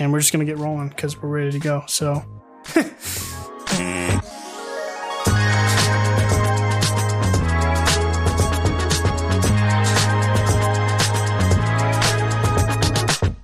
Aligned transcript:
and 0.00 0.10
we're 0.10 0.18
just 0.18 0.32
gonna 0.32 0.44
get 0.44 0.58
rolling 0.58 0.88
because 0.88 1.20
we're 1.20 1.28
ready 1.28 1.52
to 1.52 1.58
go. 1.60 1.84
So. 1.86 2.24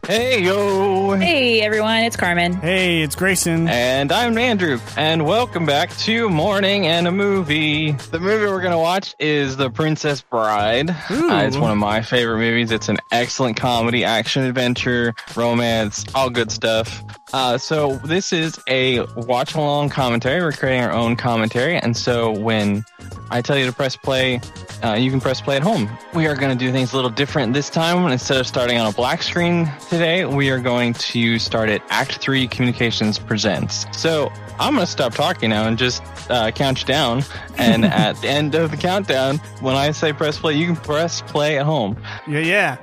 Hey 0.06 0.44
yo! 0.44 0.85
Hey 1.20 1.62
everyone, 1.62 2.02
it's 2.02 2.16
Carmen. 2.16 2.52
Hey, 2.54 3.00
it's 3.02 3.14
Grayson. 3.14 3.68
And 3.68 4.12
I'm 4.12 4.36
Andrew, 4.36 4.78
and 4.96 5.24
welcome 5.24 5.64
back 5.64 5.90
to 5.98 6.28
Morning 6.28 6.86
and 6.86 7.08
a 7.08 7.12
Movie. 7.12 7.92
The 7.92 8.20
movie 8.20 8.44
we're 8.46 8.60
gonna 8.60 8.78
watch 8.78 9.14
is 9.18 9.56
The 9.56 9.70
Princess 9.70 10.20
Bride. 10.20 10.90
Uh, 10.90 11.44
it's 11.46 11.56
one 11.56 11.70
of 11.70 11.78
my 11.78 12.02
favorite 12.02 12.38
movies. 12.38 12.70
It's 12.70 12.88
an 12.88 12.98
excellent 13.12 13.56
comedy, 13.56 14.04
action, 14.04 14.44
adventure, 14.44 15.14
romance, 15.34 16.04
all 16.14 16.28
good 16.28 16.50
stuff. 16.52 17.02
Uh, 17.36 17.58
so 17.58 17.96
this 17.96 18.32
is 18.32 18.58
a 18.66 19.00
watch 19.14 19.54
along 19.54 19.90
commentary. 19.90 20.40
We're 20.40 20.52
creating 20.52 20.80
our 20.80 20.90
own 20.90 21.16
commentary, 21.16 21.76
and 21.76 21.94
so 21.94 22.30
when 22.30 22.82
I 23.30 23.42
tell 23.42 23.58
you 23.58 23.66
to 23.66 23.74
press 23.74 23.94
play, 23.94 24.40
uh, 24.82 24.94
you 24.94 25.10
can 25.10 25.20
press 25.20 25.42
play 25.42 25.56
at 25.56 25.62
home. 25.62 25.86
We 26.14 26.28
are 26.28 26.34
going 26.34 26.56
to 26.56 26.64
do 26.64 26.72
things 26.72 26.94
a 26.94 26.96
little 26.96 27.10
different 27.10 27.52
this 27.52 27.68
time. 27.68 28.10
Instead 28.10 28.40
of 28.40 28.46
starting 28.46 28.78
on 28.78 28.86
a 28.86 28.92
black 28.92 29.22
screen 29.22 29.70
today, 29.90 30.24
we 30.24 30.48
are 30.48 30.58
going 30.58 30.94
to 30.94 31.38
start 31.38 31.68
at 31.68 31.82
Act 31.90 32.16
3 32.16 32.48
Communications 32.48 33.18
Presents. 33.18 33.84
So 33.92 34.32
I'm 34.58 34.74
going 34.74 34.86
to 34.86 34.90
stop 34.90 35.12
talking 35.12 35.50
now 35.50 35.68
and 35.68 35.76
just 35.76 36.02
uh, 36.30 36.50
count 36.52 36.80
you 36.80 36.86
down. 36.86 37.22
And 37.58 37.84
at 37.84 38.18
the 38.22 38.28
end 38.28 38.54
of 38.54 38.70
the 38.70 38.78
countdown, 38.78 39.40
when 39.60 39.76
I 39.76 39.90
say 39.90 40.14
press 40.14 40.38
play, 40.38 40.54
you 40.54 40.64
can 40.64 40.76
press 40.76 41.20
play 41.20 41.58
at 41.58 41.66
home. 41.66 42.02
Yeah, 42.26 42.38
yeah. 42.38 42.76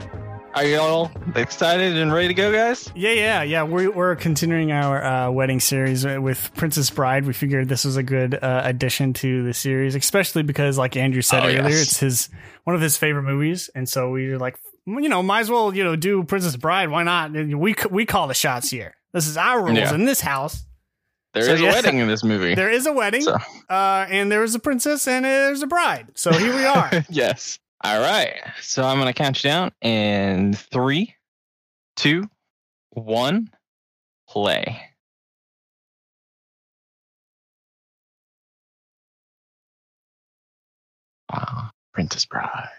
Are 0.56 0.64
you 0.66 0.78
all 0.80 1.12
excited 1.36 1.98
and 1.98 2.14
ready 2.14 2.28
to 2.28 2.34
go, 2.36 2.52
guys? 2.52 2.92
Yeah, 2.96 3.12
yeah, 3.14 3.42
yeah. 3.42 3.64
We're, 3.64 3.90
we're 3.90 4.16
continuing 4.16 4.72
our 4.72 5.04
uh, 5.04 5.32
wedding 5.32 5.60
series 5.60 6.06
with 6.06 6.52
Princess 6.56 6.92
Bride. 6.92 7.26
We 7.26 7.34
figured 7.34 7.68
this 7.70 7.86
was 7.86 7.98
a 7.98 8.04
good 8.04 8.36
uh, 8.36 8.62
addition 8.64 9.14
to 9.14 9.44
the 9.44 9.54
series, 9.54 9.96
especially 9.96 10.44
because, 10.44 10.78
like 10.78 10.96
Andrew 10.96 11.24
said 11.24 11.42
Oh, 11.44 11.48
earlier, 11.48 11.64
yes. 11.70 11.82
it's 11.82 12.00
his 12.00 12.30
one 12.66 12.76
of 12.76 12.82
his 12.84 12.98
favorite 12.98 13.24
movies, 13.24 13.72
and 13.74 13.90
so 13.90 14.12
we 14.12 14.30
were 14.30 14.38
like, 14.38 14.58
you 14.86 15.10
know, 15.10 15.24
might 15.24 15.40
as 15.42 15.50
well, 15.50 15.74
you 15.76 15.84
know, 15.84 15.96
do 15.96 16.24
Princess 16.24 16.56
Bride. 16.56 16.90
Why 16.90 17.02
not? 17.02 17.32
We 17.32 17.74
we 17.90 18.06
call 18.06 18.28
the 18.28 18.34
shots 18.36 18.70
here. 18.70 18.94
This 19.12 19.28
is 19.28 19.38
our 19.38 19.60
rules 19.64 19.78
Yeah. 19.78 19.96
in 19.96 20.06
this 20.06 20.22
house. 20.22 20.64
There 21.34 21.42
is 21.42 21.48
So, 21.48 21.56
a 21.56 21.58
yeah. 21.68 21.72
wedding 21.72 21.98
in 21.98 22.08
this 22.08 22.24
movie. 22.24 22.54
There 22.56 22.70
is 22.70 22.86
a 22.86 22.94
wedding, 22.94 23.24
So- 23.24 23.38
uh, 23.72 24.06
and 24.08 24.32
there 24.32 24.44
is 24.44 24.54
a 24.54 24.60
princess, 24.60 25.08
and 25.08 25.26
there's 25.26 25.64
a 25.64 25.68
bride. 25.68 26.10
So 26.14 26.32
here 26.32 26.54
we 26.56 26.64
are. 26.66 27.04
yes. 27.10 27.58
All 27.86 28.00
right. 28.00 28.34
So 28.62 28.84
I'm 28.84 28.98
going 28.98 29.14
to 29.14 29.14
count 29.14 29.44
you 29.44 29.50
down 29.50 29.72
in 29.82 30.54
three, 30.54 31.16
two, 31.98 32.30
one, 32.92 33.50
play. 34.30 34.82
Wow. 41.30 41.72
Princess 41.94 42.26
Bride. 42.26 42.70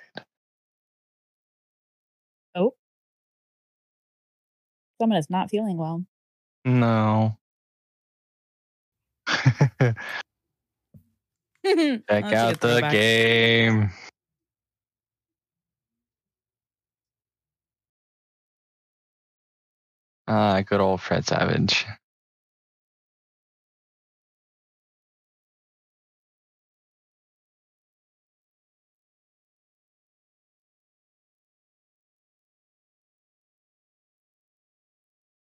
Oh. 2.55 2.74
Someone 5.00 5.18
is 5.18 5.28
not 5.28 5.50
feeling 5.50 5.77
well. 5.77 6.05
No. 6.64 7.36
Check 9.28 9.94
out 12.33 12.61
the 12.61 12.89
game. 12.91 13.91
Ah, 20.27 20.61
good 20.61 20.80
old 20.80 21.00
Fred 21.00 21.25
Savage. 21.27 21.86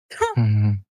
Mhm. 0.38 0.84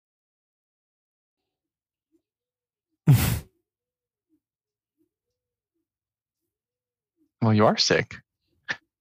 well, 7.41 7.53
you 7.53 7.65
are 7.65 7.77
sick. 7.77 8.15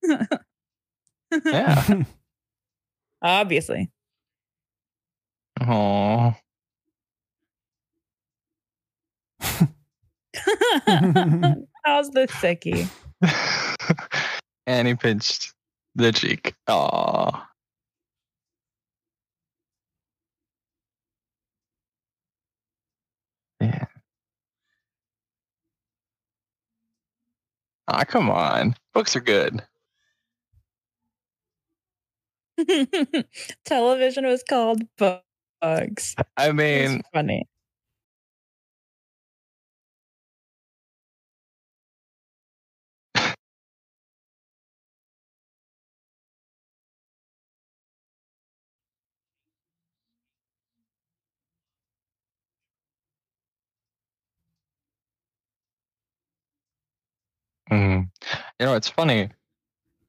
Yeah. 1.44 2.04
Obviously. 3.22 3.90
Oh. 5.60 6.34
How's 11.84 12.10
the 12.10 12.26
sickie? 12.28 12.88
and 14.66 14.88
he 14.88 14.94
pinched 14.94 15.54
the 15.94 16.12
cheek. 16.12 16.54
Aw. 16.68 17.48
Yeah. 23.60 23.86
Ah, 27.88 28.04
come 28.04 28.30
on. 28.30 28.74
Books 28.94 29.14
are 29.16 29.20
good. 29.20 29.62
Television 33.64 34.26
was 34.26 34.42
called 34.48 34.82
Bugs. 35.62 36.16
I 36.36 36.52
mean, 36.52 37.02
funny. 37.14 37.46
mm. 57.70 58.08
you 58.60 58.66
know, 58.66 58.74
it's 58.74 58.88
funny 58.88 59.30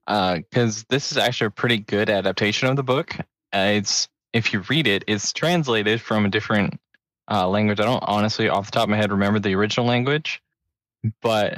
because 0.08 0.86
this 0.90 1.12
is 1.12 1.18
actually 1.18 1.48
a 1.48 1.52
pretty 1.52 1.80
good 1.80 2.10
adaptation 2.10 2.70
of 2.70 2.76
the 2.76 2.84
book. 2.84 3.16
Uh, 3.54 3.74
it's 3.76 4.10
if 4.34 4.52
you 4.54 4.62
read 4.70 4.88
it, 4.88 5.04
it's 5.08 5.32
translated 5.32 6.02
from 6.02 6.26
a 6.26 6.30
different 6.30 6.80
uh, 7.32 7.48
language. 7.48 7.80
I 7.80 7.86
don't 7.86 8.04
honestly, 8.06 8.50
off 8.50 8.66
the 8.66 8.72
top 8.72 8.84
of 8.84 8.90
my 8.90 8.98
head, 8.98 9.12
remember 9.12 9.40
the 9.40 9.56
original 9.56 9.86
language, 9.86 10.42
but 11.22 11.58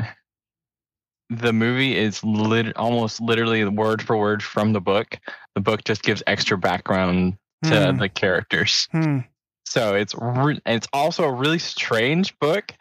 the 1.30 1.54
movie 1.54 1.98
is 1.98 2.24
lit- 2.24 2.76
almost 2.78 3.20
literally 3.20 3.66
word 3.66 4.02
for 4.02 4.16
word 4.18 4.44
from 4.44 4.74
the 4.74 4.82
book. 4.82 5.18
The 5.56 5.62
book 5.62 5.84
just 5.84 6.04
gives 6.04 6.22
extra 6.28 6.58
background 6.58 7.38
to 7.64 7.92
Hmm. 7.92 7.98
the 7.98 8.10
characters. 8.10 8.88
Hmm. 8.92 9.20
So 9.66 9.96
it's 9.96 10.14
re- 10.20 10.62
it's 10.68 10.88
also 10.94 11.24
a 11.24 11.32
really 11.32 11.58
strange 11.58 12.38
book, 12.40 12.72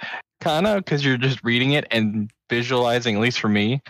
kind 0.41 0.67
of, 0.67 0.85
because 0.85 1.03
you're 1.05 1.17
just 1.17 1.43
reading 1.43 1.73
it 1.73 1.87
and 1.91 2.31
visualizing. 2.51 3.15
At 3.17 3.23
least 3.23 3.41
for 3.41 3.49
me, 3.49 3.81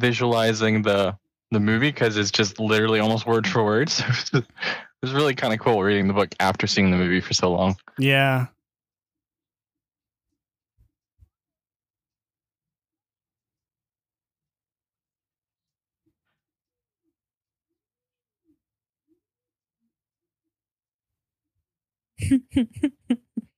visualizing 0.00 0.82
the 0.82 1.16
the 1.50 1.60
movie 1.60 1.90
because 1.90 2.16
it's 2.16 2.30
just 2.32 2.58
literally 2.60 3.00
almost 3.00 3.26
word 3.26 3.46
for 3.46 3.64
word. 3.64 3.90
So 4.12 4.42
it 5.00 5.06
was 5.06 5.12
really 5.14 5.34
kind 5.34 5.54
of 5.54 5.60
cool 5.60 5.80
reading 5.82 6.08
the 6.08 6.14
book 6.14 6.34
after 6.40 6.66
seeing 6.66 6.90
the 6.90 6.96
movie 6.96 7.20
for 7.20 7.32
so 7.32 7.52
long. 7.52 7.76
Yeah. 7.98 8.46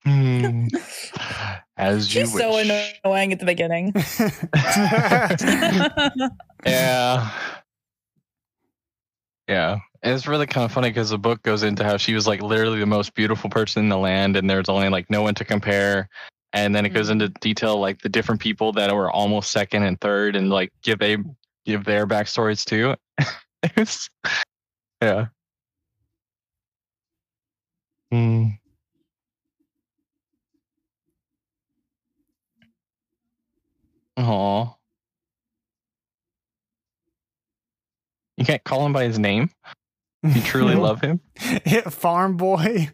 Hmm. 0.05 0.67
As 1.77 2.15
you 2.15 2.23
She's 2.23 2.33
so 2.33 2.57
annoying 2.59 3.33
at 3.33 3.39
the 3.39 3.47
beginning. 3.47 3.95
Yeah. 6.67 7.31
Yeah. 9.51 9.81
And 10.05 10.15
it's 10.15 10.29
really 10.29 10.47
kind 10.47 10.65
of 10.65 10.71
funny 10.71 10.91
because 10.91 11.11
the 11.11 11.19
book 11.19 11.43
goes 11.43 11.65
into 11.65 11.83
how 11.85 11.97
she 11.97 12.15
was 12.15 12.25
like 12.29 12.41
literally 12.41 12.79
the 12.79 12.87
most 12.87 13.15
beautiful 13.15 13.51
person 13.51 13.83
in 13.83 13.89
the 13.89 13.99
land 13.99 14.37
and 14.37 14.49
there's 14.49 14.69
only 14.69 14.89
like 14.89 15.11
no 15.11 15.23
one 15.23 15.35
to 15.35 15.45
compare. 15.45 16.09
And 16.53 16.73
then 16.75 16.87
it 16.87 16.91
goes 16.91 17.11
into 17.11 17.29
detail 17.41 17.79
like 17.81 18.01
the 18.01 18.09
different 18.09 18.41
people 18.41 18.73
that 18.75 18.95
were 18.95 19.11
almost 19.11 19.51
second 19.51 19.83
and 19.83 20.01
third 20.01 20.37
and 20.37 20.51
like 20.51 20.73
give 20.83 21.01
they 21.01 21.17
give 21.67 21.85
their 21.85 22.07
backstories 22.07 22.65
too. 22.65 22.95
it's 23.77 24.09
yeah. 25.03 25.27
Hmm. 28.13 28.61
Aw. 34.17 34.80
You 38.41 38.47
can't 38.47 38.65
call 38.65 38.87
him 38.87 38.95
by 38.95 39.05
his 39.05 39.19
name? 39.19 39.51
You 40.23 40.41
truly 40.41 40.75
love 40.77 41.03
him? 41.03 41.21
Farm 41.91 42.39
boy. 42.39 42.89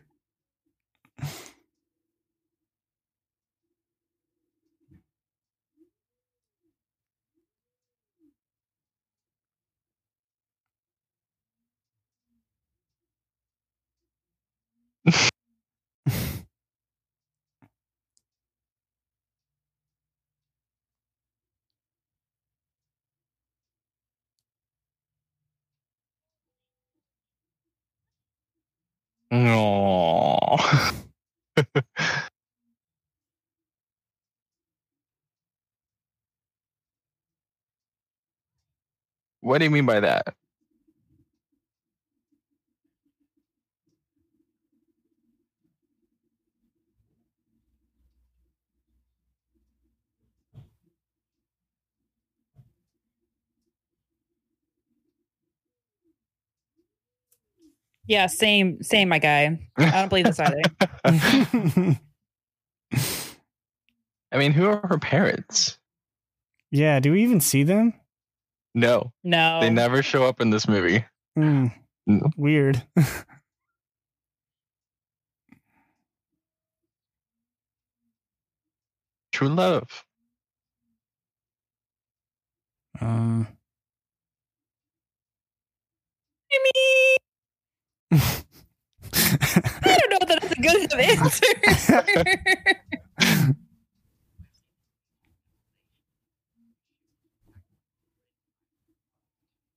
No. 29.31 30.57
what 39.41 39.59
do 39.59 39.65
you 39.65 39.71
mean 39.71 39.87
by 39.87 40.01
that? 40.01 40.35
Yeah, 58.07 58.27
same, 58.27 58.83
same, 58.83 59.09
my 59.09 59.19
guy. 59.19 59.59
I 59.77 59.91
don't 59.91 60.09
believe 60.09 60.27
this 60.27 60.39
either. 60.41 60.61
I 64.33 64.39
mean, 64.39 64.53
who 64.53 64.67
are 64.69 64.87
her 64.87 64.99
parents? 64.99 65.79
yeah, 66.71 67.01
do 67.01 67.13
we 67.13 67.23
even 67.23 67.41
see 67.41 67.63
them? 67.63 67.95
No, 68.75 69.13
No. 69.25 69.61
they 69.61 69.71
never 69.71 70.03
show 70.03 70.25
up 70.25 70.41
in 70.41 70.51
this 70.51 70.69
movie. 70.69 71.05
Hmm, 71.37 71.69
No. 72.07 72.29
weird. 72.37 72.83
True 79.33 79.49
love. 79.49 80.05
Um, 83.01 83.47
I 86.53 86.59
mean, 86.75 87.17
I 89.15 89.99
don't 89.99 90.11
know 90.11 90.19
that 90.27 90.39
that's 90.43 90.53
a 90.53 90.63
good 90.63 90.93
enough 90.93 91.41
answer. 91.89 92.05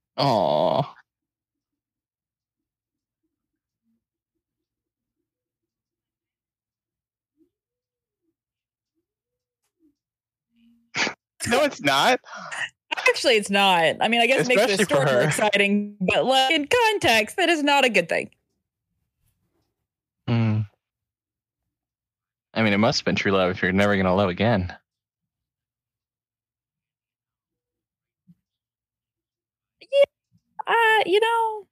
Aww. 0.19 0.85
No, 11.49 11.63
it's 11.63 11.81
not. 11.81 12.19
Actually, 12.97 13.35
it's 13.35 13.49
not. 13.49 13.95
I 14.01 14.07
mean, 14.07 14.21
I 14.21 14.27
guess 14.27 14.47
it 14.47 14.55
makes 14.55 14.77
the 14.77 14.83
story 14.83 15.05
more 15.05 15.21
exciting, 15.21 15.95
but 15.99 16.25
like 16.25 16.51
in 16.51 16.67
context, 16.67 17.37
that 17.37 17.49
is 17.49 17.63
not 17.63 17.85
a 17.85 17.89
good 17.89 18.09
thing. 18.09 18.29
Hmm. 20.27 20.61
I 22.53 22.63
mean, 22.63 22.73
it 22.73 22.77
must 22.77 22.99
have 22.99 23.05
been 23.05 23.15
true 23.15 23.31
love 23.31 23.51
if 23.51 23.61
you're 23.61 23.71
never 23.71 23.95
going 23.95 24.05
to 24.05 24.13
love 24.13 24.29
again. 24.29 24.75
Yeah, 29.81 30.67
uh, 30.67 31.03
you 31.05 31.19
know, 31.19 31.67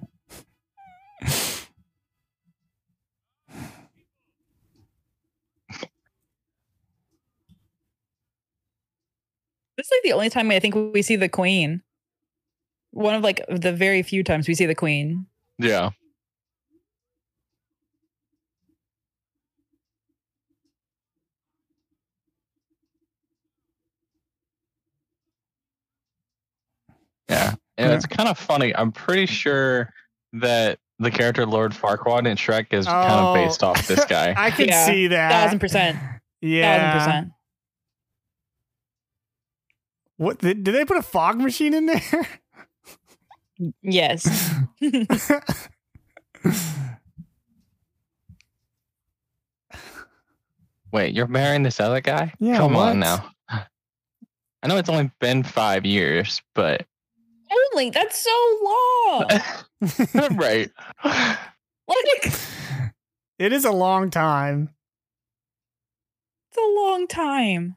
this 9.84 9.92
is 9.92 9.96
like 9.98 10.02
the 10.10 10.14
only 10.14 10.30
time 10.30 10.50
I 10.50 10.60
think 10.60 10.74
we 10.94 11.02
see 11.02 11.16
the 11.16 11.28
queen. 11.28 11.82
One 12.92 13.14
of 13.14 13.22
like 13.22 13.44
the 13.50 13.72
very 13.72 14.02
few 14.02 14.24
times 14.24 14.48
we 14.48 14.54
see 14.54 14.64
the 14.64 14.74
queen. 14.74 15.26
Yeah. 15.58 15.90
Yeah. 27.28 27.54
And 27.76 27.90
Yeah. 27.90 27.96
it's 27.96 28.06
kind 28.06 28.28
of 28.28 28.38
funny. 28.38 28.74
I'm 28.74 28.92
pretty 28.92 29.26
sure 29.26 29.92
that 30.34 30.78
the 30.98 31.10
character 31.10 31.44
Lord 31.46 31.72
Farquaad 31.72 32.26
in 32.26 32.36
Shrek 32.36 32.72
is 32.72 32.86
kind 32.86 33.12
Oh. 33.12 33.28
of 33.28 33.34
based 33.34 33.62
off 33.62 33.86
this 33.86 34.04
guy. 34.04 34.34
I 34.36 34.50
can 34.50 34.68
Yeah, 34.68 34.86
see 34.86 35.08
that. 35.08 35.30
Thousand 35.30 35.58
percent. 35.58 35.98
Yeah. 36.40 36.92
Thousand 36.92 37.00
percent. 37.00 37.32
What 40.16 40.38
did, 40.38 40.64
did 40.64 40.74
they 40.74 40.84
put 40.84 40.96
a 40.96 41.02
fog 41.02 41.38
machine 41.38 41.74
in 41.74 41.86
there? 41.86 42.28
Yes. 43.82 44.50
Wait, 50.92 51.14
you're 51.14 51.26
marrying 51.26 51.62
this 51.62 51.80
other 51.80 52.00
guy? 52.00 52.32
Yeah, 52.38 52.56
Come 52.58 52.74
what? 52.74 52.90
on 52.90 53.00
now. 53.00 53.28
I 53.48 54.66
know 54.68 54.76
it's 54.76 54.88
only 54.88 55.10
been 55.20 55.42
five 55.42 55.84
years, 55.84 56.40
but 56.54 56.86
Only 57.74 57.90
that's 57.90 58.18
so 58.18 58.58
long. 58.64 59.28
right. 60.36 60.70
Like 61.04 62.32
it 63.38 63.52
is 63.52 63.64
a 63.64 63.72
long 63.72 64.10
time. 64.10 64.70
it's 66.50 66.58
a 66.58 66.80
long 66.80 67.06
time. 67.08 67.76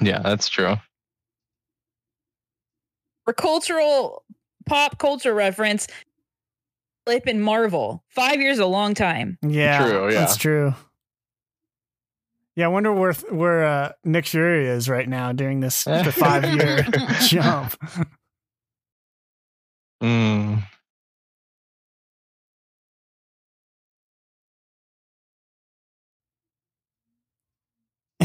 Yeah, 0.00 0.20
that's 0.20 0.48
true. 0.48 0.76
For 3.26 3.32
cultural 3.32 4.22
pop 4.66 4.98
culture 4.98 5.34
reference, 5.34 5.88
Blip 7.04 7.26
and 7.26 7.42
Marvel. 7.42 8.04
Five 8.08 8.40
years 8.40 8.60
a 8.60 8.66
long 8.66 8.94
time. 8.94 9.36
Yeah, 9.42 9.84
True, 9.84 10.08
yeah. 10.12 10.20
that's 10.20 10.36
true. 10.36 10.74
Yeah, 12.54 12.66
I 12.66 12.68
wonder 12.68 12.92
where 12.92 13.12
where 13.30 13.64
uh, 13.66 13.92
Nick 14.04 14.26
Fury 14.26 14.68
is 14.68 14.88
right 14.88 15.08
now 15.08 15.32
during 15.32 15.58
this 15.58 15.82
the 15.84 16.12
five 16.12 16.44
year 16.54 16.86
jump. 17.26 17.74
Mm. 20.00 20.62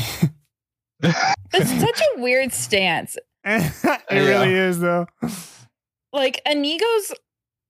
That's 0.99 1.79
such 1.79 2.01
a 2.15 2.21
weird 2.21 2.53
stance. 2.53 3.17
it 3.45 3.71
Yeah. 4.11 4.41
really 4.41 4.53
is 4.53 4.79
though. 4.79 5.07
Like 6.13 6.41
Inigo's 6.45 7.13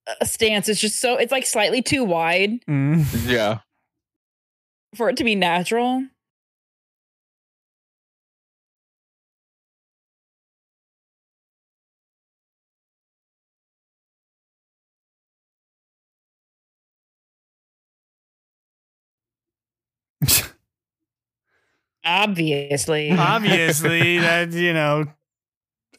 uh, 0.07 0.25
stance 0.25 0.67
is 0.69 0.79
just 0.79 0.99
so 0.99 1.15
it's 1.17 1.31
like 1.31 1.45
slightly 1.45 1.81
too 1.81 2.03
wide 2.03 2.63
Mm. 2.67 3.05
yeah. 3.27 3.59
for 4.95 5.09
it 5.09 5.17
to 5.17 5.23
be 5.23 5.35
natural. 5.35 6.03
Obviously. 22.05 23.11
Obviously, 23.11 24.17
that 24.19 24.51
you 24.53 24.73
know 24.73 25.05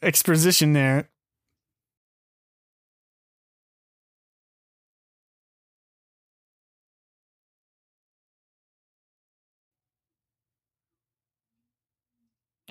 exposition 0.03 0.73
there. 0.73 1.09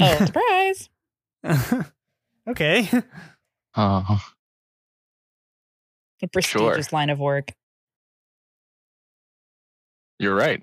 oh, 0.00 0.16
surprise. 0.26 0.88
okay. 2.48 2.88
Uh-huh. 3.74 4.18
Oh. 4.18 4.20
A 6.22 6.28
prestigious 6.28 6.88
Sure. 6.88 6.96
line 6.98 7.10
of 7.10 7.18
work. 7.18 7.52
You're 10.18 10.34
right. 10.34 10.62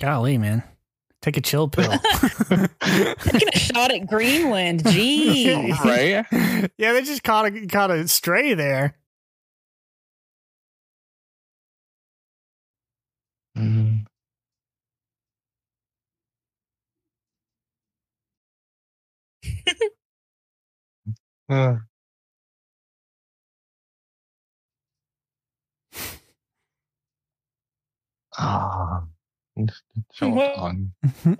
Golly, 0.00 0.38
man. 0.38 0.62
Take 1.22 1.36
a 1.38 1.40
chill 1.40 1.68
pill. 1.68 1.90
Taking 2.50 3.48
a 3.52 3.58
shot 3.58 3.90
at 3.90 4.06
Greenland. 4.06 4.86
Gee. 4.86 5.72
right? 5.84 6.24
Yeah, 6.78 6.92
they 6.92 7.02
just 7.02 7.24
caught 7.24 7.46
a 7.46 7.66
caught 7.66 7.90
a 7.90 8.06
stray 8.06 8.54
there. 8.54 8.96
Mm. 13.56 14.06
Uh. 21.48 21.76
Ah. 28.38 29.04
So 30.12 30.28
What? 30.28 30.76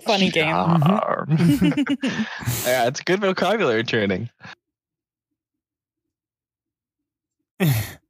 Funny 0.03 0.29
game. 0.31 0.47
Yeah, 2.65 2.87
it's 2.87 3.01
good 3.01 3.19
vocabulary 3.21 3.83
training. 3.83 4.29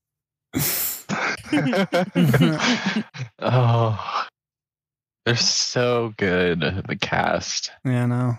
oh, 3.39 4.25
they're 5.25 5.35
so 5.35 6.13
good. 6.17 6.61
The 6.87 6.97
cast. 6.99 7.71
yeah, 7.85 8.05
no. 8.05 8.35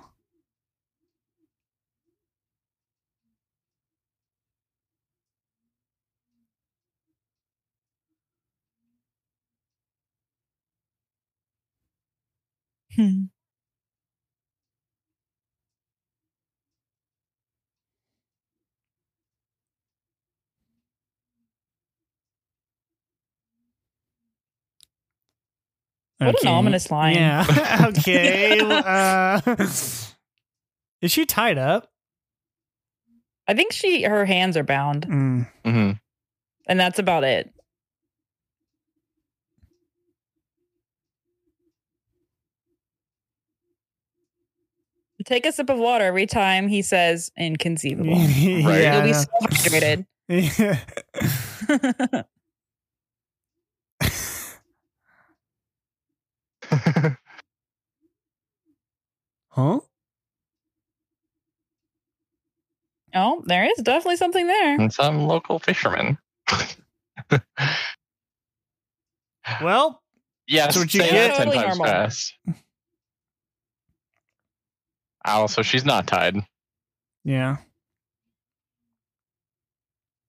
Hmm. 12.97 13.32
What 26.27 26.43
an 26.43 26.49
ominous 26.49 26.91
line. 26.91 27.15
Yeah. 27.17 27.45
okay. 27.99 28.59
uh, 28.61 29.41
is 29.57 30.13
she 31.13 31.27
tied 31.27 31.59
up? 31.59 31.89
I 33.49 33.55
think 33.55 33.73
she 33.73 34.03
her 34.05 34.25
hands 34.25 34.57
are 34.57 34.63
bound, 34.65 35.07
Mm. 35.07 35.49
hmm 35.65 35.91
and 36.69 36.79
that's 36.79 36.99
about 37.01 37.25
it. 37.25 37.53
Take 45.25 45.47
a 45.47 45.53
sip 45.53 45.71
of 45.71 45.79
water 45.79 46.05
every 46.05 46.27
time 46.27 46.67
he 46.67 46.83
says 46.83 47.31
inconceivable. 47.39 48.17
yeah. 48.17 49.05
You'll 49.05 49.05
be 49.05 49.13
I 49.13 49.13
so 49.13 49.29
hydrated. 49.47 50.07
know. 52.13 52.23
Huh? 59.51 59.81
oh, 63.15 63.43
there 63.47 63.65
is 63.65 63.79
definitely 63.83 64.17
something 64.17 64.47
there. 64.47 64.81
and 64.81 64.93
some 64.93 65.27
local 65.27 65.59
fishermen. 65.59 66.19
Well, 69.61 70.01
Yes, 70.47 70.67
That's 70.67 70.77
what 70.79 70.95
you 70.95 71.01
say 71.01 71.11
get. 71.11 71.29
that 71.31 71.37
ten 71.37 71.47
Totally 71.47 71.65
times 71.65 71.79
normal. 71.79 71.93
fast. 71.95 72.35
Oh, 75.27 75.47
so 75.47 75.63
she's 75.63 75.85
not 75.85 76.07
tied. 76.07 76.37
yeah. 77.25 77.57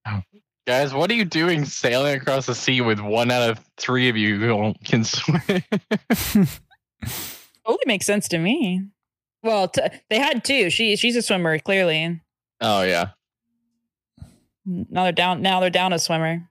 Oh. 0.08 0.22
Guys, 0.66 0.94
what 0.94 1.12
are 1.12 1.14
you 1.14 1.26
doing 1.26 1.66
sailing 1.66 2.16
across 2.16 2.46
the 2.46 2.56
sea 2.56 2.80
with 2.80 3.02
one 3.02 3.30
out 3.32 3.50
of 3.50 3.60
three 3.78 4.08
of 4.08 4.16
you 4.16 4.40
who 4.40 4.74
can 4.86 5.04
swim? 5.04 5.42
Totally 7.66 7.84
makes 7.86 8.06
sense 8.06 8.30
to 8.30 8.38
me. 8.38 8.82
Well, 9.42 9.68
t- 9.68 9.82
they 10.10 10.20
had 10.20 10.46
two. 10.46 10.70
She 10.70 10.96
she's 10.96 11.18
a 11.18 11.22
swimmer 11.22 11.60
clearly. 11.60 12.22
oh 12.62 12.84
yeah. 12.84 13.10
Now 14.66 15.04
they're 15.04 15.12
down. 15.12 15.42
Now 15.42 15.60
they're 15.60 15.70
down 15.70 15.92
a 15.92 16.00
swimmer. 16.00 16.50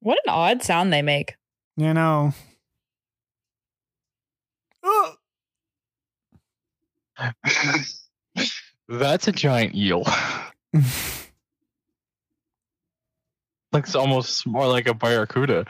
What 0.00 0.18
an 0.26 0.32
odd 0.32 0.64
sound 0.64 0.92
they 0.92 1.02
make. 1.02 1.36
You 1.76 1.94
know. 1.94 2.32
That's 8.88 9.28
a 9.28 9.32
giant 9.32 9.74
eel. 9.74 10.04
Looks 13.72 13.94
almost 13.94 14.46
more 14.46 14.66
like 14.66 14.86
a 14.86 14.94
barracuda. 14.94 15.66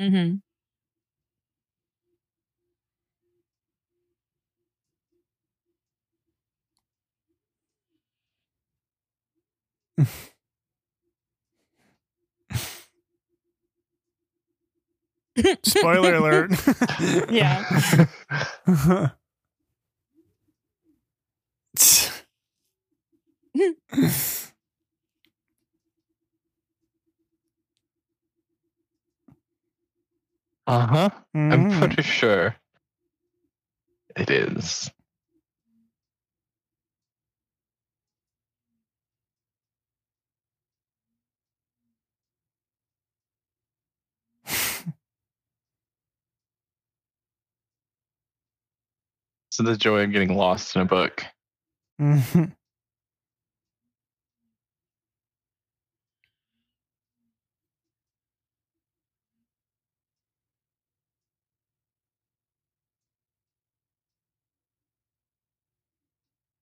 Mm-hmm. 0.00 0.36
spoiler 15.64 16.14
alert. 16.14 16.52
Yeah. 17.30 17.96
Uh 30.66 30.86
huh. 30.86 31.10
I'm 31.34 31.66
Mhm. 31.66 31.78
pretty 31.78 32.02
sure 32.02 32.56
it 34.16 34.30
is. 34.30 34.90
So 49.50 49.62
the 49.62 49.76
joy 49.76 50.02
of 50.04 50.12
getting 50.12 50.36
lost 50.36 50.76
in 50.76 50.82
a 50.82 50.84
book. 50.84 51.24
Mhm. 52.00 52.54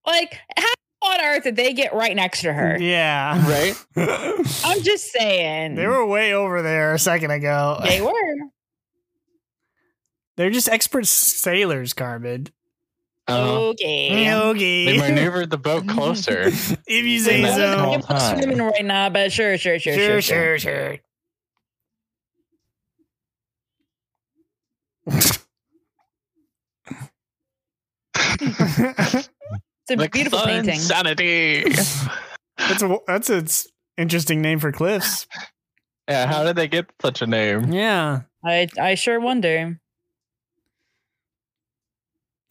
Like, 0.06 0.38
how 0.56 0.72
on 1.02 1.20
earth 1.24 1.44
did 1.44 1.56
they 1.56 1.72
get 1.72 1.94
right 1.94 2.14
next 2.14 2.42
to 2.42 2.52
her? 2.52 2.78
Yeah. 2.78 3.46
Right? 3.48 3.74
I'm 4.64 4.82
just 4.82 5.10
saying. 5.12 5.74
they 5.74 5.86
were 5.86 6.04
way 6.06 6.32
over 6.34 6.62
there 6.62 6.94
a 6.94 6.98
second 6.98 7.30
ago. 7.30 7.80
They 7.84 8.00
were. 8.02 8.36
They're 10.36 10.50
just 10.50 10.68
expert 10.68 11.06
sailors, 11.06 11.92
Carbid. 11.92 12.52
Uh, 13.28 13.68
Okay. 13.68 14.34
Okay. 14.34 14.84
they 14.84 14.98
maneuvered 14.98 15.48
the 15.50 15.56
boat 15.56 15.86
closer. 15.88 16.42
if 16.42 16.76
you 16.88 17.20
say 17.20 17.40
They 17.40 17.54
so. 17.54 18.02
I'm 18.08 18.38
swimming 18.38 18.58
right 18.58 18.84
now, 18.84 19.08
but 19.10 19.32
sure, 19.32 19.56
sure, 19.56 19.78
sure, 19.78 19.94
Sure, 19.94 20.20
sure, 20.20 20.58
sure, 20.58 20.58
sure. 20.58 20.98
It's 29.88 30.02
a 30.02 30.08
beautiful 30.08 30.40
painting. 30.40 30.76
Insanity. 30.76 31.64
that's 32.58 32.82
a 32.82 32.98
that's 33.06 33.30
its 33.30 33.68
interesting 33.96 34.40
name 34.40 34.58
for 34.58 34.72
cliffs. 34.72 35.26
yeah, 36.08 36.26
how 36.26 36.42
did 36.42 36.56
they 36.56 36.68
get 36.68 36.86
such 37.02 37.20
a 37.22 37.26
name? 37.26 37.72
Yeah. 37.72 38.22
I 38.44 38.68
I 38.80 38.94
sure 38.94 39.20
wonder. 39.20 39.78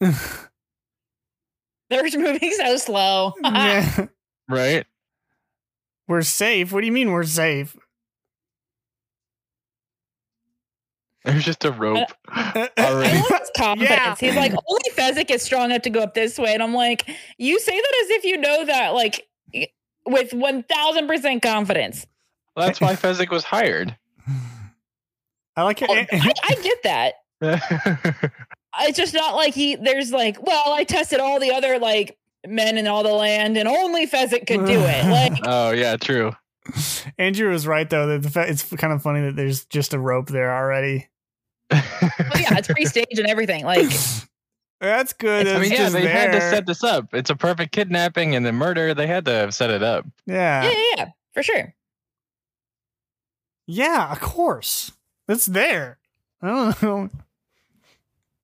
They 0.00 0.10
They're 1.90 2.02
moving 2.18 2.52
so 2.52 2.76
slow. 2.76 3.34
yeah. 3.42 4.06
Right? 4.48 4.86
We're 6.06 6.22
safe. 6.22 6.72
What 6.72 6.80
do 6.80 6.86
you 6.86 6.92
mean 6.92 7.10
we're 7.10 7.24
safe? 7.24 7.76
There's 11.34 11.44
just 11.44 11.64
a 11.64 11.72
rope 11.72 12.08
I 12.28 12.68
already. 12.78 13.16
love 13.18 13.40
his 13.40 13.50
confidence. 13.56 13.90
Yeah. 13.90 14.14
He's 14.16 14.36
like, 14.36 14.52
only 14.52 14.90
Fezzik 14.92 15.30
is 15.30 15.42
strong 15.42 15.70
enough 15.70 15.82
to 15.82 15.90
go 15.90 16.00
up 16.00 16.14
this 16.14 16.38
way. 16.38 16.52
And 16.52 16.62
I'm 16.62 16.74
like, 16.74 17.08
you 17.38 17.58
say 17.60 17.72
that 17.72 18.02
as 18.04 18.10
if 18.10 18.24
you 18.24 18.36
know 18.36 18.66
that, 18.66 18.90
like, 18.90 19.26
with 20.06 20.30
1000% 20.32 21.42
confidence. 21.42 22.06
That's 22.56 22.80
why 22.80 22.94
Fezzik 22.94 23.30
was 23.30 23.42
hired. 23.44 23.96
I 25.56 25.62
like 25.62 25.80
it. 25.80 25.88
Oh, 25.90 25.94
I, 25.94 26.32
I 26.42 26.54
get 26.62 26.82
that. 26.82 27.14
It's 28.80 28.98
just 28.98 29.14
not 29.14 29.36
like 29.36 29.54
he, 29.54 29.76
there's 29.76 30.10
like, 30.10 30.42
well, 30.44 30.72
I 30.72 30.82
tested 30.82 31.20
all 31.20 31.38
the 31.38 31.52
other, 31.52 31.78
like, 31.78 32.18
men 32.46 32.76
in 32.76 32.86
all 32.86 33.02
the 33.02 33.12
land 33.12 33.56
and 33.56 33.68
only 33.68 34.06
Fezzik 34.06 34.46
could 34.46 34.66
do 34.66 34.80
it. 34.80 35.06
Like, 35.06 35.32
oh 35.44 35.70
yeah, 35.70 35.96
true. 35.96 36.32
Andrew 37.18 37.50
was 37.50 37.66
right 37.66 37.88
though. 37.88 38.06
That 38.06 38.22
the 38.22 38.30
fa- 38.30 38.48
it's 38.48 38.64
kind 38.74 38.92
of 38.92 39.02
funny 39.02 39.22
that 39.22 39.36
there's 39.36 39.64
just 39.66 39.94
a 39.94 39.98
rope 39.98 40.28
there 40.28 40.54
already. 40.54 41.08
Oh, 41.70 41.80
yeah, 42.38 42.58
it's 42.58 42.68
pre 42.68 42.84
staged 42.86 43.18
and 43.18 43.28
everything. 43.28 43.64
Like, 43.64 43.88
That's 44.80 45.12
good. 45.14 45.46
I 45.48 45.52
I 45.52 45.54
It's 45.54 45.62
mean, 45.62 45.70
yeah, 45.72 45.76
just 45.78 45.92
they 45.94 46.06
had 46.06 46.32
to 46.32 46.40
set 46.40 46.66
this 46.66 46.84
up. 46.84 47.14
It's 47.14 47.30
a 47.30 47.36
perfect 47.36 47.72
kidnapping 47.72 48.34
and 48.34 48.44
the 48.44 48.52
murder. 48.52 48.92
They 48.92 49.06
had 49.06 49.24
to 49.26 49.30
have 49.32 49.54
set 49.54 49.70
it 49.70 49.82
up. 49.82 50.04
Yeah. 50.26 50.64
yeah, 50.64 50.70
yeah, 50.70 50.82
yeah, 50.96 51.06
for 51.32 51.42
sure. 51.42 51.74
Yeah, 53.66 54.12
of 54.12 54.20
course. 54.20 54.92
It's 55.28 55.46
there. 55.46 55.98
I 56.42 56.48
don't 56.48 56.82
know. 56.82 57.10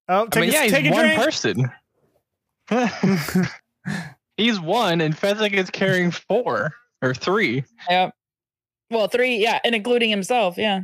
Oh, 0.08 0.22
I 0.22 0.26
take 0.28 0.40
mean, 0.40 0.50
a, 0.50 0.52
yeah, 0.52 0.62
he's 0.62 0.72
take 0.72 0.86
a 0.86 0.90
one 0.90 1.04
drink. 1.04 1.22
person. 1.22 1.70
he's 4.36 4.58
one, 4.60 5.00
and 5.00 5.14
Fezzik 5.16 5.52
is 5.52 5.70
carrying 5.70 6.10
four 6.10 6.72
or 7.02 7.14
three. 7.14 7.64
Yeah. 7.88 8.10
Well, 8.90 9.08
three, 9.08 9.36
yeah, 9.36 9.60
and 9.62 9.74
including 9.74 10.10
himself, 10.10 10.56
yeah. 10.56 10.80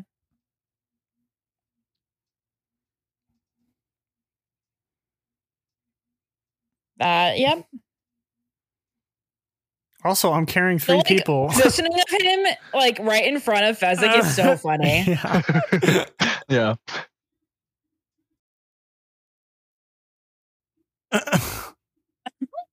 Uh, 7.01 7.33
yep. 7.37 7.67
also, 10.05 10.33
I'm 10.33 10.47
carrying 10.47 10.79
three 10.79 10.97
like, 10.97 11.07
people. 11.07 11.49
Positioning 11.53 11.93
of 11.93 12.21
him 12.21 12.47
like 12.73 12.99
right 13.01 13.27
in 13.27 13.39
front 13.41 13.65
of 13.67 13.79
Fezzik 13.79 14.19
is 14.19 14.35
so 14.35 14.57
funny. 14.63 15.05
yeah. 16.49 16.75
yeah. 21.13 21.55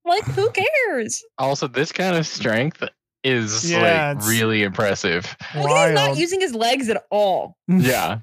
Like, 0.05 0.25
who 0.25 0.51
cares? 0.51 1.23
Also, 1.37 1.67
this 1.67 1.91
kind 1.91 2.17
of 2.17 2.27
strength 2.27 2.83
is 3.23 3.71
Yeah, 3.71 4.13
like 4.17 4.27
really 4.27 4.63
impressive. 4.63 5.35
Look 5.55 5.69
at 5.69 5.87
he's 5.87 5.95
not 5.95 6.17
using 6.17 6.41
his 6.41 6.53
legs 6.53 6.89
at 6.89 7.05
all. 7.09 7.55
Yeah. 7.67 8.19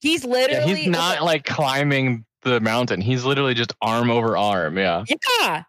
He's 0.00 0.24
yeah. 0.24 0.30
literally 0.30 0.74
He's 0.74 0.88
not 0.88 1.22
like 1.22 1.44
climbing 1.44 2.24
the 2.42 2.60
mountain. 2.60 3.00
He's 3.00 3.24
literally 3.24 3.54
just 3.54 3.72
arm 3.80 4.10
over 4.10 4.36
arm. 4.36 4.76
Yeah. 4.78 5.04
Yeah. 5.40 5.62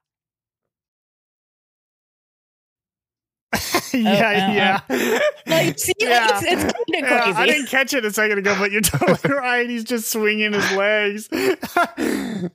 yeah, 3.94 4.80
uh, 4.90 4.90
yeah. 4.92 5.20
Like, 5.46 5.78
see, 5.78 5.94
like, 6.02 6.10
Yeah. 6.10 6.40
it's, 6.42 6.44
it's 6.44 6.64
kind 6.64 7.06
of 7.06 7.12
Yeah, 7.12 7.34
I 7.38 7.46
didn't 7.46 7.68
catch 7.68 7.94
it 7.94 8.04
a 8.04 8.12
second 8.12 8.40
ago, 8.40 8.56
but 8.58 8.72
you're 8.72 8.82
totally 8.82 9.36
right. 9.38 9.70
He's 9.70 9.84
just 9.84 10.12
swinging 10.12 10.54
his 10.54 10.72
legs. 10.72 11.30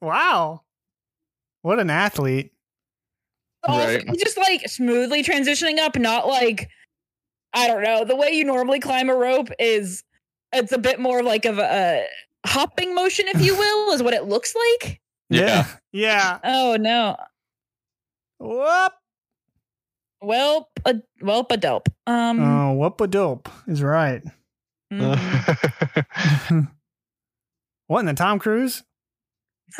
wow. 0.00 0.62
What 1.62 1.78
an 1.78 1.90
athlete. 1.90 2.50
Also, 3.62 3.86
Right. 3.86 4.08
he's 4.08 4.22
just 4.22 4.36
like 4.36 4.68
smoothly 4.68 5.22
transitioning 5.22 5.78
up, 5.78 5.96
not 5.96 6.26
like 6.26 6.68
I 7.52 7.68
don't 7.68 7.82
know. 7.84 8.04
The 8.04 8.16
way 8.16 8.30
you 8.32 8.44
normally 8.44 8.80
climb 8.80 9.08
a 9.08 9.14
rope 9.14 9.48
is 9.60 10.02
it's 10.52 10.72
a 10.72 10.78
bit 10.78 10.98
more 10.98 11.22
like 11.22 11.44
of 11.44 11.58
a, 11.58 11.62
a 11.62 12.06
hopping 12.44 12.94
motion, 12.94 13.26
if 13.28 13.40
you 13.40 13.54
will, 13.58 13.92
is 13.92 14.02
what 14.02 14.14
it 14.14 14.24
looks 14.24 14.54
like. 14.80 15.00
Yeah. 15.30 15.66
Yeah. 15.92 16.38
Oh 16.44 16.76
no. 16.78 17.16
Whoop. 18.38 18.92
Well, 20.20 20.70
a 20.84 20.96
well, 21.20 21.46
a 21.50 21.56
dope. 21.56 21.88
Um, 22.06 22.40
Oh, 22.40 22.72
whoop 22.74 23.00
a 23.00 23.06
dope 23.06 23.48
is 23.66 23.82
right. 23.82 24.22
mhm. 24.92 26.68
What 27.86 28.00
in 28.00 28.06
the 28.06 28.14
Tom 28.14 28.38
Cruise? 28.38 28.82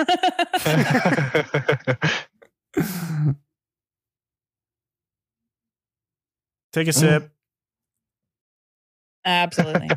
Take 6.73 6.89
a 6.89 6.91
Mm. 6.91 6.95
sip. 6.95 7.31
absolutely. 9.25 9.89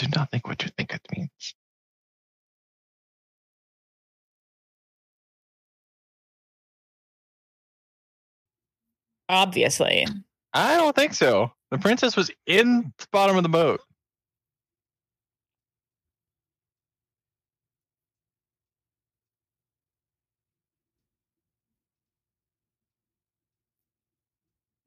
Do 0.00 0.06
not 0.16 0.30
think 0.30 0.46
what 0.48 0.62
you 0.62 0.70
think 0.78 0.94
it 0.94 1.06
means. 1.14 1.54
Obviously. 9.28 10.06
I 10.54 10.78
don't 10.78 10.96
think 10.96 11.12
so. 11.12 11.52
The 11.70 11.76
princess 11.76 12.16
was 12.16 12.30
in 12.46 12.94
the 12.96 13.06
bottom 13.12 13.36
of 13.36 13.42
the 13.42 13.50
boat. 13.50 13.82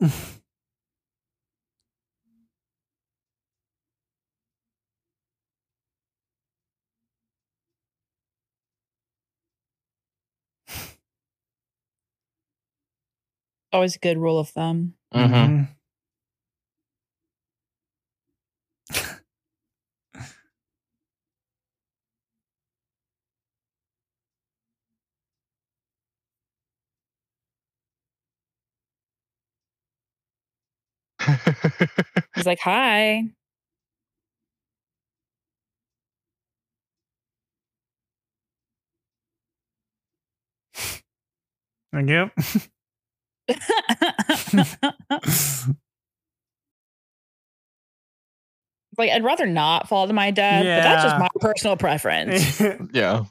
Always 13.74 13.98
a 13.98 14.00
good 14.00 14.18
rule 14.18 14.40
of 14.40 14.50
thumb. 14.50 14.96
Mm-hmm. 15.14 15.58
Mhm. 15.58 15.68
He's 32.36 32.46
like, 32.48 32.60
"Hi." 32.62 33.26
Thank 41.94 42.10
you. 42.10 42.32
like 48.98 49.12
I'd 49.12 49.24
rather 49.24 49.46
not 49.46 49.88
fall 49.88 50.08
to 50.08 50.14
my 50.14 50.32
death, 50.32 50.64
but 50.64 50.84
that's 50.84 51.04
just 51.04 51.20
my 51.20 51.30
personal 51.40 51.78
preference. 51.78 52.60
yeah. 52.94 53.26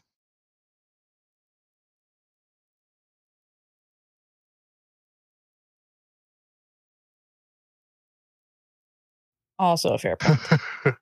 also 9.63 9.95
a 9.95 9.99
fair 9.99 10.17
point. 10.17 10.41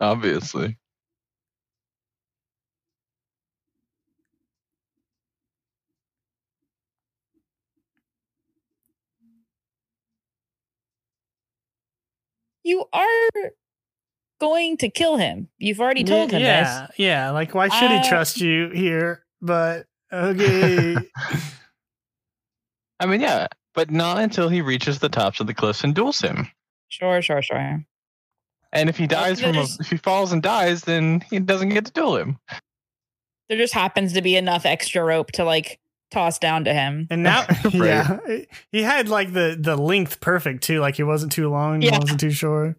Obviously. 0.00 0.78
you 12.64 12.84
are 12.92 13.52
going 14.40 14.76
to 14.78 14.88
kill 14.88 15.16
him. 15.16 15.48
You've 15.58 15.80
already 15.80 16.04
told 16.04 16.30
him 16.30 16.42
yeah, 16.42 16.86
this. 16.86 16.98
Yeah, 16.98 17.30
like 17.30 17.54
why 17.54 17.68
should 17.68 17.90
he 17.90 17.98
Uh, 17.98 18.08
trust 18.08 18.40
you 18.40 18.70
here? 18.70 19.24
But 19.40 19.86
okay. 20.12 20.96
I 23.00 23.06
mean, 23.06 23.20
yeah, 23.20 23.48
but 23.74 23.90
not 23.90 24.18
until 24.18 24.48
he 24.48 24.62
reaches 24.62 24.98
the 24.98 25.08
tops 25.08 25.40
of 25.40 25.46
the 25.46 25.54
cliffs 25.54 25.84
and 25.84 25.94
duels 25.94 26.20
him. 26.20 26.48
Sure, 26.88 27.20
sure, 27.20 27.42
sure. 27.42 27.84
And 28.72 28.88
if 28.88 28.96
he 28.96 29.06
dies 29.06 29.40
from 29.40 29.56
a, 29.56 29.66
if 29.80 29.90
he 29.90 29.96
falls 29.96 30.32
and 30.32 30.42
dies, 30.42 30.82
then 30.82 31.22
he 31.30 31.38
doesn't 31.38 31.70
get 31.70 31.86
to 31.86 31.92
duel 31.92 32.16
him. 32.16 32.38
There 33.48 33.58
just 33.58 33.74
happens 33.74 34.12
to 34.14 34.22
be 34.22 34.36
enough 34.36 34.66
extra 34.66 35.04
rope 35.04 35.32
to 35.32 35.44
like 35.44 35.78
toss 36.10 36.38
down 36.38 36.64
to 36.64 36.74
him. 36.74 37.06
And 37.10 37.22
now, 37.22 37.46
yeah, 37.72 38.18
he 38.72 38.82
had 38.82 39.08
like 39.08 39.32
the 39.32 39.56
the 39.58 39.76
length 39.76 40.20
perfect 40.20 40.62
too. 40.64 40.80
Like 40.80 40.96
he 40.96 41.02
wasn't 41.02 41.32
too 41.32 41.48
long, 41.48 41.82
yeah. 41.82 41.98
wasn't 41.98 42.20
too 42.20 42.30
short. 42.30 42.76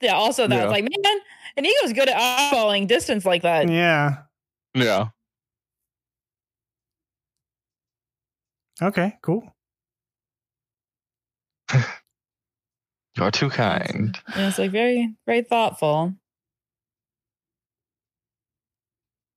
Yeah. 0.00 0.14
Also, 0.14 0.46
that 0.46 0.54
yeah. 0.54 0.64
was 0.64 0.72
like 0.72 0.84
man, 0.84 1.20
and 1.56 1.66
he 1.66 1.74
was 1.82 1.92
good 1.92 2.08
at 2.08 2.16
eyeballing 2.16 2.86
distance 2.86 3.24
like 3.24 3.42
that. 3.42 3.68
Yeah. 3.68 4.22
Yeah. 4.74 5.08
Okay. 8.82 9.18
Cool. 9.22 9.54
You're 13.16 13.30
too 13.30 13.50
kind. 13.50 14.18
Yeah, 14.36 14.48
it's 14.48 14.58
like 14.58 14.70
very, 14.70 15.14
very 15.26 15.42
thoughtful. 15.42 16.14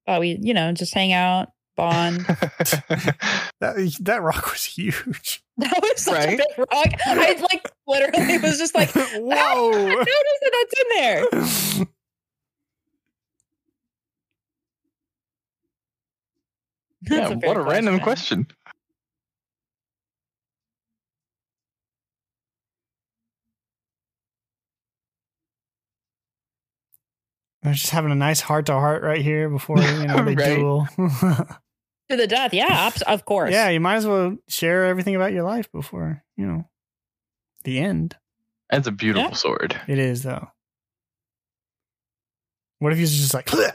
Thought 0.06 0.20
we, 0.20 0.38
you 0.42 0.54
know, 0.54 0.72
just 0.74 0.94
hang 0.94 1.14
out, 1.14 1.53
bond. 1.76 2.20
that 3.60 3.98
that 4.02 4.22
rock 4.22 4.52
was 4.52 4.64
huge. 4.64 5.42
That 5.58 5.80
was 5.84 6.02
such 6.02 6.16
right? 6.16 6.34
a 6.34 6.38
big 6.38 6.58
rock. 6.58 7.00
I 7.06 7.34
like 7.52 7.72
literally 7.86 8.40
was 8.40 8.58
just 8.58 8.74
like, 8.74 8.90
ah, 8.96 9.08
whoa! 9.18 9.72
I 9.72 9.88
noticed 9.88 10.10
that 10.42 10.52
that's 10.52 10.74
in 10.80 10.88
there. 10.98 11.26
yeah, 17.20 17.28
what 17.30 17.36
a 17.36 17.38
question. 17.38 17.66
random 17.66 18.00
question. 18.00 18.48
They're 27.64 27.74
just 27.74 27.92
having 27.92 28.12
a 28.12 28.16
nice 28.16 28.42
heart 28.42 28.66
to 28.66 28.74
heart 28.74 29.04
right 29.04 29.22
here 29.22 29.50
before 29.50 29.80
you 29.80 30.08
know 30.08 30.16
they 30.26 30.36
right. 30.36 30.56
duel. 30.56 30.88
to 30.98 31.58
the 32.10 32.28
death, 32.28 32.54
yeah, 32.54 32.92
of 33.08 33.26
course. 33.26 33.54
Yeah, 33.54 33.70
you 33.70 33.80
might 33.80 33.96
as 33.96 34.08
well 34.08 34.38
share 34.48 34.86
everything 34.86 35.16
about 35.16 35.32
your 35.32 35.44
life 35.44 35.72
before 35.72 36.24
you 36.36 36.46
know 36.46 36.70
the 37.64 37.80
end. 37.80 38.18
That's 38.70 38.88
a 38.88 38.92
beautiful 38.92 39.30
yeah. 39.30 39.36
sword. 39.36 39.80
It 39.88 39.98
is 39.98 40.24
though. 40.24 40.50
What 42.80 42.92
if 42.92 43.00
he's 43.00 43.16
just 43.16 43.34
like? 43.34 43.50
yeah, 43.54 43.72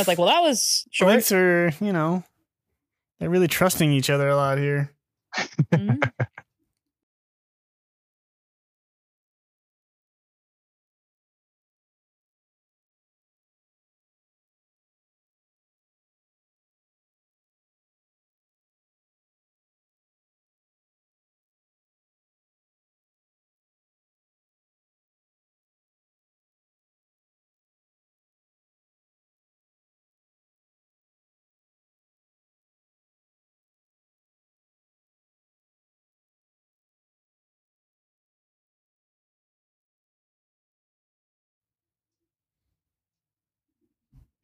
it's 0.00 0.08
like, 0.08 0.18
well, 0.18 0.26
that 0.26 0.42
was 0.42 0.88
short. 0.90 1.12
Thanks 1.12 1.30
are 1.30 1.72
you 1.80 1.92
know, 1.92 2.24
they're 3.20 3.30
really 3.30 3.48
trusting 3.48 3.92
each 3.92 4.10
other 4.10 4.28
a 4.28 4.34
lot 4.34 4.58
here. 4.58 4.92
Mm-hmm. 5.72 6.05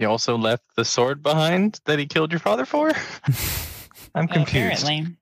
He 0.02 0.06
also 0.06 0.36
left 0.36 0.64
the 0.74 0.84
sword 0.84 1.22
behind 1.22 1.78
that 1.84 2.00
he 2.00 2.06
killed 2.06 2.32
your 2.32 2.40
father 2.40 2.66
for? 2.66 2.88
I'm 4.16 4.26
confused. 4.26 4.82
Apparently. 4.82 5.16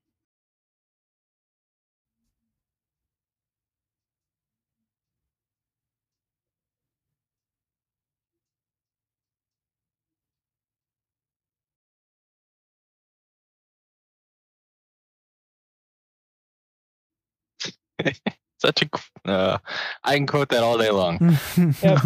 Such 18.59 18.83
a. 18.83 19.31
Uh, 19.31 19.59
I 20.03 20.17
can 20.17 20.27
quote 20.27 20.49
that 20.49 20.63
all 20.63 20.79
day 20.79 20.91
long. 20.91 21.19
yep. 21.83 21.99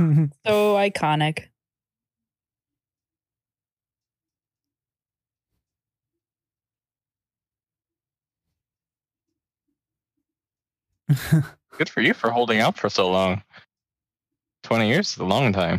So 0.45 0.75
iconic. 0.75 1.51
Good 11.79 11.89
for 11.89 12.01
you 12.01 12.15
for 12.15 12.31
holding 12.31 12.61
out 12.61 12.79
for 12.79 12.89
so 12.89 13.11
long. 13.11 13.43
20 14.63 14.89
years 14.89 15.13
is 15.13 15.19
a 15.19 15.25
long 15.25 15.53
time. 15.53 15.79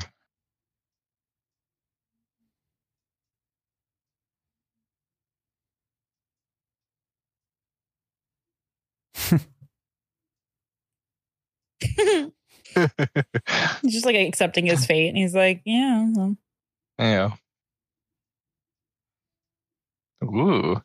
he's 11.79 12.31
just 13.87 14.05
like 14.05 14.15
accepting 14.15 14.65
his 14.65 14.85
fate 14.85 15.09
and 15.09 15.17
he's 15.17 15.35
like 15.35 15.61
yeah 15.65 16.07
well. 16.13 16.37
yeah 16.99 17.31
ooh 20.23 20.81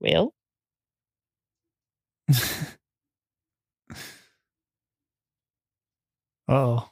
well 0.00 0.32
oh. 6.48 6.88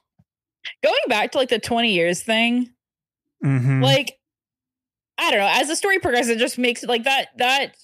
Going 0.83 0.95
back 1.09 1.33
to 1.33 1.39
like 1.39 1.49
the 1.49 1.59
20 1.59 1.93
years 1.93 2.23
thing, 2.23 2.71
mm-hmm. 3.45 3.83
like, 3.83 4.19
I 5.19 5.31
don't 5.31 5.41
know, 5.41 5.51
as 5.51 5.69
the 5.69 5.77
story 5.77 5.99
progresses, 5.99 6.31
it 6.31 6.39
just 6.39 6.59
makes 6.59 6.83
it 6.83 6.89
like 6.89 7.05
that, 7.05 7.29
that 7.39 7.75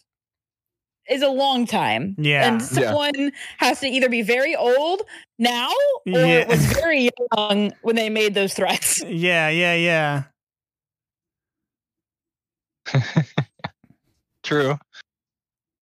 is 1.10 1.22
a 1.22 1.28
long 1.28 1.66
time. 1.66 2.14
Yeah. 2.18 2.46
And 2.46 2.62
someone 2.62 3.12
yeah. 3.14 3.30
has 3.58 3.80
to 3.80 3.86
either 3.88 4.08
be 4.08 4.22
very 4.22 4.54
old 4.54 5.02
now 5.38 5.70
or 6.06 6.20
yeah. 6.20 6.46
was 6.46 6.64
very 6.72 7.10
young 7.36 7.72
when 7.82 7.96
they 7.96 8.08
made 8.08 8.34
those 8.34 8.54
threats. 8.54 9.02
Yeah, 9.10 9.48
yeah, 9.48 9.74
yeah. 9.74 10.22
True. 14.42 14.78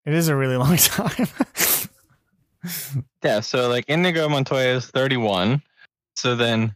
It 0.08 0.14
is 0.14 0.30
a 0.30 0.36
really 0.38 0.56
long 0.56 0.78
time. 0.78 1.28
yeah, 3.22 3.42
so 3.42 3.68
like 3.68 3.84
Inigo 3.90 4.30
Montoya 4.30 4.78
is 4.78 4.88
31. 4.88 5.62
So 6.16 6.34
then 6.34 6.74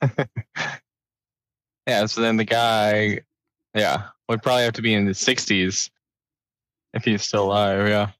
Yeah, 1.88 2.06
so 2.06 2.20
then 2.20 2.36
the 2.36 2.44
guy 2.44 3.22
yeah, 3.74 4.04
would 4.28 4.40
probably 4.40 4.62
have 4.62 4.74
to 4.74 4.82
be 4.82 4.94
in 4.94 5.04
the 5.04 5.10
60s 5.10 5.90
if 6.94 7.04
he's 7.04 7.22
still 7.22 7.46
alive, 7.46 7.88
yeah. 7.88 8.10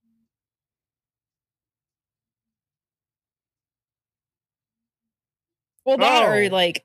Well, 5.85 5.99
that 5.99 6.25
oh. 6.25 6.33
or 6.33 6.51
like 6.51 6.85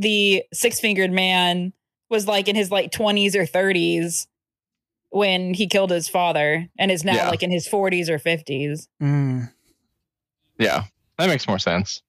the 0.00 0.44
six 0.52 0.80
fingered 0.80 1.12
man 1.12 1.72
was 2.08 2.26
like 2.26 2.48
in 2.48 2.56
his 2.56 2.70
like 2.70 2.90
20s 2.90 3.34
or 3.34 3.44
30s 3.44 4.26
when 5.10 5.54
he 5.54 5.66
killed 5.66 5.90
his 5.90 6.08
father 6.08 6.68
and 6.78 6.90
is 6.90 7.04
now 7.04 7.14
yeah. 7.14 7.28
like 7.28 7.42
in 7.42 7.50
his 7.50 7.68
40s 7.68 8.08
or 8.08 8.18
50s. 8.18 8.88
Mm. 9.02 9.52
Yeah, 10.58 10.84
that 11.18 11.28
makes 11.28 11.46
more 11.46 11.58
sense. 11.58 12.02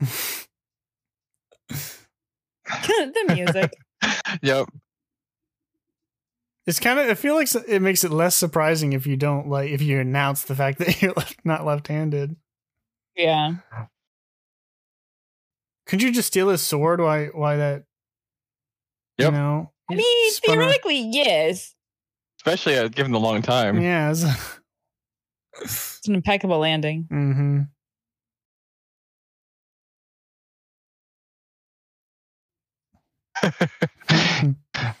the 0.00 0.46
music. 3.34 3.72
yep. 4.42 4.68
It's 6.70 6.78
kind 6.78 7.00
of. 7.00 7.08
I 7.08 7.14
feel 7.14 7.34
like 7.34 7.48
it 7.66 7.82
makes 7.82 8.04
it 8.04 8.12
less 8.12 8.36
surprising 8.36 8.92
if 8.92 9.04
you 9.04 9.16
don't 9.16 9.48
like 9.48 9.70
if 9.70 9.82
you 9.82 9.98
announce 9.98 10.44
the 10.44 10.54
fact 10.54 10.78
that 10.82 11.02
you're 11.02 11.12
not 11.42 11.66
left-handed. 11.66 12.36
Yeah. 13.16 13.56
Could 15.86 16.00
you 16.00 16.12
just 16.12 16.28
steal 16.28 16.48
his 16.48 16.62
sword? 16.62 17.00
Why? 17.00 17.26
Why 17.26 17.56
that? 17.56 17.82
Yep. 19.18 19.32
You 19.32 19.36
know. 19.36 19.72
I 19.90 19.96
mean, 19.96 20.32
theoretically, 20.34 21.10
yes. 21.10 21.74
Especially 22.38 22.78
uh, 22.78 22.86
given 22.86 23.10
the 23.10 23.18
long 23.18 23.42
time. 23.42 23.80
Yeah. 23.80 24.10
it's 25.60 26.00
an 26.06 26.14
impeccable 26.14 26.60
landing. 26.60 27.08
Mm-hmm. 27.10 27.62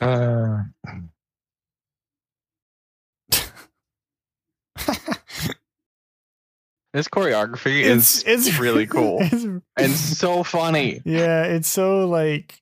uh. 0.00 0.62
This 6.92 7.06
choreography 7.06 7.84
It's 7.84 8.24
is 8.24 8.48
it's 8.48 8.58
really 8.58 8.84
cool 8.86 9.20
it's- 9.20 9.44
and 9.76 9.92
so 9.92 10.42
funny. 10.42 11.00
yeah, 11.04 11.44
it's 11.44 11.68
so 11.68 12.08
like 12.08 12.60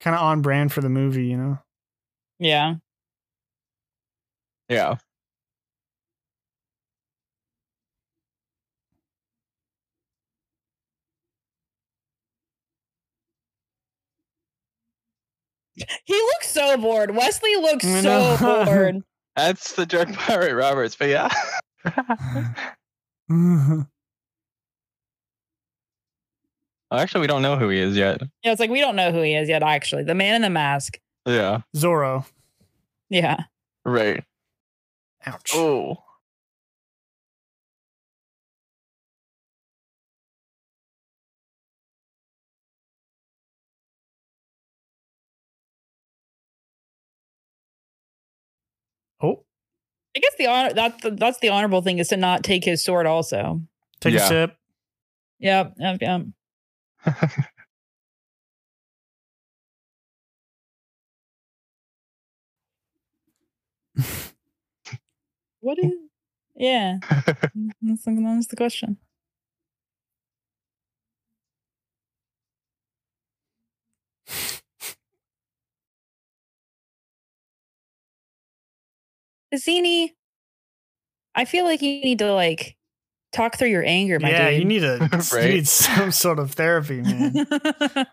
kind 0.00 0.14
of 0.14 0.20
on 0.20 0.42
brand 0.42 0.72
for 0.74 0.82
the 0.82 0.90
movie, 0.90 1.24
you 1.26 1.38
know. 1.38 1.58
Yeah. 2.38 2.74
Yeah. 4.68 4.96
He 15.76 16.14
looks 16.14 16.48
so 16.48 16.76
bored. 16.78 17.14
Westley 17.14 17.54
looks 17.56 17.84
so 17.84 18.36
bored. 18.64 19.02
That's 19.36 19.72
the 19.74 19.84
jerk 19.86 20.12
pirate 20.14 20.54
Roberts, 20.54 20.96
but 20.96 21.08
yeah. 21.08 21.30
Oh, 26.88 26.98
actually, 26.98 27.22
we 27.22 27.26
don't 27.26 27.42
know 27.42 27.56
who 27.56 27.68
he 27.68 27.78
is 27.80 27.96
yet. 27.96 28.22
Yeah, 28.44 28.52
it's 28.52 28.60
like 28.60 28.70
we 28.70 28.80
don't 28.80 28.94
know 28.94 29.10
who 29.10 29.20
he 29.20 29.34
is 29.34 29.48
yet, 29.48 29.62
actually. 29.62 30.04
The 30.04 30.14
man 30.14 30.36
in 30.36 30.42
the 30.42 30.50
mask. 30.50 31.00
Yeah. 31.26 31.62
Zorro. 31.74 32.24
Yeah. 33.10 33.38
Right. 33.84 34.22
Ouch. 35.26 35.50
Oh. 35.52 35.96
Oh, 35.98 36.04
I 50.16 50.18
guess 50.18 50.32
the 50.38 50.46
honor 50.46 50.72
that's 50.72 51.02
the, 51.02 51.10
that's 51.10 51.38
the 51.40 51.50
honorable 51.50 51.82
thing 51.82 51.98
is 51.98 52.08
to 52.08 52.16
not 52.16 52.42
take 52.42 52.64
his 52.64 52.82
sword 52.82 53.06
also. 53.06 53.60
take 54.00 54.14
a 54.14 54.16
Yeah. 54.16 54.28
sip. 54.28 54.56
Yep. 55.40 55.74
Yep. 55.78 55.98
yep. 56.00 56.22
What 65.60 65.78
is 65.78 65.92
Yeah. 66.54 66.98
That's, 67.82 68.04
that's 68.04 68.46
the 68.46 68.56
question. 68.56 68.98
Zini, 79.58 80.14
I 81.34 81.44
feel 81.44 81.64
like 81.64 81.82
you 81.82 82.00
need 82.00 82.18
to 82.20 82.32
like 82.32 82.76
talk 83.32 83.56
through 83.58 83.68
your 83.68 83.84
anger, 83.84 84.18
my 84.18 84.30
yeah, 84.30 84.50
dude. 84.50 84.58
you 84.60 84.64
need 84.64 84.84
a 84.84 85.08
you 85.34 85.48
need 85.48 85.68
some 85.68 86.12
sort 86.12 86.38
of 86.38 86.52
therapy, 86.52 87.02
man. 87.02 87.46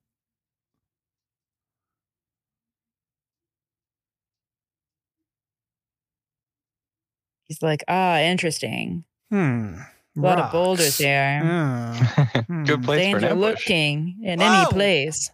He's 7.47 7.61
like, 7.61 7.83
ah, 7.87 8.19
interesting. 8.19 9.03
hmm. 9.31 9.75
A 10.17 10.19
lot 10.19 10.39
of 10.39 10.51
boulders 10.51 10.97
there. 10.97 11.43
Yeah. 11.43 12.25
Good 12.65 12.83
place 12.83 13.11
for 13.11 13.17
an 13.17 13.21
Danger 13.21 13.27
ambush. 13.27 13.59
looking 13.69 14.17
in 14.23 14.39
Whoa. 14.39 14.45
any 14.47 14.65
place. 14.71 15.29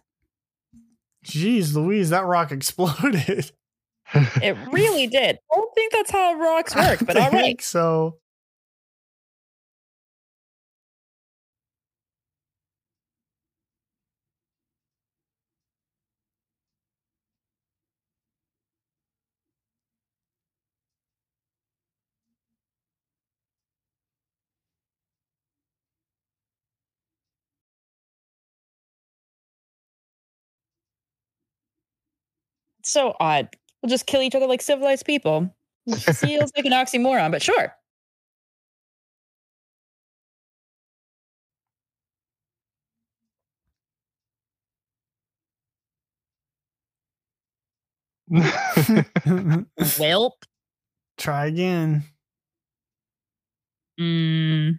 Jeez, 1.24 1.74
Louise, 1.74 2.10
that 2.10 2.26
rock 2.26 2.52
exploded. 2.52 3.50
It 4.40 4.56
really 4.70 5.06
did. 5.08 5.38
I 5.52 5.56
don't 5.56 5.74
think 5.74 5.92
that's 5.92 6.10
how 6.10 6.34
rocks 6.34 6.76
work, 6.76 7.04
but 7.06 7.16
I 7.16 7.22
all 7.24 7.30
right. 7.30 7.60
So 7.62 8.18
so 32.82 33.14
odd. 33.20 33.48
We'll 33.84 33.90
just 33.90 34.06
kill 34.06 34.22
each 34.22 34.34
other 34.34 34.46
like 34.46 34.62
civilized 34.62 35.04
people. 35.04 35.54
It 35.86 35.96
feels 36.16 36.50
like 36.56 36.64
an 36.64 36.72
oxymoron, 36.72 37.30
but 37.30 37.42
sure. 37.42 37.76
Welp. 49.98 50.30
try 51.18 51.44
again. 51.44 52.04
Mm. 54.00 54.78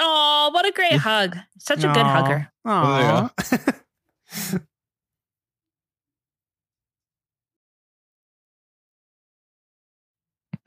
Oh, 0.00 0.50
what 0.52 0.66
a 0.66 0.72
great 0.72 0.94
hug. 0.94 1.36
Such 1.58 1.84
a 1.84 1.92
good 1.92 1.98
Aw. 1.98 2.12
hugger. 2.12 2.50
Aw. 2.64 4.58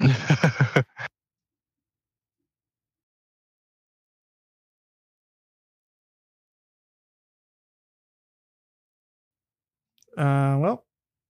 Uh, 10.18 10.58
well, 10.60 10.86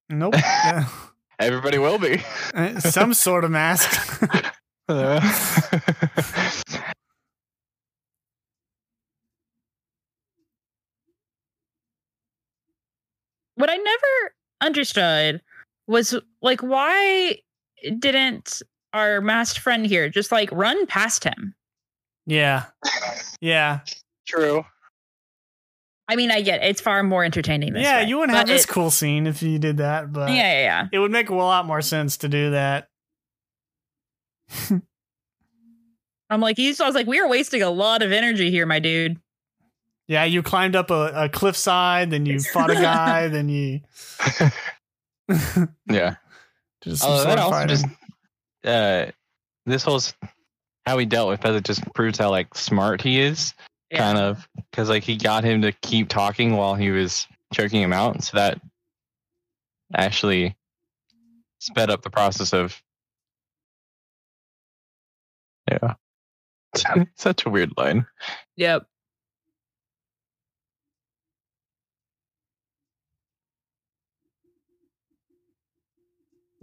nope. 0.09 0.35
Yeah. 0.35 0.88
Everybody 1.39 1.77
will 1.77 1.97
be. 1.97 2.23
Uh, 2.53 2.79
Some 2.79 3.13
sort 3.13 3.43
of 3.43 3.51
mask. 3.51 4.21
Uh, 4.88 5.19
What 13.55 13.69
I 13.69 13.77
never 13.77 14.35
understood 14.61 15.41
was 15.88 16.15
like, 16.41 16.61
why 16.61 17.38
didn't 17.99 18.61
our 18.93 19.21
masked 19.21 19.59
friend 19.59 19.85
here 19.85 20.09
just 20.09 20.31
like 20.31 20.49
run 20.51 20.85
past 20.87 21.23
him? 21.23 21.53
yeah. 22.25 22.65
Yeah. 23.41 23.79
True. 24.27 24.65
I 26.07 26.15
mean, 26.15 26.31
I 26.31 26.41
get 26.41 26.61
it. 26.63 26.67
it's 26.69 26.81
far 26.81 27.01
more 27.03 27.23
entertaining. 27.23 27.73
This 27.73 27.83
yeah, 27.83 28.01
way, 28.03 28.07
you 28.09 28.17
wouldn't 28.17 28.37
have 28.37 28.47
this 28.47 28.63
it- 28.63 28.67
cool 28.69 28.91
scene 28.91 29.25
if 29.27 29.41
you 29.43 29.57
did 29.59 29.77
that, 29.77 30.13
but 30.13 30.29
Yeah, 30.29 30.35
yeah, 30.35 30.61
yeah. 30.61 30.87
it 30.91 30.99
would 30.99 31.11
make 31.11 31.29
a 31.29 31.35
lot 31.35 31.65
more 31.65 31.81
sense 31.81 32.17
to 32.17 32.29
do 32.29 32.51
that. 32.51 32.89
I'm 36.29 36.41
like, 36.41 36.57
you. 36.57 36.73
I 36.79 36.85
was 36.85 36.95
like, 36.95 37.07
we 37.07 37.19
are 37.19 37.27
wasting 37.27 37.61
a 37.61 37.69
lot 37.69 38.01
of 38.01 38.11
energy 38.11 38.49
here, 38.51 38.65
my 38.65 38.79
dude. 38.79 39.19
Yeah, 40.07 40.23
you 40.23 40.41
climbed 40.43 40.75
up 40.75 40.91
a, 40.91 41.11
a 41.15 41.29
cliffside, 41.29 42.09
then 42.11 42.25
you 42.25 42.39
fought 42.53 42.69
a 42.71 42.75
guy, 42.75 43.27
then 43.27 43.49
you 43.49 43.81
Yeah. 45.89 46.15
Just 46.85 47.03
Oh, 47.05 47.23
that 47.23 47.39
also 47.39 47.65
just 47.65 47.85
uh, 48.63 49.07
this 49.65 49.83
whole 49.83 49.99
how 50.85 50.97
he 50.97 51.05
dealt 51.05 51.29
with 51.29 51.45
it 51.45 51.63
just 51.63 51.83
proves 51.93 52.17
how 52.19 52.29
like 52.29 52.53
smart 52.55 53.01
he 53.01 53.19
is, 53.19 53.53
kind 53.91 54.17
of, 54.17 54.47
because 54.71 54.87
like 54.87 55.03
he 55.03 55.17
got 55.17 55.43
him 55.43 55.61
to 55.63 55.71
keep 55.71 56.09
talking 56.09 56.55
while 56.55 56.75
he 56.75 56.91
was 56.91 57.27
choking 57.53 57.81
him 57.81 57.91
out, 57.93 58.23
so 58.23 58.37
that 58.37 58.61
actually 59.95 60.55
sped 61.59 61.89
up 61.89 62.01
the 62.03 62.09
process 62.09 62.53
of. 62.53 62.81
Yeah. 65.69 65.95
Such 67.15 67.45
a 67.45 67.49
weird 67.49 67.71
line. 67.77 68.05
Yep. 68.57 68.85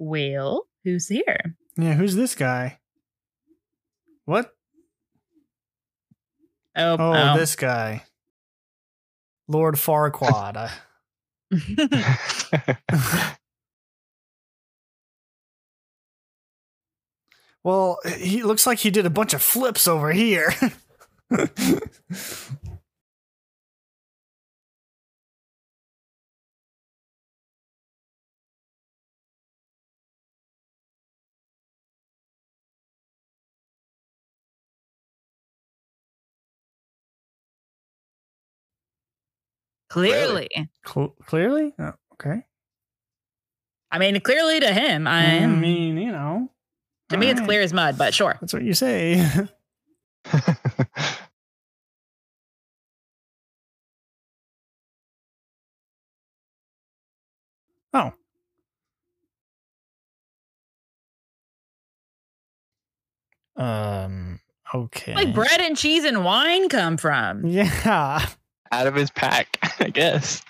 Well, 0.04 0.66
who's 0.82 1.06
here? 1.06 1.54
Yeah, 1.76 1.94
who's 1.94 2.16
this 2.16 2.34
guy? 2.34 2.80
What? 4.24 4.50
Oh, 6.74 6.96
Oh, 6.98 7.12
oh. 7.14 7.38
this 7.38 7.54
guy. 7.54 8.02
Lord 9.46 9.76
Farquaad. 9.76 10.72
Well, 17.64 17.98
he 18.16 18.42
looks 18.42 18.66
like 18.66 18.78
he 18.80 18.90
did 18.90 19.06
a 19.06 19.10
bunch 19.10 19.34
of 19.34 19.42
flips 19.42 19.86
over 19.86 20.12
here. 20.12 20.52
Clearly. 39.92 40.48
Cl- 40.86 41.14
clearly? 41.26 41.74
Oh, 41.78 41.92
okay. 42.14 42.46
I 43.90 43.98
mean, 43.98 44.18
clearly 44.22 44.58
to 44.60 44.72
him. 44.72 45.06
I, 45.06 45.40
I 45.40 45.46
mean, 45.46 45.98
you 45.98 46.10
know. 46.10 46.50
To 47.10 47.18
me, 47.18 47.26
right. 47.26 47.36
it's 47.36 47.44
clear 47.44 47.60
as 47.60 47.74
mud, 47.74 47.98
but 47.98 48.14
sure. 48.14 48.38
That's 48.40 48.54
what 48.54 48.62
you 48.62 48.72
say. 48.72 49.22
oh. 57.92 58.12
Um, 63.56 64.40
okay. 64.74 65.14
Like 65.14 65.34
bread 65.34 65.60
and 65.60 65.76
cheese 65.76 66.04
and 66.04 66.24
wine 66.24 66.70
come 66.70 66.96
from. 66.96 67.44
Yeah 67.46 68.26
out 68.72 68.86
of 68.86 68.94
his 68.94 69.10
pack, 69.10 69.58
I 69.80 69.90
guess. 69.90 70.42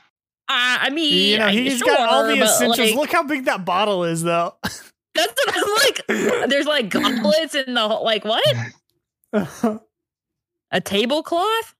Uh, 0.49 0.79
I 0.81 0.91
mean, 0.91 1.13
you 1.13 1.39
know, 1.39 1.49
he's 1.49 1.79
sure, 1.79 1.89
got 1.89 2.09
all 2.09 2.27
the 2.27 2.43
essentials. 2.43 2.79
Like, 2.79 2.95
Look 2.95 3.13
how 3.13 3.23
big 3.23 3.45
that 3.47 3.65
bottle 3.65 4.05
is, 4.05 4.23
though. 4.23 4.55
That's 5.15 5.35
what 5.45 5.55
I'm 5.55 5.65
like. 5.85 6.49
There's 6.49 6.67
like 6.67 6.89
gauntlets 6.91 7.55
in 7.55 7.75
the 7.75 7.87
like 7.87 8.25
what? 8.25 8.57
A 10.71 10.81
tablecloth? 10.81 11.75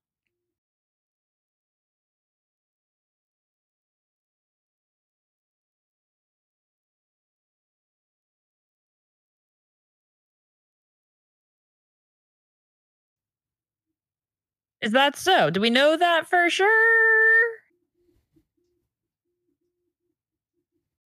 Is 14.83 14.91
that 14.91 15.15
so? 15.15 15.49
Do 15.49 15.61
we 15.61 15.69
know 15.69 15.95
that 15.95 16.27
for 16.27 16.49
sure? 16.49 16.67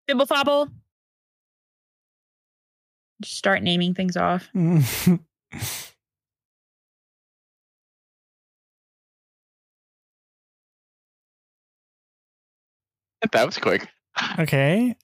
Fibble 0.07 0.24
fobble. 0.24 0.68
Just 3.20 3.37
start 3.37 3.62
naming 3.62 3.92
things 3.92 4.16
off. 4.16 4.48
that 4.54 5.20
was 13.35 13.59
quick. 13.59 13.87
Okay. 14.38 14.96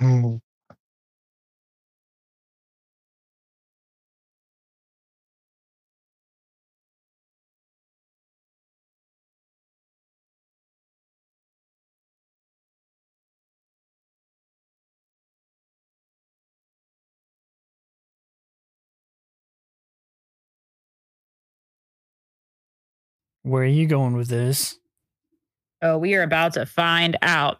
Mm. 0.00 0.40
Where 23.42 23.62
are 23.62 23.66
you 23.66 23.86
going 23.86 24.14
with 24.14 24.28
this? 24.28 24.78
Oh, 25.82 25.98
we 25.98 26.14
are 26.14 26.22
about 26.22 26.54
to 26.54 26.66
find 26.66 27.16
out. 27.22 27.58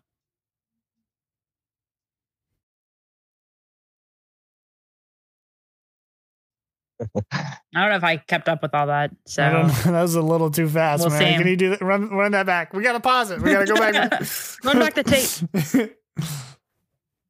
I 7.33 7.57
don't 7.75 7.91
know 7.91 7.97
if 7.97 8.05
I 8.05 8.17
kept 8.17 8.49
up 8.49 8.63
with 8.63 8.75
all 8.75 8.87
that. 8.89 9.11
So 9.27 9.43
that 9.85 10.03
was 10.03 10.15
a 10.15 10.23
little 10.23 10.51
too 10.51 10.69
fast, 10.69 11.01
we'll 11.03 11.19
man. 11.19 11.39
Can 11.39 11.49
you 11.49 11.57
do 11.57 11.71
that? 11.71 11.81
Run, 11.81 12.11
run 12.11 12.33
that 12.33 12.47
back. 12.47 12.73
We 12.73 12.83
gotta 12.83 13.01
pause 13.01 13.31
it. 13.31 13.41
We 13.41 13.53
gotta 13.53 13.67
go 13.67 13.77
back. 13.77 14.13
run 14.65 14.79
back 14.79 14.95
the 14.95 15.05
tape. 15.05 15.97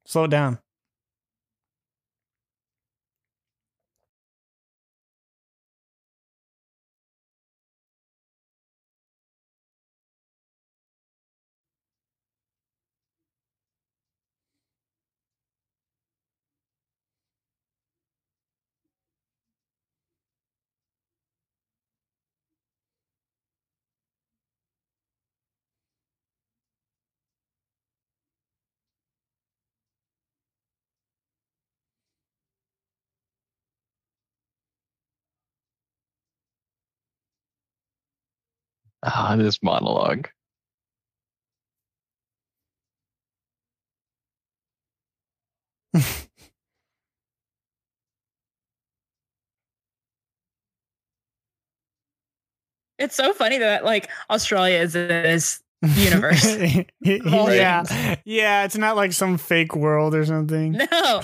Slow 0.05 0.25
it 0.25 0.29
down. 0.31 0.59
Ah, 39.03 39.35
this 39.35 39.61
monologue. 39.63 40.29
it's 52.99 53.15
so 53.15 53.33
funny 53.33 53.57
that 53.57 53.83
like 53.83 54.09
Australia 54.29 54.77
is 54.77 54.93
this 54.93 55.61
universe. 55.95 56.55
yeah. 57.01 58.15
Yeah, 58.23 58.63
it's 58.65 58.77
not 58.77 58.95
like 58.95 59.13
some 59.13 59.37
fake 59.37 59.75
world 59.75 60.15
or 60.15 60.25
something. 60.25 60.73
No 60.73 61.21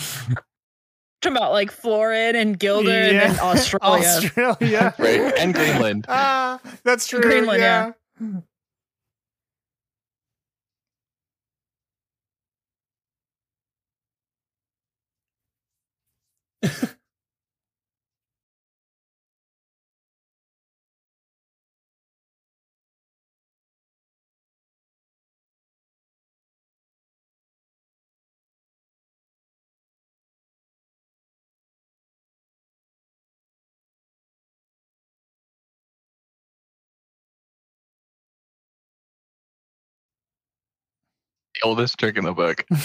talking 1.27 1.37
about 1.37 1.51
like 1.51 1.71
Florin 1.71 2.35
and 2.35 2.57
Guilder 2.57 2.89
yeah. 2.89 3.07
and 3.07 3.19
then 3.19 3.39
Australia. 3.41 4.07
Australia. 4.07 4.93
right. 4.99 5.33
And 5.37 5.53
Greenland. 5.53 6.05
Ah, 6.17 6.59
that's 6.83 7.07
true. 7.07 7.21
Greenland, 7.21 7.61
yeah. 7.61 7.91
yeah. 8.21 8.39
The 41.61 41.67
oldest 41.67 41.97
trick 41.97 42.17
in 42.17 42.25
the 42.25 42.33
book. 42.33 42.65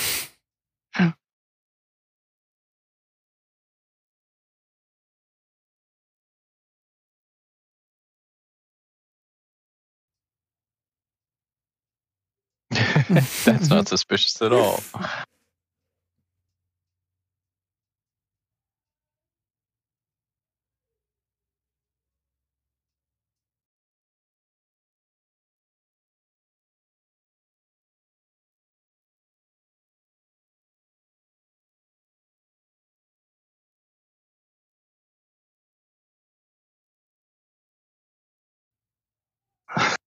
That's 13.45 13.69
not 13.69 13.89
suspicious 13.89 14.41
at 14.43 14.53
all. 14.53 14.83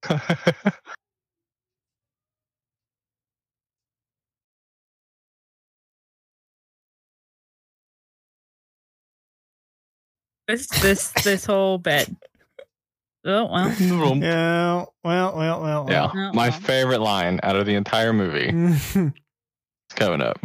this 10.47 10.67
this 10.67 11.11
this 11.23 11.45
whole 11.45 11.77
bit. 11.77 12.09
Oh 13.25 13.49
well. 13.51 13.75
Yeah. 14.21 14.85
Well. 15.03 15.35
Well. 15.35 15.61
Well. 15.61 15.87
Yeah. 15.89 16.11
Oh, 16.13 16.31
My 16.33 16.51
favorite 16.51 17.01
line 17.01 17.39
out 17.43 17.55
of 17.55 17.65
the 17.65 17.75
entire 17.75 18.13
movie. 18.13 18.51
it's 18.53 19.95
coming 19.95 20.21
up. 20.21 20.39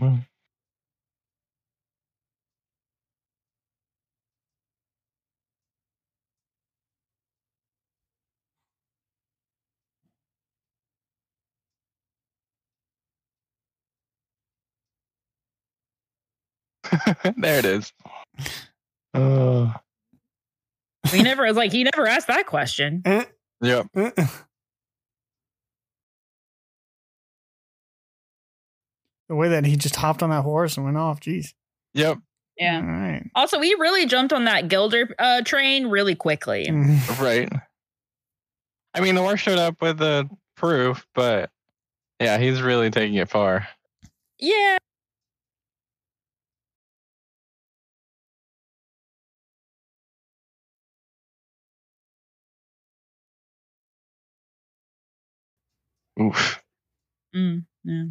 there 17.37 17.59
it 17.59 17.65
is. 17.65 17.93
Uh, 19.15 19.73
he 21.11 21.23
never 21.23 21.45
was 21.45 21.57
like 21.57 21.73
he 21.73 21.85
never 21.85 22.07
asked 22.07 22.29
that 22.29 22.47
question. 22.47 23.03
Eh. 23.05 23.25
yep. 23.61 23.87
Eh. 23.95 24.11
the 29.29 29.37
way 29.37 29.49
that 29.49 29.65
he 29.65 29.77
just 29.77 29.97
hopped 29.97 30.23
on 30.23 30.31
that 30.31 30.43
horse 30.43 30.77
and 30.77 30.85
went 30.85 30.97
off, 30.97 31.21
jeez. 31.21 31.55
Yep. 31.95 32.19
Yeah. 32.59 32.77
All 32.79 32.83
right. 32.83 33.31
Also, 33.35 33.61
he 33.61 33.75
really 33.77 34.07
jumped 34.07 34.33
on 34.33 34.45
that 34.45 34.69
Guilder 34.69 35.15
uh, 35.19 35.43
train 35.43 35.87
really 35.87 36.15
quickly. 36.17 36.69
right. 37.21 37.51
I 38.93 39.01
mean, 39.01 39.15
the 39.15 39.23
horse 39.23 39.41
showed 39.41 39.59
up 39.59 39.81
with 39.81 39.99
the 39.99 40.29
proof, 40.57 41.07
but 41.15 41.51
yeah, 42.21 42.39
he's 42.39 42.61
really 42.61 42.91
taking 42.91 43.15
it 43.15 43.29
far. 43.29 43.69
Yeah, 44.39 44.79
Oof. 56.21 56.61
Mm, 57.35 57.65
yeah. 57.85 58.05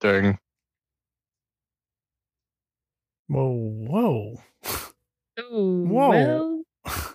Dang. 0.00 0.38
Whoa, 3.28 3.52
whoa. 3.88 4.36
Ooh, 5.38 5.84
Whoa. 5.88 6.08
Well. 6.10 6.62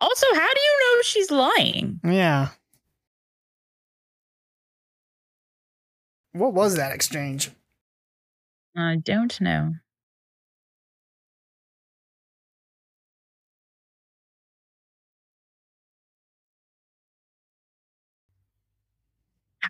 Also, 0.00 0.26
how 0.34 0.52
do 0.54 0.60
you 0.60 0.78
know 0.96 1.02
she's 1.02 1.30
lying? 1.30 2.00
Yeah. 2.04 2.50
What 6.32 6.52
was 6.54 6.76
that 6.76 6.92
exchange? 6.92 7.50
I 8.76 8.96
don't 8.96 9.40
know. 9.40 9.74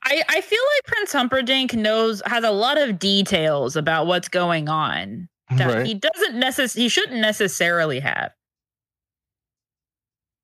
I, 0.06 0.22
I 0.28 0.40
feel 0.40 0.60
like 0.76 0.84
Prince 0.84 1.12
Humperdinck 1.12 1.74
knows 1.74 2.22
has 2.26 2.44
a 2.44 2.52
lot 2.52 2.78
of 2.78 3.00
details 3.00 3.74
about 3.74 4.06
what's 4.06 4.28
going 4.28 4.68
on 4.68 5.28
that 5.50 5.74
right. 5.74 5.86
he 5.86 5.94
doesn't 5.94 6.38
necessarily 6.38 6.84
he 6.84 6.88
shouldn't 6.88 7.20
necessarily 7.20 7.98
have. 7.98 8.30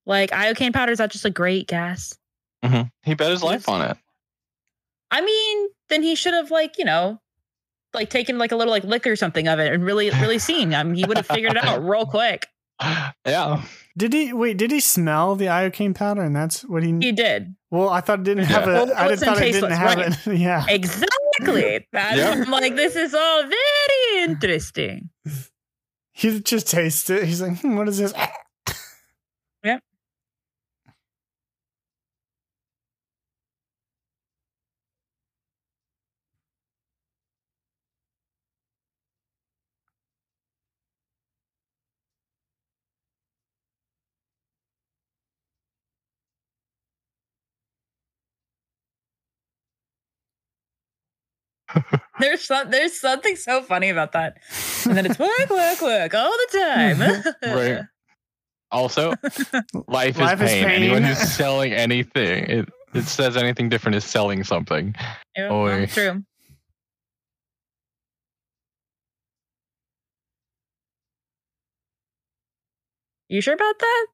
Like 0.04 0.30
iocane 0.30 0.72
powder 0.72 0.90
is 0.90 0.98
that 0.98 1.12
just 1.12 1.24
a 1.24 1.30
great 1.30 1.68
gas? 1.68 2.18
Mm-hmm. 2.64 2.88
He 3.04 3.14
bet 3.14 3.30
his 3.30 3.44
life 3.44 3.68
on 3.68 3.88
it. 3.88 3.96
I 5.12 5.20
mean, 5.20 5.68
then 5.90 6.02
he 6.02 6.16
should 6.16 6.34
have 6.34 6.50
like 6.50 6.76
you 6.76 6.84
know, 6.84 7.20
like 7.94 8.10
taken 8.10 8.38
like 8.38 8.50
a 8.50 8.56
little 8.56 8.72
like 8.72 8.82
lick 8.82 9.06
or 9.06 9.14
something 9.14 9.46
of 9.46 9.60
it 9.60 9.72
and 9.72 9.84
really 9.84 10.10
really 10.10 10.40
seen. 10.40 10.74
I 10.74 10.82
mean, 10.82 10.96
he 10.96 11.04
would 11.04 11.18
have 11.18 11.26
figured 11.26 11.52
it 11.52 11.64
out 11.64 11.84
real 11.88 12.04
quick. 12.04 12.48
Yeah. 13.24 13.62
Did 13.96 14.12
he 14.12 14.32
wait? 14.32 14.56
Did 14.56 14.72
he 14.72 14.80
smell 14.80 15.36
the 15.36 15.46
iocane 15.46 15.94
powder, 15.94 16.22
and 16.22 16.34
that's 16.34 16.64
what 16.64 16.82
he? 16.82 16.98
He 16.98 17.12
did. 17.12 17.54
Well, 17.72 17.88
I 17.88 18.02
thought 18.02 18.20
it 18.20 18.24
didn't 18.24 18.44
have 18.44 18.66
yeah. 18.66 18.82
a. 18.82 18.84
Well, 18.84 18.94
I 18.94 19.08
didn't 19.08 19.20
thought 19.20 19.42
it 19.42 19.52
didn't 19.52 19.70
have 19.70 19.96
right. 19.96 20.26
it. 20.26 20.36
yeah, 20.38 20.66
exactly. 20.68 21.86
That's 21.90 22.18
yeah. 22.18 22.44
like 22.46 22.76
this 22.76 22.94
is 22.96 23.14
all 23.14 23.42
very 23.44 24.24
interesting. 24.24 25.08
He 26.12 26.38
just 26.40 26.68
tastes 26.68 27.08
it. 27.08 27.24
He's 27.24 27.40
like, 27.40 27.58
hmm, 27.60 27.76
"What 27.76 27.88
is 27.88 27.96
this?" 27.96 28.12
there's 52.20 52.44
some, 52.44 52.70
there's 52.70 53.00
something 53.00 53.36
so 53.36 53.62
funny 53.62 53.90
about 53.90 54.12
that. 54.12 54.38
And 54.86 54.96
then 54.96 55.06
it's 55.06 55.18
work, 55.18 55.50
work, 55.50 55.80
work 55.80 56.14
all 56.14 56.30
the 56.30 56.58
time. 56.58 57.24
right. 57.54 57.84
Also, 58.70 59.10
life, 59.88 60.18
life 60.18 60.40
is, 60.40 60.50
pain. 60.50 60.58
is, 60.58 60.64
pain. 60.64 60.64
Anyone 60.64 61.02
who's 61.02 61.18
selling 61.18 61.72
anything, 61.72 62.44
it, 62.44 62.68
it 62.94 63.04
says 63.04 63.36
anything 63.36 63.68
different 63.68 63.96
is 63.96 64.04
selling 64.04 64.44
something. 64.44 64.94
Yeah, 65.36 65.48
oh, 65.48 65.86
true. 65.86 66.22
You 73.28 73.40
sure 73.40 73.54
about 73.54 73.78
that? 73.78 74.06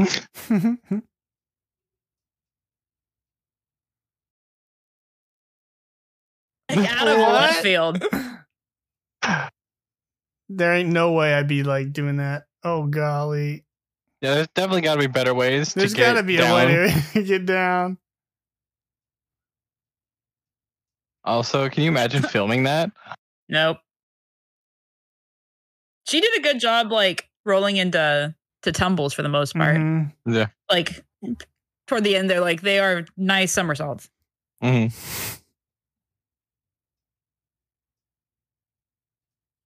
out 6.70 7.08
of 7.08 7.18
left 7.18 7.62
field. 7.62 8.02
There 10.52 10.74
ain't 10.74 10.88
no 10.88 11.12
way 11.12 11.32
I'd 11.32 11.46
be 11.46 11.62
like 11.62 11.92
doing 11.92 12.16
that. 12.16 12.42
Oh 12.64 12.88
golly. 12.88 13.64
Yeah, 14.20 14.34
there's 14.34 14.48
definitely 14.48 14.80
got 14.80 14.94
to 14.94 15.00
be 15.00 15.06
better 15.06 15.32
ways. 15.32 15.74
There's 15.74 15.94
got 15.94 16.14
to 16.14 16.24
be 16.24 16.36
down. 16.36 16.50
a 16.50 16.54
way 16.66 16.92
to 17.14 17.22
get 17.22 17.46
down. 17.46 17.98
Also, 21.22 21.68
can 21.68 21.84
you 21.84 21.88
imagine 21.88 22.22
filming 22.24 22.64
that? 22.64 22.90
Nope. 23.48 23.78
She 26.08 26.20
did 26.20 26.36
a 26.36 26.42
good 26.42 26.58
job, 26.58 26.90
like 26.90 27.28
rolling 27.44 27.76
into 27.76 28.34
to 28.62 28.72
tumbles 28.72 29.12
for 29.12 29.22
the 29.22 29.28
most 29.28 29.54
part. 29.54 29.76
Mm-hmm. 29.76 30.32
Yeah. 30.32 30.46
Like 30.70 31.04
toward 31.86 32.04
the 32.04 32.16
end, 32.16 32.30
they're 32.30 32.40
like 32.40 32.62
they 32.62 32.78
are 32.78 33.04
nice 33.16 33.52
somersaults. 33.52 34.08
Mm-hmm. 34.62 34.94